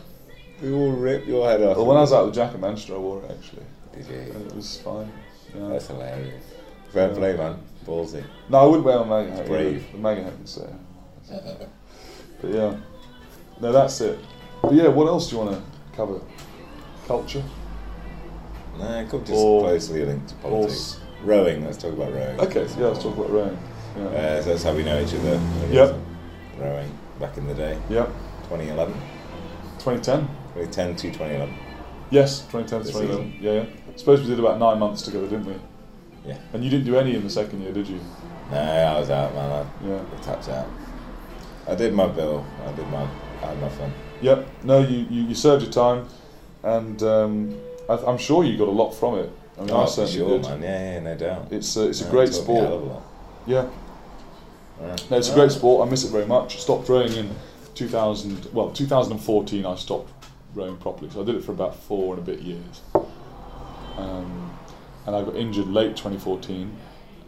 People 0.59 0.91
rip 0.93 1.27
your 1.27 1.47
head 1.47 1.61
off. 1.61 1.77
Well, 1.77 1.85
when 1.85 1.97
I 1.97 2.01
was 2.01 2.13
out 2.13 2.25
with 2.25 2.35
Jack 2.35 2.53
at 2.53 2.59
Manchester, 2.59 2.95
I 2.95 2.97
wore 2.97 3.21
it 3.23 3.31
actually, 3.31 3.63
Did 3.95 4.07
you? 4.07 4.33
and 4.33 4.47
it 4.47 4.55
was 4.55 4.79
fine. 4.79 5.11
Yeah. 5.55 5.67
That's 5.69 5.87
hilarious. 5.87 6.43
Fair 6.89 7.09
Yeah. 7.09 7.15
play, 7.15 7.37
man. 7.37 7.59
Ballsy. 7.85 8.23
No, 8.49 8.57
I 8.57 8.65
wouldn't 8.65 8.83
wear 8.85 8.99
my 9.05 9.21
MAGA 9.23 9.31
hat. 9.37 9.45
brave. 9.47 9.85
The 9.91 9.97
MAGA 9.97 10.23
hat 10.23 10.37
would 10.37 10.49
say. 10.49 10.67
But 12.41 12.51
yeah, 12.51 12.75
no, 13.61 13.71
that's 13.71 14.01
it. 14.01 14.19
But 14.61 14.73
yeah, 14.73 14.87
what 14.87 15.07
else 15.07 15.29
do 15.29 15.35
you 15.37 15.43
want 15.43 15.55
to 15.57 15.95
cover? 15.95 16.19
Culture. 17.07 17.43
Nah, 18.77 18.99
it 19.01 19.09
could 19.09 19.25
just 19.25 19.37
Or- 19.41 19.61
closely 19.61 20.05
linked 20.05 20.29
to 20.29 20.35
or 20.43 20.49
politics. 20.51 20.99
Rowing. 21.23 21.65
Let's 21.65 21.77
talk 21.77 21.93
about 21.93 22.13
rowing. 22.13 22.39
Okay, 22.39 22.67
yeah, 22.77 22.87
let's 22.87 23.01
talk 23.03 23.17
about 23.17 23.31
rowing. 23.31 23.57
Yeah. 23.97 24.03
Uh, 24.05 24.41
so 24.41 24.49
that's 24.49 24.63
how 24.63 24.73
we 24.73 24.83
know 24.83 24.99
each 25.01 25.13
other. 25.15 25.39
Yep. 25.71 25.95
Rowing 26.59 26.91
back 27.19 27.37
in 27.37 27.47
the 27.47 27.53
day, 27.55 27.77
Yep. 27.89 28.07
2011, 28.49 28.93
2010. 29.79 30.27
2010 30.65 30.95
to 30.95 31.01
2011. 31.17 31.55
Yes, 32.09 32.41
2010 32.51 32.79
to 32.81 32.85
2011. 32.87 33.37
Yeah, 33.41 33.51
yeah. 33.53 33.65
I 33.93 33.97
suppose 33.97 34.21
we 34.21 34.27
did 34.27 34.39
about 34.39 34.59
nine 34.59 34.79
months 34.79 35.01
together, 35.01 35.27
didn't 35.27 35.45
we? 35.45 35.55
Yeah. 36.25 36.37
And 36.53 36.63
you 36.63 36.69
didn't 36.69 36.85
do 36.85 36.97
any 36.97 37.15
in 37.15 37.23
the 37.23 37.29
second 37.29 37.61
year, 37.61 37.71
did 37.73 37.87
you? 37.87 37.99
No, 38.51 38.57
I 38.59 38.99
was 38.99 39.09
out, 39.09 39.33
man. 39.33 39.67
Yeah. 39.85 40.01
I 40.17 40.21
tapped 40.21 40.49
out. 40.49 40.67
I 41.67 41.75
did 41.75 41.93
my 41.93 42.07
bill. 42.07 42.45
I 42.65 42.71
did 42.73 42.87
my. 42.89 43.03
I 43.43 43.45
had 43.47 43.61
my 43.61 43.69
fun. 43.69 43.91
Yep. 44.21 44.47
No, 44.63 44.79
you, 44.79 45.05
you, 45.09 45.23
you 45.27 45.35
served 45.35 45.63
your 45.63 45.71
time, 45.71 46.07
and 46.63 47.01
um, 47.03 47.57
I, 47.89 47.93
I'm 47.97 48.17
sure 48.17 48.43
you 48.43 48.57
got 48.57 48.67
a 48.67 48.71
lot 48.71 48.91
from 48.91 49.19
it. 49.19 49.31
I 49.57 49.61
mean, 49.61 49.69
I 49.71 49.73
Oh, 49.73 49.85
for 49.85 49.91
certainly 49.91 50.17
sure, 50.17 50.39
did. 50.39 50.41
man. 50.49 50.61
Yeah, 50.61 50.93
yeah, 50.93 50.99
no 51.01 51.15
doubt. 51.15 51.47
It's 51.51 51.75
a, 51.77 51.89
it's 51.89 52.01
a 52.01 52.09
great 52.09 52.29
it 52.29 52.33
taught 52.33 52.47
me 52.47 52.57
a 52.57 52.61
hell 52.61 52.69
sport. 52.79 52.83
a 52.83 52.93
lot. 52.93 53.03
Yeah. 53.45 53.69
Yeah. 54.81 54.95
No, 55.11 55.17
it's 55.17 55.29
a 55.29 55.33
great 55.33 55.51
sport. 55.51 55.85
I 55.87 55.89
miss 55.89 56.03
it 56.05 56.11
very 56.11 56.25
much. 56.25 56.59
Stopped 56.61 56.87
rowing 56.89 57.11
in 57.13 57.29
2000. 57.75 58.47
Well, 58.53 58.71
2014. 58.71 59.65
I 59.65 59.75
stopped 59.75 60.09
rowing 60.57 60.77
properly. 60.77 61.09
So 61.09 61.21
I 61.21 61.25
did 61.25 61.35
it 61.35 61.43
for 61.43 61.51
about 61.51 61.75
four 61.75 62.15
and 62.15 62.23
a 62.23 62.25
bit 62.25 62.41
years. 62.41 62.81
Um, 63.97 64.57
and 65.05 65.15
I 65.15 65.23
got 65.23 65.35
injured 65.35 65.67
late 65.67 65.95
2014, 65.95 66.75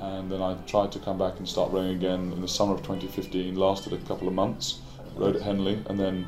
and 0.02 0.32
then 0.32 0.42
I 0.42 0.56
tried 0.68 0.92
to 0.94 1.00
come 1.00 1.18
back 1.18 1.38
and 1.38 1.48
start 1.48 1.72
rowing 1.72 1.96
again 1.96 2.32
in 2.34 2.42
the 2.42 2.48
summer 2.48 2.74
of 2.74 2.80
2015. 2.82 3.56
Lasted 3.56 3.94
a 3.94 3.98
couple 3.98 4.28
of 4.28 4.34
months. 4.34 4.80
Rowed 5.16 5.36
at 5.36 5.42
Henley, 5.42 5.84
and 5.88 6.00
then 6.00 6.28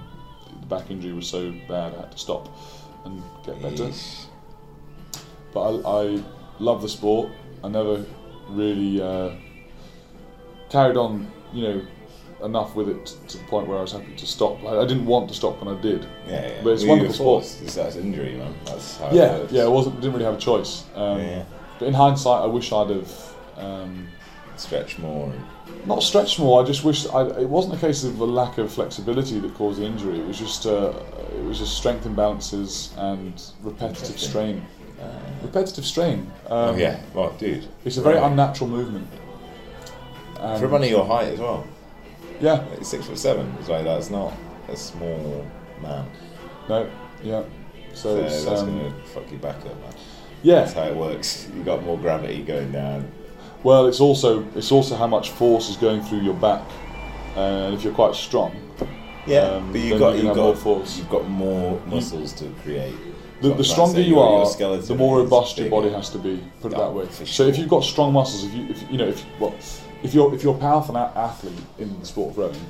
the 0.60 0.66
back 0.68 0.89
injury 0.89 1.14
was 1.14 1.28
so 1.28 1.52
bad 1.68 1.93
I 1.93 2.02
had 2.02 2.12
to 2.12 2.18
stop 2.18 2.49
and 3.06 3.22
get 3.45 3.62
better. 3.62 3.86
Yeesh. 3.86 4.26
But 5.54 5.82
I, 5.84 6.04
I 6.04 6.24
love 6.60 6.82
the 6.82 6.89
sport. 6.89 7.30
I 7.64 7.68
never 7.68 8.06
really 8.49 9.02
uh, 9.02 9.36
carried 10.70 10.97
on, 10.97 11.32
you 11.54 11.64
know, 11.64 11.82
enough 12.44 12.76
with 12.76 12.89
it 12.89 13.06
to 13.28 13.38
the 13.38 13.44
point 13.46 13.68
where 13.68 13.78
I 13.78 13.82
was 13.82 13.92
happy 13.92 14.16
to 14.16 14.26
stop. 14.26 14.64
I, 14.64 14.80
I 14.80 14.86
didn't 14.88 15.06
want 15.06 15.30
to 15.30 15.36
stop 15.36 15.62
when 15.64 15.76
I 15.76 15.80
did. 15.82 16.06
Yeah, 16.28 16.48
yeah. 16.48 16.62
But 16.64 16.72
it's 16.72 16.84
Well, 16.84 16.92
wonderful 16.98 17.14
sport. 17.14 17.44
It's, 17.64 17.76
that's 17.76 17.96
injury, 17.96 18.36
man. 18.36 18.54
That's 18.66 18.98
how 18.98 19.12
yeah, 19.12 19.36
it 19.38 19.52
yeah. 19.52 19.64
It 19.66 19.72
wasn't 19.72 19.96
didn't 20.02 20.14
really 20.14 20.26
have 20.26 20.36
a 20.36 20.39
choice. 20.39 20.84
Um, 20.96 21.20
Yeah. 21.20 21.44
But 21.80 21.88
in 21.88 21.94
hindsight, 21.94 22.42
I 22.44 22.46
wish 22.46 22.72
I'd 22.72 22.89
have 22.89 23.36
um, 23.58 24.08
Stretch 24.58 25.00
more. 25.00 25.34
Not 25.88 26.04
stretched 26.04 26.38
more. 26.38 26.62
I 26.62 26.66
just 26.66 26.84
wish 26.84 27.08
I, 27.08 27.22
it 27.39 27.50
wasn't 27.50 27.74
a 27.74 27.78
case 27.80 28.04
of 28.04 28.20
a 28.20 28.26
lack 28.26 28.60
of 28.60 28.72
flexibility 28.72 29.39
that 29.39 29.56
caused 29.56 29.80
the 29.80 29.86
injury. 29.86 30.20
It 30.20 30.28
was 30.28 30.38
just 30.38 30.68
uh, 30.68 30.94
it 31.36 31.44
was 31.44 31.58
just 31.58 31.76
strength 31.78 32.06
imbalances 32.06 32.96
and 32.98 33.34
repetitive 33.64 34.20
strain. 34.20 34.64
uh, 35.02 35.08
Repetitive 35.42 35.84
strain. 35.86 36.20
Um, 36.48 36.76
oh, 36.76 36.78
yeah. 36.78 37.00
Well, 37.16 37.32
dude. 37.39 37.66
It's 37.86 37.98
a 37.98 38.02
very 38.04 38.18
Right. 38.18 38.30
unnatural 38.32 38.70
movement. 38.70 39.08
And- 40.39 40.60
For 40.60 40.68
a 40.68 40.70
man 40.70 40.84
of 40.84 40.89
your 40.89 41.06
height 41.06 41.30
as 41.30 41.39
well. 41.39 41.66
Yeah. 42.42 42.66
Like, 42.72 42.84
six 42.84 43.06
foot 43.06 43.18
seven. 43.18 43.54
It's 43.60 43.70
like 43.70 43.84
that's 43.86 44.10
not 44.10 44.34
a 44.68 44.76
small 44.76 45.46
man. 45.82 46.06
No. 46.70 46.89
Yeah. 47.24 47.44
So, 47.94 48.16
So 48.16 48.24
it's, 48.26 48.46
that's 48.46 48.62
um, 48.62 48.78
gonna 48.78 48.94
fuck 49.06 49.32
you 49.32 49.38
back 49.38 49.58
up, 49.58 49.66
man. 49.82 49.94
yeah. 50.44 50.56
That's 50.62 50.74
how 50.74 50.84
it 50.84 50.96
works. 50.96 51.48
You 51.56 51.64
got 51.64 51.84
more 51.84 51.98
gravity 51.98 52.42
going 52.44 52.72
down. 52.72 53.12
Well, 53.64 53.86
it's 53.88 54.00
also 54.00 54.46
it's 54.56 54.72
also 54.72 54.96
how 54.96 55.08
much 55.08 55.30
force 55.32 55.70
is 55.70 55.78
going 55.78 56.02
through 56.04 56.22
your 56.22 56.34
back, 56.34 56.64
and 57.36 57.76
if 57.76 57.84
you're 57.84 57.94
quite 57.94 58.16
strong, 58.16 58.56
Yeah, 59.28 59.42
Um, 59.58 59.72
but 59.72 59.82
you've 59.82 60.00
got 60.00 60.16
you 60.18 60.24
got 60.24 60.36
more 60.36 60.56
force. 60.56 60.98
You've 60.98 61.10
got 61.10 61.28
more 61.30 61.80
muscles 61.86 62.34
to 62.34 62.46
create. 62.64 62.96
the, 63.42 63.54
the 63.54 63.64
stronger 63.64 64.02
you 64.02 64.20
are, 64.20 64.46
the 64.82 64.96
more 64.96 65.20
robust 65.20 65.58
your 65.60 65.70
body 65.70 65.89
has 65.92 66.10
to 66.12 66.18
be. 66.18 66.44
Put 66.62 66.74
it 66.74 66.78
Oh, 66.78 66.82
that 66.86 66.94
way. 66.94 67.06
for 67.06 67.26
So 67.26 67.44
if 67.44 67.58
you've 67.60 67.70
got 67.70 67.84
strong 67.84 68.14
muscles, 68.14 68.46
if 68.46 68.54
you 68.54 68.68
if 68.70 68.92
you 68.92 68.98
know 68.98 69.10
if 69.10 69.24
well, 69.39 69.54
if 70.04 70.14
you're 70.14 70.34
if 70.34 70.43
you're 70.43 70.56
a 70.56 70.60
powerful 70.60 70.95
a- 70.95 71.12
athlete 71.16 71.54
in 71.80 71.99
the 71.99 72.06
sport 72.06 72.32
of 72.32 72.38
rowing, 72.38 72.66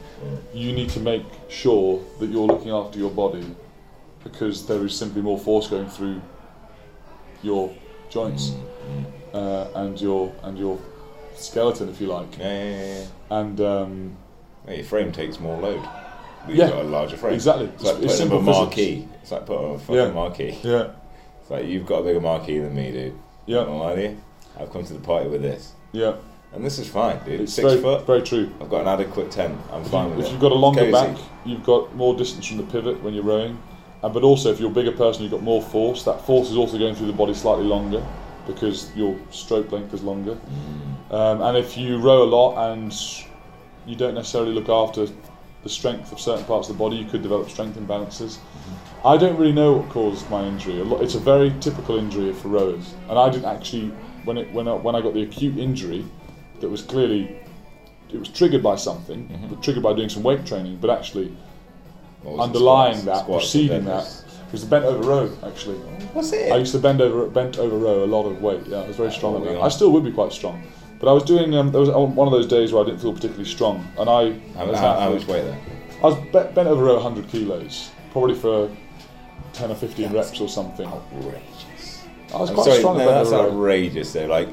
you 0.54 0.74
need 0.74 0.90
to 0.90 1.00
make 1.00 1.24
sure 1.50 2.02
that 2.20 2.30
you're 2.30 2.48
looking 2.48 2.72
after 2.72 2.98
your 3.00 3.12
body, 3.12 3.46
because 4.24 4.66
there 4.68 4.84
is 4.86 4.96
simply 4.96 5.22
more 5.22 5.38
force 5.40 5.68
going 5.68 5.88
through 5.90 6.22
your 7.44 7.74
joints 8.10 8.52
Mm, 8.52 9.06
uh, 9.34 9.68
and 9.80 10.02
your 10.02 10.34
and 10.44 10.58
your 10.58 10.78
skeleton, 11.36 11.88
if 11.90 12.02
you 12.02 12.08
like. 12.08 12.38
Yeah, 12.38 12.64
yeah, 12.64 12.94
yeah. 13.00 13.06
And 13.40 13.62
um, 13.62 14.18
Yeah, 14.68 14.74
Your 14.76 14.86
frame 14.86 15.12
takes 15.12 15.40
more 15.40 15.60
load. 15.62 15.82
But 16.46 16.56
Yeah, 16.56 16.66
You've 16.66 16.74
got 16.76 16.86
a 16.86 16.88
larger 16.88 17.18
frame. 17.18 17.34
exactly. 17.34 17.66
It's 17.68 17.84
like 17.84 17.98
It's 18.02 18.18
putting 18.20 18.34
up 18.34 18.40
a 18.40 18.44
marquee. 18.44 19.08
It's 19.22 19.32
like 19.32 19.46
putting 19.46 19.66
up 19.70 19.76
a 19.76 19.80
fucking 19.80 19.96
Yeah. 19.96 20.12
marquee. 20.12 20.58
yeah, 20.64 20.88
It's 21.42 21.50
like 21.52 21.66
you've 21.66 21.86
got 21.86 22.00
a 22.00 22.04
bigger 22.04 22.20
marquee 22.22 22.60
than 22.60 22.76
me, 22.76 22.92
dude. 22.92 23.14
yeah, 23.46 23.64
to 23.64 24.02
you. 24.02 24.18
I've 24.60 24.72
come 24.74 24.84
to 24.84 24.94
the 24.94 25.00
party 25.00 25.30
with 25.30 25.42
this, 25.44 25.72
yeah. 25.94 26.16
And 26.54 26.66
this 26.66 26.80
is 26.80 26.88
fine, 26.88 27.20
dude. 27.24 27.41
It's 27.41 27.54
Six 27.54 27.68
very, 27.68 27.82
foot. 27.82 28.06
very 28.06 28.22
true. 28.22 28.52
I've 28.62 28.70
got 28.70 28.82
an 28.82 28.88
adequate 28.88 29.32
tent. 29.32 29.58
I'm 29.72 29.82
If, 29.82 29.88
fine 29.89 30.10
you, 30.10 30.16
with 30.16 30.26
if 30.26 30.30
it. 30.30 30.32
you've 30.34 30.41
got 30.41 30.52
a 30.52 30.56
longer 30.56 30.91
back, 30.91 31.18
you've 31.45 31.64
got 31.64 31.95
more 31.95 32.16
distance 32.16 32.45
from 32.47 32.58
the 32.58 32.64
pivot 32.64 33.02
when 33.04 33.14
you're 33.14 33.24
rowing. 33.24 33.62
Uh, 34.04 34.10
but 34.10 34.24
also, 34.24 34.52
if 34.52 34.60
you're 34.60 34.72
a 34.72 34.74
bigger 34.74 34.91
person, 34.91 35.24
you've 35.24 35.32
got 35.32 35.43
more 35.43 35.62
force. 35.62 36.04
That 36.04 36.26
force 36.26 36.49
is 36.49 36.58
also 36.58 36.78
going 36.78 36.95
through 36.95 37.08
the 37.08 37.14
body 37.14 37.34
slightly 37.34 37.66
longer 37.66 38.06
because 38.47 38.93
your 38.95 39.18
stroke 39.30 39.72
length 39.72 39.93
is 39.93 40.02
longer. 40.02 40.36
Mm. 40.36 41.14
Um, 41.14 41.41
and 41.41 41.58
if 41.58 41.78
you 41.78 41.97
row 41.97 42.24
a 42.24 42.26
lot 42.26 42.72
and 42.72 42.93
you 43.86 43.95
don't 43.95 44.16
necessarily 44.16 44.54
look 44.54 44.70
after 44.70 45.08
the 45.64 45.70
strength 45.70 46.12
of 46.12 46.20
certain 46.20 46.43
parts 46.45 46.70
of 46.70 46.78
the 46.78 46.80
body, 46.80 46.95
you 46.97 47.06
could 47.06 47.22
develop 47.22 47.49
strength 47.49 47.78
imbalances. 47.78 48.39
I 49.06 49.18
don't 49.18 49.38
really 49.38 49.52
know 49.52 49.74
what 49.74 49.89
caused 49.89 50.30
my 50.30 50.43
injury. 50.43 50.80
It's 51.02 51.16
a 51.16 51.20
very 51.20 51.54
typical 51.60 51.97
injury 51.97 52.34
for 52.34 52.49
rowers, 52.49 52.93
and 53.10 53.18
I 53.18 53.30
didn't 53.30 53.45
actually 53.45 53.91
when 54.26 54.38
it 54.38 54.52
when 54.54 54.68
I, 54.68 54.74
when 54.74 54.95
I 54.95 55.02
got 55.02 55.14
the 55.14 55.24
acute 55.24 55.58
injury 55.58 56.06
that 56.62 56.70
was 56.70 56.82
clearly 56.82 57.36
it 58.14 58.20
was 58.20 58.30
triggered 58.30 58.62
by 58.64 58.76
something, 58.76 59.28
Mhm. 59.30 59.49
but 59.49 59.64
triggered 59.64 59.84
by 59.84 59.93
doing 59.93 60.09
some 60.09 60.22
weight 60.24 60.45
training, 60.45 60.78
but 60.82 60.89
actually 60.89 61.32
What 62.24 62.34
was 62.36 62.39
it, 62.39 62.43
underlying 62.43 62.97
squats? 62.97 63.05
that, 63.20 63.24
Squats 63.26 63.43
preceding 63.45 63.86
that, 63.86 64.03
deadlifts? 64.03 64.51
was 64.51 64.62
the 64.62 64.68
bent 64.70 64.86
over 64.86 65.03
row. 65.09 65.30
Actually, 65.45 65.76
What's 66.14 66.34
it? 66.34 66.51
I 66.51 66.57
used 66.57 66.74
to 66.74 66.80
bend 66.80 67.01
over 67.01 67.26
bent 67.28 67.57
over 67.57 67.78
row 67.78 68.03
a 68.03 68.09
lot 68.16 68.26
of 68.26 68.41
weight. 68.41 68.62
Yeah, 68.68 68.80
I 68.82 68.88
was 68.88 68.97
very 68.97 69.09
Yeah, 69.09 69.16
strong 69.16 69.36
at 69.38 69.43
that. 69.45 69.62
I 69.62 69.70
still 69.70 69.91
would 69.91 70.03
be 70.03 70.12
quite 70.12 70.34
strong, 70.34 70.62
but 70.99 71.09
I 71.09 71.14
was 71.14 71.24
doing. 71.24 71.55
Um, 71.55 71.72
there 71.72 71.80
was 71.82 71.89
one 71.89 72.28
of 72.28 72.34
those 72.34 72.47
days 72.47 72.74
where 72.74 72.84
I 72.84 72.86
didn't 72.86 72.99
feel 73.01 73.14
particularly 73.14 73.49
strong, 73.49 73.86
and 73.97 74.09
I 74.09 74.34
How, 74.57 74.66
was 74.66 74.78
how, 74.80 74.88
out 74.88 74.99
how 75.01 75.09
much 75.12 75.26
weight 75.28 75.43
then? 75.45 75.57
I 76.03 76.07
was 76.07 76.16
bent, 76.34 76.53
bent 76.53 76.68
over 76.68 76.84
row 76.84 76.95
100 76.95 77.30
kilos, 77.30 77.91
probably 78.12 78.36
for 78.36 78.70
10 79.53 79.72
or 79.72 79.76
15 79.76 80.12
reps 80.12 80.41
or 80.41 80.49
something. 80.49 80.86
Outrageous. 80.88 82.03
I 82.34 82.38
was 82.41 82.49
quite 82.49 82.66
sorry, 82.66 82.78
strong 82.80 82.97
no, 82.97 83.03
at 83.03 83.07
bent 83.07 83.30
that's 83.30 83.34
outrageous. 83.34 84.14
Though, 84.14 84.26
like 84.26 84.49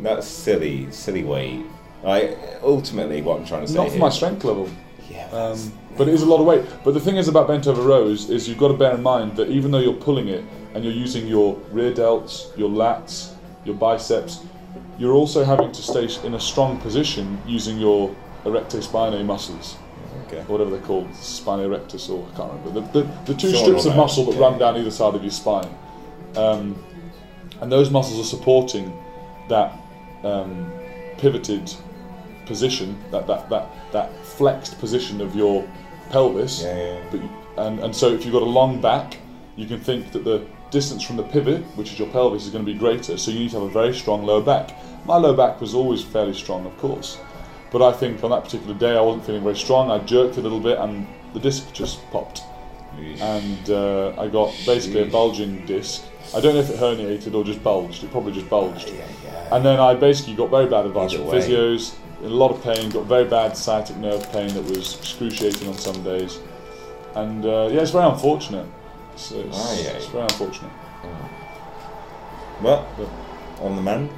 that's 0.00 0.26
silly, 0.26 0.90
silly 0.90 1.24
weight. 1.24 1.64
Like 2.02 2.38
ultimately, 2.62 3.22
what 3.22 3.38
I'm 3.40 3.46
trying 3.46 3.62
to 3.62 3.68
say 3.68 3.74
Not 3.76 3.86
for 3.86 3.92
here- 3.92 4.00
my 4.00 4.08
strength 4.10 4.44
level, 4.44 4.68
Yeah, 5.10 5.26
that's- 5.30 5.66
um, 5.66 5.72
but 5.96 6.08
it 6.08 6.14
is 6.14 6.22
a 6.22 6.26
lot 6.26 6.40
of 6.40 6.46
weight. 6.46 6.62
But 6.84 6.94
the 6.94 7.00
thing 7.00 7.16
is 7.16 7.28
about 7.28 7.46
bent 7.48 7.66
over 7.66 7.80
rows 7.82 8.28
is 8.30 8.48
you've 8.48 8.58
got 8.58 8.68
to 8.68 8.74
bear 8.74 8.94
in 8.94 9.02
mind 9.02 9.36
that 9.36 9.48
even 9.48 9.70
though 9.70 9.78
you're 9.78 9.92
pulling 9.94 10.28
it, 10.28 10.44
and 10.74 10.82
you're 10.84 10.92
using 10.92 11.26
your 11.28 11.56
rear 11.70 11.92
delts, 11.92 12.46
your 12.58 12.68
lats, 12.68 13.30
your 13.64 13.76
biceps, 13.76 14.40
you're 14.98 15.14
also 15.14 15.44
having 15.44 15.70
to 15.70 15.82
stay 15.82 16.08
in 16.26 16.34
a 16.34 16.40
strong 16.40 16.78
position 16.78 17.38
using 17.46 17.78
your 17.78 18.10
erector 18.44 18.78
spinae 18.78 19.24
muscles, 19.24 19.76
Okay. 20.26 20.38
or 20.40 20.42
whatever 20.52 20.70
they're 20.70 20.80
called, 20.80 21.06
spinae 21.12 21.66
erectus, 21.68 22.10
or 22.10 22.26
I 22.32 22.36
can't 22.36 22.52
remember. 22.64 22.80
The, 22.80 23.00
the, 23.02 23.32
the 23.32 23.34
two 23.34 23.54
strips 23.54 23.84
of 23.86 23.94
muscle 23.96 24.24
that 24.24 24.34
Yeah. 24.34 24.40
run 24.40 24.58
down 24.58 24.76
either 24.76 24.90
side 24.90 25.14
of 25.14 25.22
your 25.22 25.30
spine. 25.30 25.68
Um, 26.36 26.74
and 27.60 27.70
those 27.70 27.90
muscles 27.90 28.18
are 28.20 28.28
supporting 28.28 28.92
that 29.48 29.72
um, 30.24 30.72
pivoted 31.18 31.72
position, 32.46 32.98
that, 33.10 33.26
that, 33.26 33.48
that, 33.48 33.68
that 33.92 34.24
flexed 34.24 34.78
position 34.78 35.20
of 35.20 35.34
your 35.34 35.66
pelvis. 36.10 36.62
Yeah, 36.62 36.76
yeah. 36.76 37.08
But 37.10 37.22
you, 37.22 37.30
and, 37.56 37.80
and 37.80 37.94
so 37.94 38.12
if 38.12 38.24
you've 38.24 38.34
got 38.34 38.42
a 38.42 38.46
long 38.46 38.80
back, 38.80 39.16
you 39.56 39.66
can 39.66 39.80
think 39.80 40.12
that 40.12 40.24
the 40.24 40.46
distance 40.70 41.02
from 41.02 41.16
the 41.16 41.22
pivot, 41.22 41.62
which 41.76 41.92
is 41.92 41.98
your 41.98 42.08
pelvis, 42.08 42.44
is 42.44 42.50
going 42.50 42.64
to 42.64 42.72
be 42.72 42.78
greater. 42.78 43.16
So 43.16 43.30
you 43.30 43.38
need 43.38 43.50
to 43.50 43.60
have 43.60 43.68
a 43.68 43.70
very 43.70 43.94
strong 43.94 44.24
lower 44.24 44.42
back. 44.42 44.76
My 45.06 45.16
lower 45.16 45.36
back 45.36 45.60
was 45.60 45.74
always 45.74 46.02
fairly 46.02 46.34
strong, 46.34 46.66
of 46.66 46.76
course. 46.78 47.18
But 47.70 47.82
I 47.82 47.92
think 47.92 48.22
on 48.22 48.30
that 48.30 48.44
particular 48.44 48.74
day 48.74 48.96
I 48.96 49.00
wasn't 49.00 49.26
feeling 49.26 49.42
very 49.42 49.56
strong. 49.56 49.90
I 49.90 49.98
jerked 49.98 50.36
a 50.36 50.40
little 50.40 50.60
bit 50.60 50.78
and 50.78 51.06
the 51.32 51.40
disc 51.40 51.72
just 51.72 52.00
popped. 52.10 52.42
And 53.20 53.70
uh, 53.70 54.14
I 54.16 54.28
got 54.28 54.54
basically 54.64 55.02
a 55.02 55.06
bulging 55.06 55.66
disc. 55.66 56.04
I 56.34 56.40
don't 56.40 56.54
know 56.54 56.60
if 56.60 56.70
it 56.70 56.78
herniated 56.78 57.34
or 57.34 57.44
just 57.44 57.62
bulged. 57.62 58.04
It 58.04 58.12
probably 58.12 58.32
just 58.32 58.48
bulged. 58.48 58.88
And 59.52 59.64
then 59.64 59.78
I 59.78 59.94
basically 59.94 60.34
got 60.34 60.50
very 60.50 60.66
bad 60.66 60.86
advice 60.86 61.12
Either 61.12 61.24
from 61.24 61.32
physios, 61.32 61.94
in 62.20 62.26
a 62.26 62.34
lot 62.34 62.50
of 62.50 62.62
pain, 62.62 62.90
got 62.90 63.04
very 63.06 63.24
bad 63.24 63.56
sciatic 63.56 63.96
nerve 63.96 64.30
pain 64.32 64.48
that 64.54 64.62
was 64.64 64.96
excruciating 64.98 65.68
on 65.68 65.74
some 65.74 66.02
days. 66.02 66.38
And 67.14 67.44
uh, 67.44 67.68
yeah, 67.70 67.80
it's 67.82 67.90
very 67.90 68.06
unfortunate. 68.08 68.66
It's, 69.12 69.30
it's, 69.30 69.56
it's 69.96 70.06
very 70.06 70.22
unfortunate. 70.24 70.72
Well, 72.62 72.86
on 73.60 73.76
the 73.76 73.82
mend. 73.82 74.10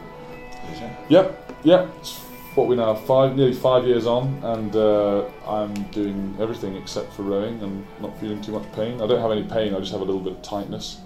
Yep, 1.09 1.55
yep. 1.65 1.91
It's 2.01 2.19
what 2.55 2.69
we 2.69 2.77
now 2.77 2.95
five, 2.95 3.37
nearly 3.37 3.53
five 3.53 3.87
years 3.87 4.07
on, 4.07 4.41
and 4.43 4.75
uh, 4.75 5.25
I'm 5.47 5.75
doing 5.91 6.35
everything 6.41 6.77
except 6.77 7.13
for 7.13 7.23
rowing 7.23 7.61
and 7.63 7.87
not 8.01 8.19
feeling 8.19 8.41
too 8.41 8.53
much 8.53 8.71
pain. 8.73 9.01
I 9.03 9.07
don't 9.07 9.21
have 9.21 9.31
any 9.31 9.43
pain. 9.43 9.75
I 9.75 9.81
just 9.81 9.93
have 9.93 10.01
a 10.01 10.05
little 10.05 10.21
bit 10.21 10.33
of 10.35 10.43
tightness. 10.43 11.01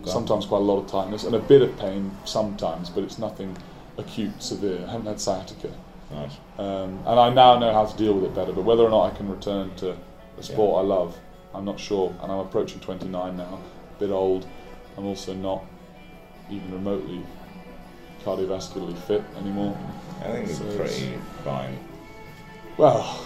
Okay. 0.00 0.10
Sometimes 0.10 0.46
quite 0.46 0.58
a 0.58 0.64
lot 0.64 0.78
of 0.78 0.86
tightness 0.90 1.24
and 1.24 1.34
a 1.34 1.38
bit 1.38 1.62
of 1.62 1.76
pain 1.78 2.10
sometimes, 2.24 2.88
but 2.90 3.04
it's 3.04 3.18
nothing 3.18 3.56
acute, 3.98 4.42
severe. 4.42 4.84
I 4.86 4.92
haven't 4.92 5.06
had 5.06 5.20
sciatica. 5.20 5.70
Nice. 6.10 6.32
Um, 6.58 6.98
and 7.06 7.20
I 7.20 7.30
now 7.30 7.58
know 7.58 7.72
how 7.72 7.86
to 7.86 7.96
deal 7.96 8.14
with 8.14 8.24
it 8.24 8.34
better. 8.34 8.52
But 8.52 8.62
whether 8.64 8.82
or 8.82 8.90
not 8.90 9.12
I 9.12 9.16
can 9.16 9.28
return 9.28 9.74
to 9.76 9.96
a 10.38 10.42
sport 10.42 10.84
I 10.84 10.86
love, 10.86 11.16
I'm 11.54 11.64
not 11.64 11.78
sure. 11.80 12.14
And 12.22 12.30
I'm 12.32 12.38
approaching 12.40 12.80
29 12.80 13.36
now, 13.36 13.58
a 13.96 14.00
bit 14.00 14.10
old. 14.10 14.46
I'm 14.96 15.06
also 15.06 15.34
not 15.34 15.64
even 16.50 16.70
remotely 16.72 17.22
cardiovascularly 18.24 18.96
fit 18.98 19.22
anymore. 19.38 19.76
I 20.20 20.24
think 20.32 20.48
it's 20.48 20.58
So 20.58 20.64
it's- 20.64 20.76
pretty 20.98 21.18
fine. 21.44 21.78
Well, 22.76 23.20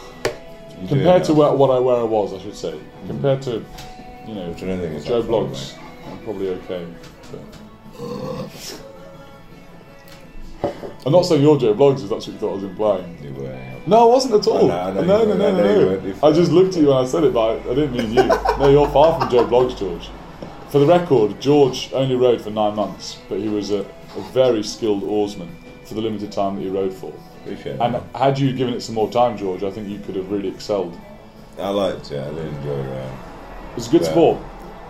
compared 0.89 1.25
to 1.25 1.35
where, 1.35 1.53
what 1.53 1.71
I 1.71 1.79
where 1.79 1.97
I 1.97 2.03
was, 2.03 2.33
I 2.33 2.39
should 2.39 2.57
say. 2.57 2.79
Compared 3.07 3.43
to, 3.43 3.64
you 4.27 4.35
know, 4.35 4.49
Which 4.51 4.62
I 4.62 4.67
don't 4.67 4.81
think 4.81 4.95
is 4.95 5.05
Joe 5.05 5.21
I'm 5.21 5.55
probably 6.27 6.49
okay. 6.49 6.85
But. 7.31 8.83
I'm 11.07 11.12
not 11.12 11.22
saying 11.22 11.41
you're 11.41 11.57
Joe 11.57 11.72
Bloggs, 11.72 12.03
if 12.03 12.11
that's 12.11 12.27
what 12.27 12.27
you 12.27 12.33
thought 12.33 12.51
I 12.51 12.55
was 12.55 12.64
implying. 12.64 13.16
You 13.22 13.33
were. 13.35 13.45
yeah. 13.45 13.79
No, 13.87 14.09
I 14.11 14.12
wasn't 14.12 14.35
at 14.35 14.49
oh, 14.49 14.53
all. 14.59 14.64
Oh, 14.64 14.66
no, 14.66 14.81
I 14.81 14.91
know 14.93 15.03
no, 15.03 15.22
you 15.22 15.29
no, 15.29 15.37
no, 15.37 15.47
I 15.47 15.53
no, 15.53 16.01
no. 16.01 16.29
I 16.29 16.33
just 16.33 16.51
looked 16.51 16.74
at 16.74 16.83
you 16.83 16.89
when 16.89 16.97
I 16.97 17.07
said 17.07 17.22
it, 17.22 17.33
but 17.33 17.49
I, 17.49 17.70
I 17.70 17.74
didn't 17.77 17.93
mean 17.93 18.09
you. 18.12 18.24
no, 18.59 18.68
you're 18.68 18.89
far 18.91 19.20
from 19.20 19.31
Joe 19.31 19.47
Bloggs, 19.47 19.79
George. 19.79 20.11
For 20.70 20.81
the 20.81 20.87
record, 20.87 21.41
George 21.41 21.93
only 21.93 22.16
rowed 22.16 22.41
for 22.41 22.51
nine 22.51 22.74
months, 22.74 23.18
but 23.29 23.39
he 23.39 23.49
was 23.49 23.70
a, 23.70 23.83
a 24.16 24.20
very 24.33 24.64
skilled 24.64 25.05
oarsman 25.05 25.55
for 25.85 25.95
the 25.95 26.01
limited 26.01 26.33
time 26.33 26.57
that 26.57 26.62
he 26.62 26.68
rowed 26.68 26.93
for. 26.93 27.12
Appreciate 27.45 27.79
And 27.81 27.95
it. 27.95 28.03
had 28.16 28.37
you 28.37 28.53
given 28.53 28.74
it 28.74 28.81
some 28.81 28.97
more 28.97 29.09
time, 29.12 29.39
George, 29.39 29.62
I 29.62 29.70
think 29.70 29.89
you 29.89 30.01
could 30.01 30.16
have 30.16 30.29
really 30.33 30.49
excelled. 30.49 30.99
I 31.57 31.68
liked 31.68 32.11
it. 32.11 32.18
I 32.20 32.35
did 32.35 32.47
enjoy 32.47 32.83
rowing. 32.83 33.18
It's 33.77 33.87
a 33.87 33.91
good 33.93 34.03
Yeah. 34.03 34.11
sport. 34.11 34.39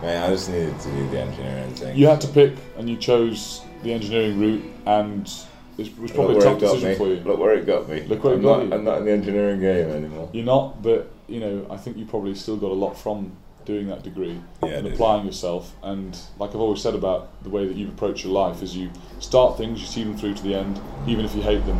I 0.08 0.28
just 0.30 0.50
needed 0.50 0.78
to 0.78 0.90
do 0.90 1.08
the 1.10 1.20
engineering 1.20 1.74
thing. 1.74 1.96
You 1.96 2.06
had 2.06 2.20
to 2.22 2.28
pick, 2.28 2.54
and 2.76 2.88
you 2.88 2.96
chose 2.96 3.62
the 3.82 3.92
engineering 3.92 4.38
route, 4.38 4.64
and 4.86 5.30
it 5.78 5.98
was 5.98 6.10
probably 6.12 6.38
a 6.38 6.40
tough 6.40 6.58
decision 6.58 6.90
me. 6.90 6.94
for 6.96 7.08
you. 7.08 7.16
Look 7.16 7.38
where 7.38 7.54
it 7.54 7.66
got 7.66 7.88
me. 7.88 8.02
Look 8.02 8.24
where 8.24 8.34
it 8.34 8.36
I'm 8.36 8.42
got 8.42 8.58
not, 8.58 8.66
you. 8.66 8.74
I'm 8.74 8.84
not 8.84 8.98
in 8.98 9.04
the 9.04 9.12
engineering 9.12 9.60
game 9.60 9.90
anymore. 9.90 10.30
You're 10.32 10.44
not, 10.44 10.82
but 10.82 11.10
you 11.28 11.40
know, 11.40 11.66
I 11.70 11.76
think 11.76 11.96
you 11.96 12.06
probably 12.06 12.34
still 12.34 12.56
got 12.56 12.70
a 12.70 12.74
lot 12.74 12.94
from 12.94 13.36
doing 13.64 13.88
that 13.88 14.04
degree 14.04 14.40
Yeah, 14.62 14.70
and 14.70 14.86
applying 14.86 15.26
yourself. 15.26 15.74
And 15.82 16.16
like 16.38 16.50
I've 16.50 16.60
always 16.60 16.80
said 16.80 16.94
about 16.94 17.42
the 17.42 17.50
way 17.50 17.66
that 17.66 17.76
you 17.76 17.88
approach 17.88 18.24
your 18.24 18.32
life 18.32 18.62
is 18.62 18.76
you 18.76 18.90
start 19.18 19.58
things, 19.58 19.80
you 19.80 19.86
see 19.86 20.04
them 20.04 20.16
through 20.16 20.34
to 20.34 20.42
the 20.42 20.54
end, 20.54 20.80
even 21.06 21.24
if 21.24 21.34
you 21.34 21.42
hate 21.42 21.66
them. 21.66 21.78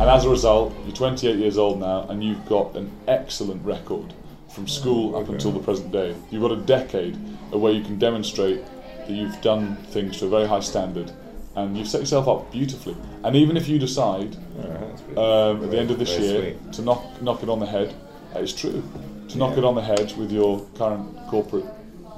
And 0.00 0.10
as 0.10 0.24
a 0.24 0.30
result, 0.30 0.74
you're 0.84 0.96
28 0.96 1.36
years 1.36 1.58
old 1.58 1.78
now, 1.78 2.06
and 2.08 2.24
you've 2.24 2.44
got 2.46 2.74
an 2.74 2.90
excellent 3.06 3.64
record 3.64 4.14
from 4.56 4.66
school 4.66 5.14
up 5.14 5.24
okay. 5.24 5.34
until 5.34 5.52
the 5.52 5.60
present 5.60 5.92
day. 5.92 6.16
You've 6.30 6.40
got 6.40 6.50
a 6.50 6.56
decade 6.56 7.14
of 7.52 7.60
where 7.60 7.72
you 7.72 7.82
can 7.84 7.98
demonstrate 7.98 8.64
that 9.06 9.10
you've 9.10 9.38
done 9.42 9.76
things 9.92 10.18
to 10.18 10.26
a 10.26 10.28
very 10.30 10.46
high 10.48 10.60
standard, 10.60 11.12
and 11.56 11.76
you've 11.76 11.86
set 11.86 12.00
yourself 12.00 12.26
up 12.26 12.50
beautifully. 12.50 12.96
And 13.22 13.36
even 13.36 13.58
if 13.58 13.68
you 13.68 13.78
decide 13.78 14.34
Alright, 14.58 15.18
um, 15.18 15.64
at 15.64 15.70
the 15.70 15.78
end 15.78 15.90
of 15.90 15.98
this 15.98 16.18
year 16.18 16.40
sweet. 16.40 16.72
to 16.72 16.82
knock 16.82 17.22
knock 17.22 17.42
it 17.42 17.50
on 17.50 17.60
the 17.60 17.66
head. 17.66 17.94
uh, 18.34 18.38
It's 18.40 18.54
true 18.54 18.82
to 19.28 19.38
knock 19.38 19.58
it 19.58 19.64
on 19.64 19.74
the 19.74 19.82
head 19.82 20.16
with 20.16 20.32
your 20.32 20.64
current 20.78 21.14
corporate 21.28 21.66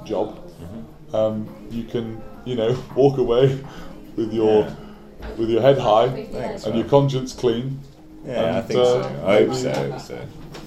job. 0.05 0.27
Mm-hmm. 0.37 1.15
Um, 1.15 1.67
you 1.69 1.83
can 1.83 2.21
you 2.45 2.55
know 2.55 2.71
walk 2.95 3.17
away 3.17 3.59
with 4.15 4.31
your 4.33 4.61
Yeah. 4.63 5.31
with 5.37 5.49
your 5.49 5.61
head 5.61 5.77
high 5.77 6.07
Thanks, 6.07 6.63
and 6.63 6.73
man. 6.73 6.79
your 6.79 6.89
conscience 6.89 7.33
clean, 7.33 7.79
Yeah, 8.25 8.59
I 8.59 8.61
think 8.61 8.79
uh, 8.79 8.85
so. 8.85 8.99
I 9.27 9.33
hope 9.43 9.53
so. 9.55 9.71
I 9.71 9.89
hope 9.91 9.99
so. 9.99 10.19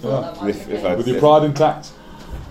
Yeah, 0.03 0.47
If, 0.47 0.69
if 0.69 0.85
I, 0.85 0.95
with 0.95 1.09
your 1.09 1.19
pride 1.19 1.45
intact. 1.45 1.93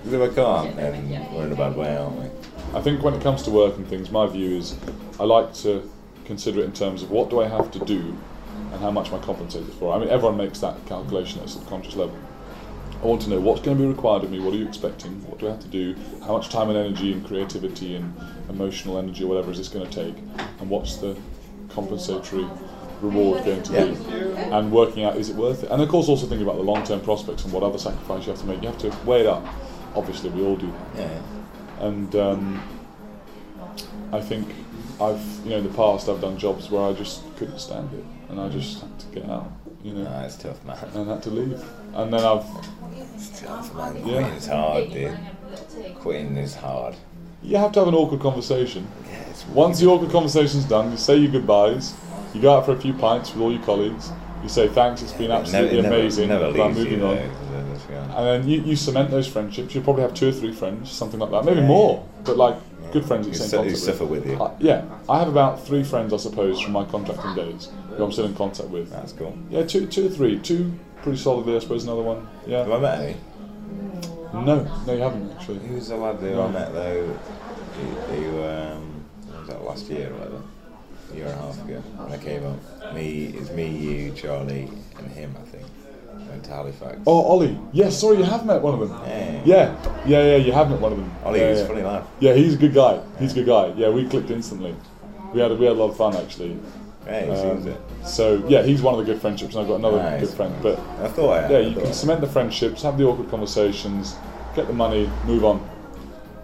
If 0.06 0.14
I 0.14 0.34
can't, 0.34 0.76
then 0.76 1.34
we're 1.34 1.46
in 1.46 1.52
a 1.52 1.56
bad 1.56 1.76
way, 1.76 1.96
aren't 1.96 2.16
we? 2.18 2.26
I 2.74 2.82
think 2.82 3.04
when 3.04 3.14
it 3.14 3.22
comes 3.22 3.44
to 3.44 3.52
work 3.52 3.76
and 3.76 3.88
things, 3.88 4.10
my 4.10 4.26
view 4.26 4.58
is 4.58 4.76
I 5.20 5.24
like 5.26 5.54
to 5.56 5.88
consider 6.26 6.62
it 6.62 6.66
in 6.66 6.74
terms 6.74 7.04
of 7.04 7.12
what 7.12 7.30
do 7.30 7.42
I 7.42 7.48
have 7.48 7.70
to 7.72 7.80
do 7.80 8.18
and 8.72 8.80
how 8.82 8.90
much 8.90 9.10
am 9.10 9.16
I 9.16 9.24
compensated 9.24 9.74
for. 9.74 9.94
I 9.94 10.00
mean, 10.00 10.10
everyone 10.10 10.38
makes 10.38 10.60
that 10.60 10.84
calculation 10.88 11.40
at 11.42 11.46
a 11.46 11.50
subconscious 11.50 11.96
level. 11.96 12.18
I 13.02 13.06
want 13.06 13.22
to 13.24 13.30
know 13.30 13.40
what's 13.40 13.62
going 13.62 13.78
to 13.78 13.84
be 13.84 13.90
required 13.90 14.24
of 14.24 14.32
me, 14.32 14.40
what 14.40 14.54
are 14.54 14.58
you 14.58 14.68
expecting, 14.68 15.28
what 15.28 15.40
do 15.40 15.48
I 15.48 15.52
have 15.52 15.60
to 15.62 15.68
do, 15.68 15.96
how 16.22 16.34
much 16.38 16.50
time 16.50 16.70
and 16.70 16.78
energy 16.78 17.12
and 17.12 17.26
creativity 17.26 17.96
and 17.96 18.14
emotional 18.48 18.98
energy 18.98 19.24
or 19.24 19.28
whatever 19.28 19.52
is 19.52 19.58
this 19.58 19.70
going 19.70 19.90
to 19.90 19.92
take, 19.92 20.16
and 20.60 20.70
what's 20.70 20.98
the 20.98 21.18
compensatory 21.70 22.46
reward 23.02 23.44
going 23.46 23.64
to 23.64 23.72
be, 23.72 23.78
and 24.52 24.72
working 24.72 25.04
out 25.04 25.18
is 25.18 25.30
it 25.30 25.36
worth 25.36 25.64
it. 25.64 25.72
And 25.72 25.82
of 25.82 25.90
course, 25.90 26.08
also 26.08 26.26
thinking 26.28 26.46
about 26.48 26.58
the 26.58 26.64
long 26.64 26.84
term 26.84 27.02
prospects 27.02 27.44
and 27.44 27.54
what 27.54 27.64
other 27.64 27.78
sacrifice 27.78 28.26
you 28.26 28.32
have 28.32 28.42
to 28.42 28.48
make. 28.48 28.62
You 28.62 28.70
have 28.70 28.78
to 28.80 28.90
weigh 29.06 29.22
it 29.22 29.28
up. 29.28 29.46
Obviously, 29.96 30.30
we 30.30 30.42
all 30.46 30.56
do 30.56 30.72
that 30.96 31.04
Yeah. 31.10 31.86
and 31.88 32.16
um, 32.16 32.64
I 34.14 34.22
think 34.22 34.48
I've 35.02 35.22
you 35.44 35.52
know 35.52 35.58
in 35.58 35.64
the 35.64 35.74
past 35.76 36.08
I've 36.10 36.22
done 36.22 36.38
jobs 36.38 36.70
where 36.70 36.84
I 36.84 36.94
just 36.94 37.22
couldn't 37.38 37.60
stand 37.60 37.90
it 37.94 38.06
and 38.30 38.40
I 38.40 38.50
just 38.50 38.82
had 38.82 39.00
to 39.00 39.06
get 39.08 39.30
out 39.30 39.52
you 39.84 39.94
know 39.94 40.04
No, 40.04 40.20
it's 40.26 40.36
tough, 40.36 40.64
man. 40.66 40.78
and 40.94 41.10
had 41.10 41.24
to 41.24 41.30
leave 41.30 41.62
and 41.94 42.14
then 42.14 42.22
I've 42.24 42.46
It's 43.16 43.42
tough, 43.42 43.74
man. 43.76 44.06
Yeah. 44.08 44.34
is 44.36 44.48
hard, 44.48 44.92
dude. 44.92 45.18
Quitting 46.00 46.38
is 46.38 46.56
hard. 46.56 46.96
you 47.44 47.58
have 47.58 47.72
to 47.74 47.80
have 47.80 47.88
an 47.88 47.96
awkward 47.96 48.22
conversation 48.22 48.88
Yeah, 49.10 49.20
it's 49.30 49.46
once 49.48 49.80
the 49.80 49.88
awkward 49.88 50.12
conversation's 50.12 50.66
done 50.66 50.92
you 50.92 50.98
say 50.98 51.16
your 51.18 51.32
goodbyes 51.32 51.94
you 52.34 52.42
go 52.42 52.56
out 52.58 52.66
for 52.66 52.72
a 52.74 52.80
few 52.80 52.94
pints 52.94 53.34
with 53.34 53.42
all 53.42 53.52
your 53.52 53.64
colleagues 53.64 54.12
you 54.44 54.50
say 54.50 54.68
thanks 54.68 55.02
it's 55.02 55.14
been 55.14 55.32
absolutely 55.32 55.82
never, 55.82 55.96
amazing 55.96 56.30
Never, 56.30 56.52
never 56.52 56.64
leaves 56.68 56.78
moving 56.80 57.00
you, 57.00 57.06
on 57.06 57.16
though, 57.16 57.22
'cause 57.28 57.88
then 57.88 58.12
and 58.12 58.26
then 58.28 58.48
you, 58.50 58.62
you 58.62 58.76
cement 58.76 59.10
those 59.12 59.28
friendships 59.28 59.74
you 59.76 59.82
probably 59.82 60.02
have 60.04 60.14
two 60.14 60.30
or 60.30 60.32
three 60.32 60.52
friends 60.54 60.92
something 60.92 61.20
like 61.20 61.32
that 61.32 61.46
maybe 61.46 61.60
Yeah. 61.62 61.68
more 61.68 62.06
but 62.26 62.38
like 62.38 62.56
good 62.92 63.06
friends 63.06 63.26
that 63.28 63.38
You 63.38 63.44
in 63.44 63.50
su- 63.50 63.70
you 63.70 63.76
suffer 63.78 64.04
with 64.06 64.28
you. 64.28 64.34
Uh, 64.42 64.52
yeah, 64.60 64.84
I 65.08 65.20
have 65.20 65.30
about 65.30 65.66
three 65.66 65.82
friends, 65.82 66.12
I 66.14 66.18
suppose, 66.18 66.60
from 66.60 66.74
my 66.74 66.84
contracting 66.84 67.34
days 67.36 67.70
who 67.96 68.04
I'm 68.04 68.12
still 68.12 68.26
in 68.26 68.36
contact 68.36 68.68
with. 68.68 68.90
That's 68.92 69.14
cool. 69.14 69.34
Yeah, 69.50 69.64
two, 69.64 69.86
two 69.88 70.08
or 70.08 70.10
three, 70.10 70.38
two 70.40 70.74
pretty 71.02 71.18
solidly. 71.18 71.56
I 71.56 71.60
suppose 71.60 71.86
another 71.86 72.02
one. 72.02 72.28
Yeah. 72.46 72.64
Have 72.66 72.72
I 72.74 72.80
met 72.80 73.00
any? 73.00 73.16
No, 74.34 74.68
no, 74.86 74.94
you 74.94 75.00
haven't 75.02 75.32
actually. 75.32 75.60
Who 75.60 75.76
was 75.76 75.88
the 75.88 75.96
lad 75.96 76.18
who 76.18 76.32
No. 76.32 76.48
I 76.48 76.52
met 76.52 76.74
though? 76.74 77.08
Who, 77.78 77.84
who 78.14 78.44
um, 78.44 79.06
was 79.40 79.48
that 79.48 79.64
last 79.64 79.90
year 79.90 80.10
or 80.12 80.16
whatever? 80.16 80.42
A 81.12 81.16
year 81.16 81.26
and 81.28 81.34
a 81.36 81.42
half 81.42 81.64
ago 81.66 81.80
when 81.98 82.12
I 82.20 82.24
came 82.24 82.46
up. 82.46 82.94
Me, 82.94 83.26
it's 83.38 83.50
me, 83.52 83.68
you, 83.68 84.12
Charlie, 84.14 84.70
and 84.98 85.12
him. 85.12 85.36
I 85.40 85.46
think. 85.46 85.66
Went 86.30 86.44
to 86.46 86.52
Halifax. 86.52 86.98
Oh, 87.08 87.22
Ollie. 87.24 87.58
Yes, 87.74 88.00
sorry, 88.00 88.18
you 88.18 88.24
have 88.24 88.46
met 88.46 88.62
one 88.62 88.74
of 88.80 88.80
them. 88.88 89.02
Yeah. 89.06 89.42
Yeah, 89.46 90.06
yeah, 90.06 90.24
yeah. 90.24 90.36
You 90.38 90.52
have 90.52 90.70
met 90.70 90.80
one 90.80 90.92
of 90.94 90.98
them. 90.98 91.12
Ollie, 91.26 91.40
yeah, 91.40 91.50
he's 91.50 91.58
yeah. 91.60 91.64
a 91.64 91.68
funny 91.68 91.82
lad. 91.82 92.04
Yeah, 92.20 92.34
he's 92.34 92.54
a 92.54 92.58
good 92.58 92.74
guy. 92.74 93.02
He's 93.20 93.32
a 93.32 93.36
good 93.36 93.48
guy. 93.48 93.68
Yeah, 93.76 93.90
we 93.90 94.08
clicked 94.08 94.30
instantly. 94.30 94.76
We 95.34 95.40
had 95.42 95.52
a, 95.52 95.56
we 95.56 95.66
had 95.66 95.76
a 95.76 95.80
lot 95.80 95.90
of 95.92 95.98
fun 95.98 96.16
actually. 96.16 96.58
Yeah, 97.06 97.26
he 97.26 97.32
Um, 97.32 97.68
it. 97.68 97.82
So 98.06 98.46
yeah, 98.48 98.62
he's 98.62 98.82
one 98.82 98.94
of 98.94 99.06
the 99.06 99.12
good 99.12 99.20
friendships, 99.22 99.56
and 99.56 99.62
I've 99.64 99.68
got 99.68 99.76
another 99.76 99.98
Nice. 99.98 100.22
good 100.22 100.30
friend. 100.36 100.56
But 100.62 100.80
I 101.02 101.08
thought 101.08 101.32
I 101.34 101.42
had. 101.42 101.52
yeah, 101.52 101.58
I 101.58 101.62
you 101.62 101.76
can 101.76 101.94
cement 101.94 102.22
the 102.22 102.28
friendships, 102.28 102.84
have 102.84 102.98
the 102.98 103.06
awkward 103.06 103.30
conversations, 103.30 104.16
get 104.56 104.68
the 104.68 104.74
money, 104.74 105.10
move 105.26 105.44
on. 105.44 105.68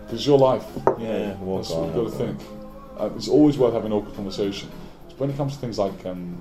Because 0.05 0.19
it's 0.19 0.25
your 0.27 0.39
life. 0.39 0.65
Yeah, 0.99 1.35
walk 1.35 1.61
That's 1.63 1.73
what 1.73 1.85
you've 1.85 2.11
got 2.11 2.17
to 2.17 2.29
on. 2.29 2.35
think. 2.37 2.56
Uh, 2.99 3.09
it's 3.15 3.27
always 3.27 3.57
worth 3.57 3.73
having 3.73 3.91
an 3.91 3.97
awkward 3.97 4.15
conversation. 4.15 4.69
But 5.09 5.19
When 5.19 5.29
it 5.29 5.37
comes 5.37 5.53
to 5.55 5.59
things 5.59 5.77
like 5.79 6.05
um, 6.05 6.37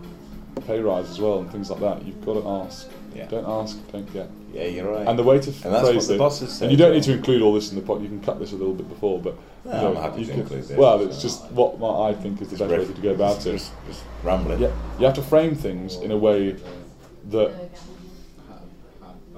pay 0.66 0.80
rise 0.80 1.10
as 1.10 1.18
well 1.20 1.38
and 1.40 1.50
things 1.50 1.70
like 1.70 1.80
that, 1.80 2.04
you've 2.04 2.24
got 2.24 2.34
to 2.34 2.48
ask. 2.48 2.88
Yeah. 3.14 3.26
Don't 3.28 3.46
ask, 3.48 3.78
don't 3.92 4.12
get. 4.12 4.28
Yeah, 4.52 4.64
you're 4.66 4.90
right. 4.92 5.06
And 5.08 5.18
the 5.18 5.22
way 5.22 5.38
to 5.38 5.50
And 5.64 5.74
that's 5.74 5.88
phrase 5.88 5.96
what 5.96 6.08
the 6.08 6.14
it, 6.14 6.18
bosses 6.18 6.52
say 6.52 6.66
and 6.66 6.72
you 6.72 6.76
don't 6.76 6.92
need 6.92 7.02
to 7.04 7.12
include 7.14 7.40
all 7.40 7.54
this 7.54 7.70
in 7.70 7.76
the 7.76 7.82
pot. 7.82 8.02
You 8.02 8.08
can 8.08 8.20
cut 8.20 8.38
this 8.38 8.52
a 8.52 8.56
little 8.56 8.74
bit 8.74 8.88
before, 8.90 9.18
but 9.20 9.36
No, 9.64 9.72
you 9.74 9.80
know, 9.80 9.88
I'm 9.96 10.02
happy 10.10 10.24
to 10.26 10.30
can- 10.32 10.40
include 10.42 10.64
this, 10.64 10.76
Well, 10.76 10.98
so- 10.98 11.04
it's 11.06 11.22
just 11.22 11.50
what 11.52 12.00
I 12.10 12.12
think 12.12 12.42
is 12.42 12.48
the 12.50 12.56
best 12.58 12.70
way 12.88 12.94
to 12.94 13.00
go 13.00 13.10
about 13.12 13.36
just, 13.36 13.46
it. 13.46 13.52
Just, 13.52 13.72
just 13.86 14.02
rambling. 14.22 14.60
Yeah, 14.60 14.70
you 14.98 15.06
have 15.06 15.14
to 15.14 15.22
frame 15.22 15.54
things 15.54 15.96
in 15.96 16.10
a 16.10 16.16
way 16.16 16.56
that 17.30 17.52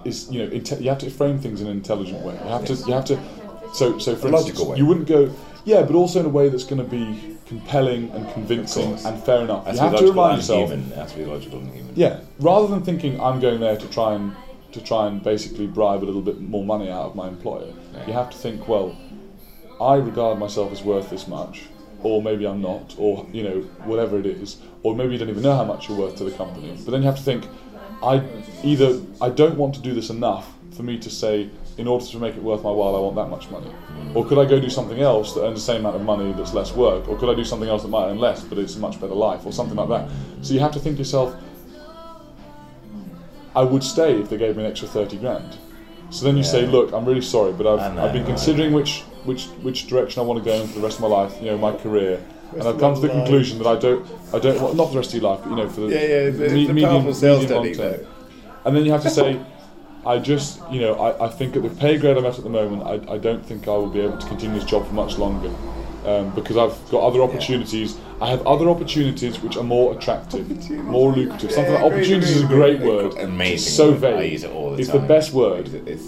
is, 0.05 0.31
you 0.31 0.41
know, 0.45 0.51
inte- 0.51 0.81
you 0.81 0.89
have 0.89 0.99
to 0.99 1.11
frame 1.11 1.39
things 1.39 1.61
in 1.61 1.67
an 1.69 1.77
intelligent 1.77 2.21
way. 2.25 2.35
You 2.35 2.49
have 2.51 2.65
to, 2.67 2.75
you 2.75 2.93
have 2.93 3.05
to. 3.07 3.19
So, 3.75 3.99
so 3.99 4.17
for 4.17 4.29
A 4.29 4.31
logical 4.31 4.49
instance, 4.49 4.69
way. 4.71 4.79
you 4.79 4.87
wouldn't 4.87 5.07
go, 5.07 5.31
yeah, 5.69 5.83
but 5.83 5.95
also 5.95 6.21
in 6.21 6.27
a 6.27 6.31
way 6.31 6.49
that's 6.49 6.65
going 6.65 6.83
to 6.83 6.91
be 6.99 7.37
compelling 7.47 8.11
and 8.13 8.33
convincing 8.33 8.95
and 9.07 9.23
fair 9.23 9.43
enough. 9.43 9.67
You 9.73 9.79
have 9.79 9.97
to 9.99 10.07
remind 10.07 10.39
yourself, 10.39 10.71
human. 10.71 10.91
To 11.09 11.17
be 11.17 11.25
logical 11.25 11.59
and 11.61 11.71
human. 11.75 11.93
yeah, 11.95 12.21
rather 12.41 12.67
than 12.69 12.83
thinking 12.83 13.21
I'm 13.21 13.39
going 13.41 13.61
there 13.61 13.77
to 13.77 13.89
try 13.89 14.15
and 14.15 14.35
to 14.73 14.81
try 14.83 15.07
and 15.07 15.23
basically 15.23 15.67
bribe 15.67 16.03
a 16.03 16.07
little 16.11 16.21
bit 16.21 16.41
more 16.41 16.65
money 16.65 16.91
out 16.91 17.07
of 17.07 17.15
my 17.15 17.27
employer, 17.29 17.73
Yeah. 17.95 18.07
you 18.07 18.13
have 18.13 18.29
to 18.31 18.37
think, 18.37 18.69
well, 18.69 18.95
I 19.81 19.95
regard 19.97 20.39
myself 20.39 20.73
as 20.73 20.83
worth 20.83 21.09
this 21.11 21.27
much, 21.27 21.63
or 22.03 22.23
maybe 22.23 22.47
I'm 22.47 22.61
not, 22.61 22.95
or 22.99 23.27
you 23.33 23.43
know, 23.43 23.61
whatever 23.91 24.19
it 24.19 24.27
is, 24.27 24.59
or 24.83 24.95
maybe 24.95 25.13
you 25.15 25.19
don't 25.19 25.31
even 25.31 25.43
know 25.43 25.57
how 25.57 25.65
much 25.65 25.89
you're 25.89 25.99
worth 25.99 26.17
to 26.17 26.25
the 26.25 26.31
company. 26.43 26.71
But 26.85 26.91
then 26.93 27.01
you 27.03 27.07
have 27.07 27.17
to 27.17 27.23
think, 27.23 27.45
I 28.03 28.23
either 28.63 29.01
I 29.21 29.31
don't 29.31 29.57
want 29.57 29.75
to 29.77 29.81
do 29.81 29.93
this 29.95 30.11
enough 30.11 30.47
for 30.77 30.83
me 30.83 30.99
to 30.99 31.11
say, 31.11 31.51
in 31.79 31.87
order 31.87 32.05
to 32.05 32.19
make 32.19 32.35
it 32.37 32.43
worth 32.43 32.63
my 32.63 32.71
while, 32.71 32.95
I 32.97 32.99
want 32.99 33.17
that 33.17 33.29
much 33.29 33.49
money, 33.51 33.71
or 34.15 34.27
could 34.27 34.39
I 34.39 34.45
go 34.45 34.59
do 34.61 34.69
something 34.69 35.01
else 35.01 35.33
that 35.35 35.45
earns 35.45 35.55
the 35.61 35.73
same 35.73 35.81
amount 35.81 35.97
of 35.97 36.03
money 36.03 36.33
that's 36.33 36.53
less 36.53 36.75
work, 36.75 37.09
or 37.09 37.17
could 37.17 37.31
I 37.31 37.35
do 37.35 37.45
something 37.45 37.69
else 37.69 37.83
that 37.83 37.89
might 37.89 38.09
earn 38.11 38.19
less 38.19 38.43
but 38.43 38.59
it's 38.59 38.77
a 38.77 38.81
much 38.81 39.01
better 39.01 39.15
life, 39.15 39.47
or 39.47 39.53
something 39.53 39.77
like 39.77 39.89
that. 39.89 40.11
So 40.43 40.55
you 40.55 40.61
have 40.61 40.73
to 40.73 40.81
think 40.81 40.97
to 40.97 41.01
yourself, 41.01 41.35
I 43.55 43.63
would 43.63 43.83
stay 43.83 44.21
if 44.21 44.29
they 44.29 44.37
gave 44.37 44.57
me 44.57 44.65
an 44.65 44.71
extra 44.71 44.89
thirty 44.89 45.17
grand. 45.17 45.57
So 46.11 46.25
then 46.25 46.37
you 46.37 46.43
say, 46.43 46.67
look, 46.67 46.93
I'm 46.93 47.05
really 47.05 47.21
sorry, 47.21 47.53
but 47.53 47.67
I've, 47.67 47.95
know, 47.95 48.05
I've 48.05 48.13
been 48.13 48.25
considering 48.27 48.73
which 48.73 49.03
which 49.25 49.45
which 49.63 49.87
direction 49.89 50.21
I 50.23 50.25
want 50.25 50.43
to 50.43 50.45
go 50.45 50.57
in 50.61 50.67
for 50.69 50.79
the 50.81 50.85
rest 50.85 50.97
of 50.99 51.03
my 51.03 51.09
life, 51.09 51.37
you 51.41 51.47
know, 51.47 51.59
my 51.59 51.73
career, 51.73 52.23
and 52.53 52.63
I've 52.63 52.79
come 52.79 52.95
to 52.95 53.01
the 53.01 53.09
life. 53.09 53.17
conclusion 53.17 53.59
that 53.59 53.67
I 53.67 53.77
don't, 53.77 54.07
I 54.33 54.39
don't, 54.39 54.61
well, 54.61 54.75
not 54.75 54.91
the 54.91 54.97
rest 54.97 55.15
of 55.15 55.21
your 55.21 55.31
life, 55.31 55.41
but 55.45 55.51
you 55.51 55.57
know, 55.57 55.69
for 55.69 55.83
the 55.83 55.89
Yeah, 55.89 56.01
yeah, 56.01 56.05
it's, 56.29 56.39
it's 56.41 56.53
me- 56.55 56.67
a 56.69 56.73
medium, 56.73 56.91
powerful 56.91 57.15
sales 57.15 57.41
medium 57.43 57.57
long 57.57 57.65
technique, 57.67 57.79
term. 57.79 58.03
though. 58.05 58.09
And 58.65 58.77
then 58.77 58.85
you 58.87 58.93
have 58.93 59.03
to 59.03 59.11
say, 59.11 59.41
I 60.07 60.19
just, 60.19 60.61
you 60.71 60.81
know, 60.81 60.95
I, 60.95 61.27
I 61.27 61.29
think 61.29 61.57
at 61.57 61.63
the 61.63 61.71
pay 61.71 61.99
grade 61.99 62.17
I'm 62.17 62.25
at 62.25 62.39
at 62.39 62.45
the 62.45 62.51
moment, 62.51 62.83
I, 62.85 63.15
I 63.15 63.19
don't 63.19 63.45
think 63.45 63.67
I 63.69 63.73
will 63.73 63.89
be 63.91 64.01
able 64.01 64.17
to 64.19 64.27
continue 64.27 64.59
this 64.59 64.69
job 64.69 64.87
for 64.87 64.95
much 64.95 65.19
longer. 65.19 65.51
Um, 66.07 66.31
because 66.35 66.57
I've 66.57 66.77
got 66.91 67.03
other 67.03 67.21
opportunities. 67.23 67.99
I 68.23 68.31
have 68.31 68.47
other 68.47 68.71
opportunities 68.71 69.41
which 69.41 69.57
are 69.57 69.65
more 69.65 69.95
attractive, 69.97 70.71
more 70.85 71.13
lucrative. 71.13 71.51
Something 71.53 71.75
Yeah, 71.75 71.83
like 71.83 71.93
agreed, 71.93 72.01
opportunities 72.03 72.37
is 72.37 72.43
a 72.45 72.47
great 72.47 72.81
word. 72.81 73.15
Amazing 73.19 73.55
It's 73.55 73.69
so 73.77 73.91
word. 73.91 73.99
vague. 74.01 74.15
I 74.17 74.23
use 74.23 74.45
it 74.45 74.51
all 74.53 74.71
the 74.71 74.79
it's 74.79 74.89
time. 74.91 75.03
the 75.03 75.07
best 75.09 75.33
word. 75.35 75.69
It's, 75.87 76.05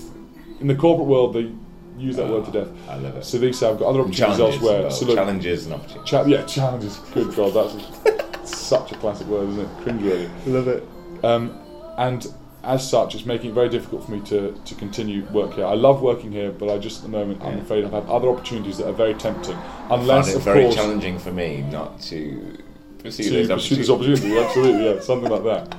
In 0.60 0.68
the 0.68 0.74
corporate 0.76 1.08
world, 1.08 1.34
they 1.34 1.52
use 1.98 2.16
that 2.16 2.28
word 2.30 2.46
to 2.46 2.52
death. 2.52 2.68
I 2.88 2.96
love 2.96 3.16
it. 3.16 3.24
So 3.24 3.36
they 3.38 3.52
say 3.52 3.68
I've 3.68 3.78
got 3.78 3.88
other 3.88 4.00
opportunities 4.00 4.36
challenges. 4.38 4.54
elsewhere. 4.62 4.76
as 4.78 4.82
well. 4.84 4.90
So 4.92 5.06
look, 5.06 5.16
challenges 5.16 5.66
and 5.66 5.74
opportunities. 5.74 6.10
cha- 6.10 6.24
yeah, 6.24 6.44
challenges. 6.44 6.96
Good 7.12 7.34
God, 7.34 7.52
that's 7.52 8.50
such 8.58 8.92
a 8.92 8.94
classic 8.94 9.26
word, 9.26 9.48
isn't 9.50 9.60
it? 9.60 9.76
Cringeworthy. 9.84 10.30
love 10.46 10.68
it. 10.68 10.88
Um, 11.24 11.58
and 11.98 12.32
as 12.62 12.88
such, 12.88 13.14
it's 13.14 13.24
making 13.24 13.50
it 13.50 13.54
very 13.54 13.68
difficult 13.68 14.04
for 14.04 14.10
me 14.12 14.20
to, 14.26 14.52
to 14.64 14.74
continue 14.74 15.24
work 15.26 15.54
here. 15.54 15.64
I 15.66 15.74
love 15.74 16.02
working 16.02 16.30
here, 16.32 16.50
but 16.50 16.68
I 16.70 16.78
just 16.78 16.98
at 16.98 17.10
the 17.10 17.16
moment 17.16 17.42
I'm 17.42 17.58
afraid 17.60 17.84
I've 17.84 17.92
had 17.92 18.04
other 18.06 18.28
opportunities 18.28 18.78
that 18.78 18.86
are 18.88 18.92
very 18.92 19.14
tempting. 19.14 19.56
I 19.56 19.88
find 20.04 20.28
it 20.28 20.36
of 20.36 20.42
very 20.42 20.62
course, 20.64 20.74
challenging 20.74 21.18
for 21.18 21.32
me 21.32 21.62
not 21.62 22.00
to 22.02 22.58
pursue 22.98 23.22
to 23.24 23.30
those 23.30 23.48
pursue 23.48 23.76
this 23.76 23.88
opportunities. 23.88 24.28
opportunity. 24.28 24.46
Absolutely, 24.46 24.84
yeah, 24.94 25.00
something 25.00 25.30
like 25.30 25.44
that. 25.44 25.76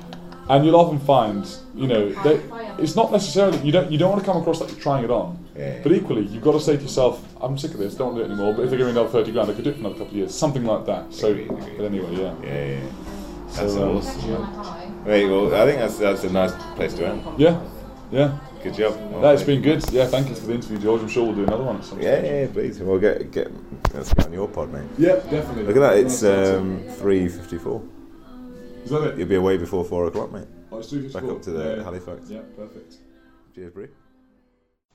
And 0.48 0.66
you'll 0.66 0.74
often 0.76 0.98
find, 0.98 1.46
you 1.74 1.86
know, 1.86 2.08
that 2.24 2.40
it's 2.80 2.96
not 2.96 3.12
necessarily 3.12 3.58
you 3.58 3.70
don't 3.70 3.90
you 3.92 3.96
don't 3.96 4.10
want 4.10 4.24
to 4.24 4.26
come 4.30 4.40
across 4.40 4.60
like 4.60 4.70
you're 4.70 4.80
trying 4.80 5.04
it 5.04 5.10
on. 5.10 5.38
Yeah. 5.56 5.78
But 5.84 5.92
equally, 5.92 6.26
you've 6.26 6.42
got 6.42 6.52
to 6.52 6.60
say 6.60 6.76
to 6.76 6.82
yourself, 6.82 7.24
I'm 7.40 7.56
sick 7.56 7.72
of 7.72 7.78
this, 7.78 7.94
don't 7.94 8.08
want 8.14 8.18
to 8.18 8.24
do 8.24 8.30
it 8.30 8.34
anymore. 8.34 8.54
But 8.54 8.62
if 8.64 8.70
they 8.70 8.76
give 8.76 8.86
me 8.86 8.90
another 8.92 9.08
thirty 9.08 9.30
grand, 9.30 9.50
I 9.50 9.54
could 9.54 9.62
do 9.64 9.70
it 9.70 9.74
for 9.74 9.80
another 9.80 9.94
couple 9.94 10.08
of 10.08 10.16
years, 10.16 10.34
something 10.34 10.64
like 10.64 10.84
that. 10.86 11.14
So, 11.14 11.28
Agreed, 11.28 11.48
agreed. 11.50 11.76
but 11.76 11.84
anyway, 11.84 12.12
yeah. 12.16 12.34
Yeah, 12.42 12.66
yeah. 12.66 12.80
That's 13.52 13.72
So, 13.74 13.88
um, 13.90 13.96
awesome. 13.98 14.30
yeah. 14.30 14.81
Right, 15.04 15.26
well, 15.28 15.54
I 15.54 15.66
think 15.66 15.78
that's 15.80 15.98
that's 15.98 16.24
a 16.24 16.30
nice 16.32 16.52
place 16.76 16.94
to 16.94 17.06
end. 17.08 17.22
Yeah, 17.38 17.60
yeah. 18.10 18.38
Good 18.62 18.74
job. 18.74 18.94
Well, 19.10 19.20
That's 19.22 19.42
thank- 19.42 19.62
been 19.64 19.80
good. 19.80 19.92
Yeah, 19.92 20.06
thank 20.06 20.28
you 20.28 20.36
for 20.36 20.46
the 20.46 20.54
interview, 20.54 20.78
George. 20.78 21.02
I'm 21.02 21.08
sure 21.08 21.24
we'll 21.26 21.34
do 21.34 21.42
another 21.42 21.64
one 21.64 21.78
at 21.78 21.84
some 21.84 22.00
Yeah, 22.00 22.20
stage. 22.20 22.30
yeah, 22.48 22.52
please. 22.52 22.78
We'll 22.80 23.00
get 23.00 23.32
get 23.32 23.50
let's 23.92 24.14
get 24.14 24.26
on 24.26 24.32
your 24.32 24.46
pod, 24.46 24.72
mate. 24.72 24.84
Yeah, 24.98 25.16
definitely. 25.16 25.64
Look 25.64 25.76
at 25.76 25.80
that. 25.80 25.96
It's 25.98 26.22
um, 26.22 26.84
three 26.98 27.26
fifty-four. 27.28 27.82
Is 28.84 28.90
that 28.90 29.02
it? 29.02 29.18
You'll 29.18 29.28
be 29.28 29.34
away 29.34 29.56
before 29.56 29.84
four 29.84 30.06
o'clock, 30.06 30.30
mate. 30.32 30.46
Oh, 30.70 30.78
it's 30.78 30.92
3:54. 30.92 31.12
Back 31.12 31.24
up 31.30 31.42
to 31.42 31.50
the 31.50 31.76
Yeah. 31.78 31.82
Halifax. 31.82 32.30
Yeah, 32.30 32.40
perfect. 32.56 32.94
Cheers, 33.56 33.72
Brie. 33.72 33.88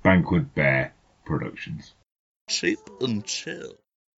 Banquet 0.03 0.55
Bear 0.55 0.93
Productions. 1.25 1.93
Cheap 2.49 2.79
and 3.01 3.25
chill. 3.25 3.73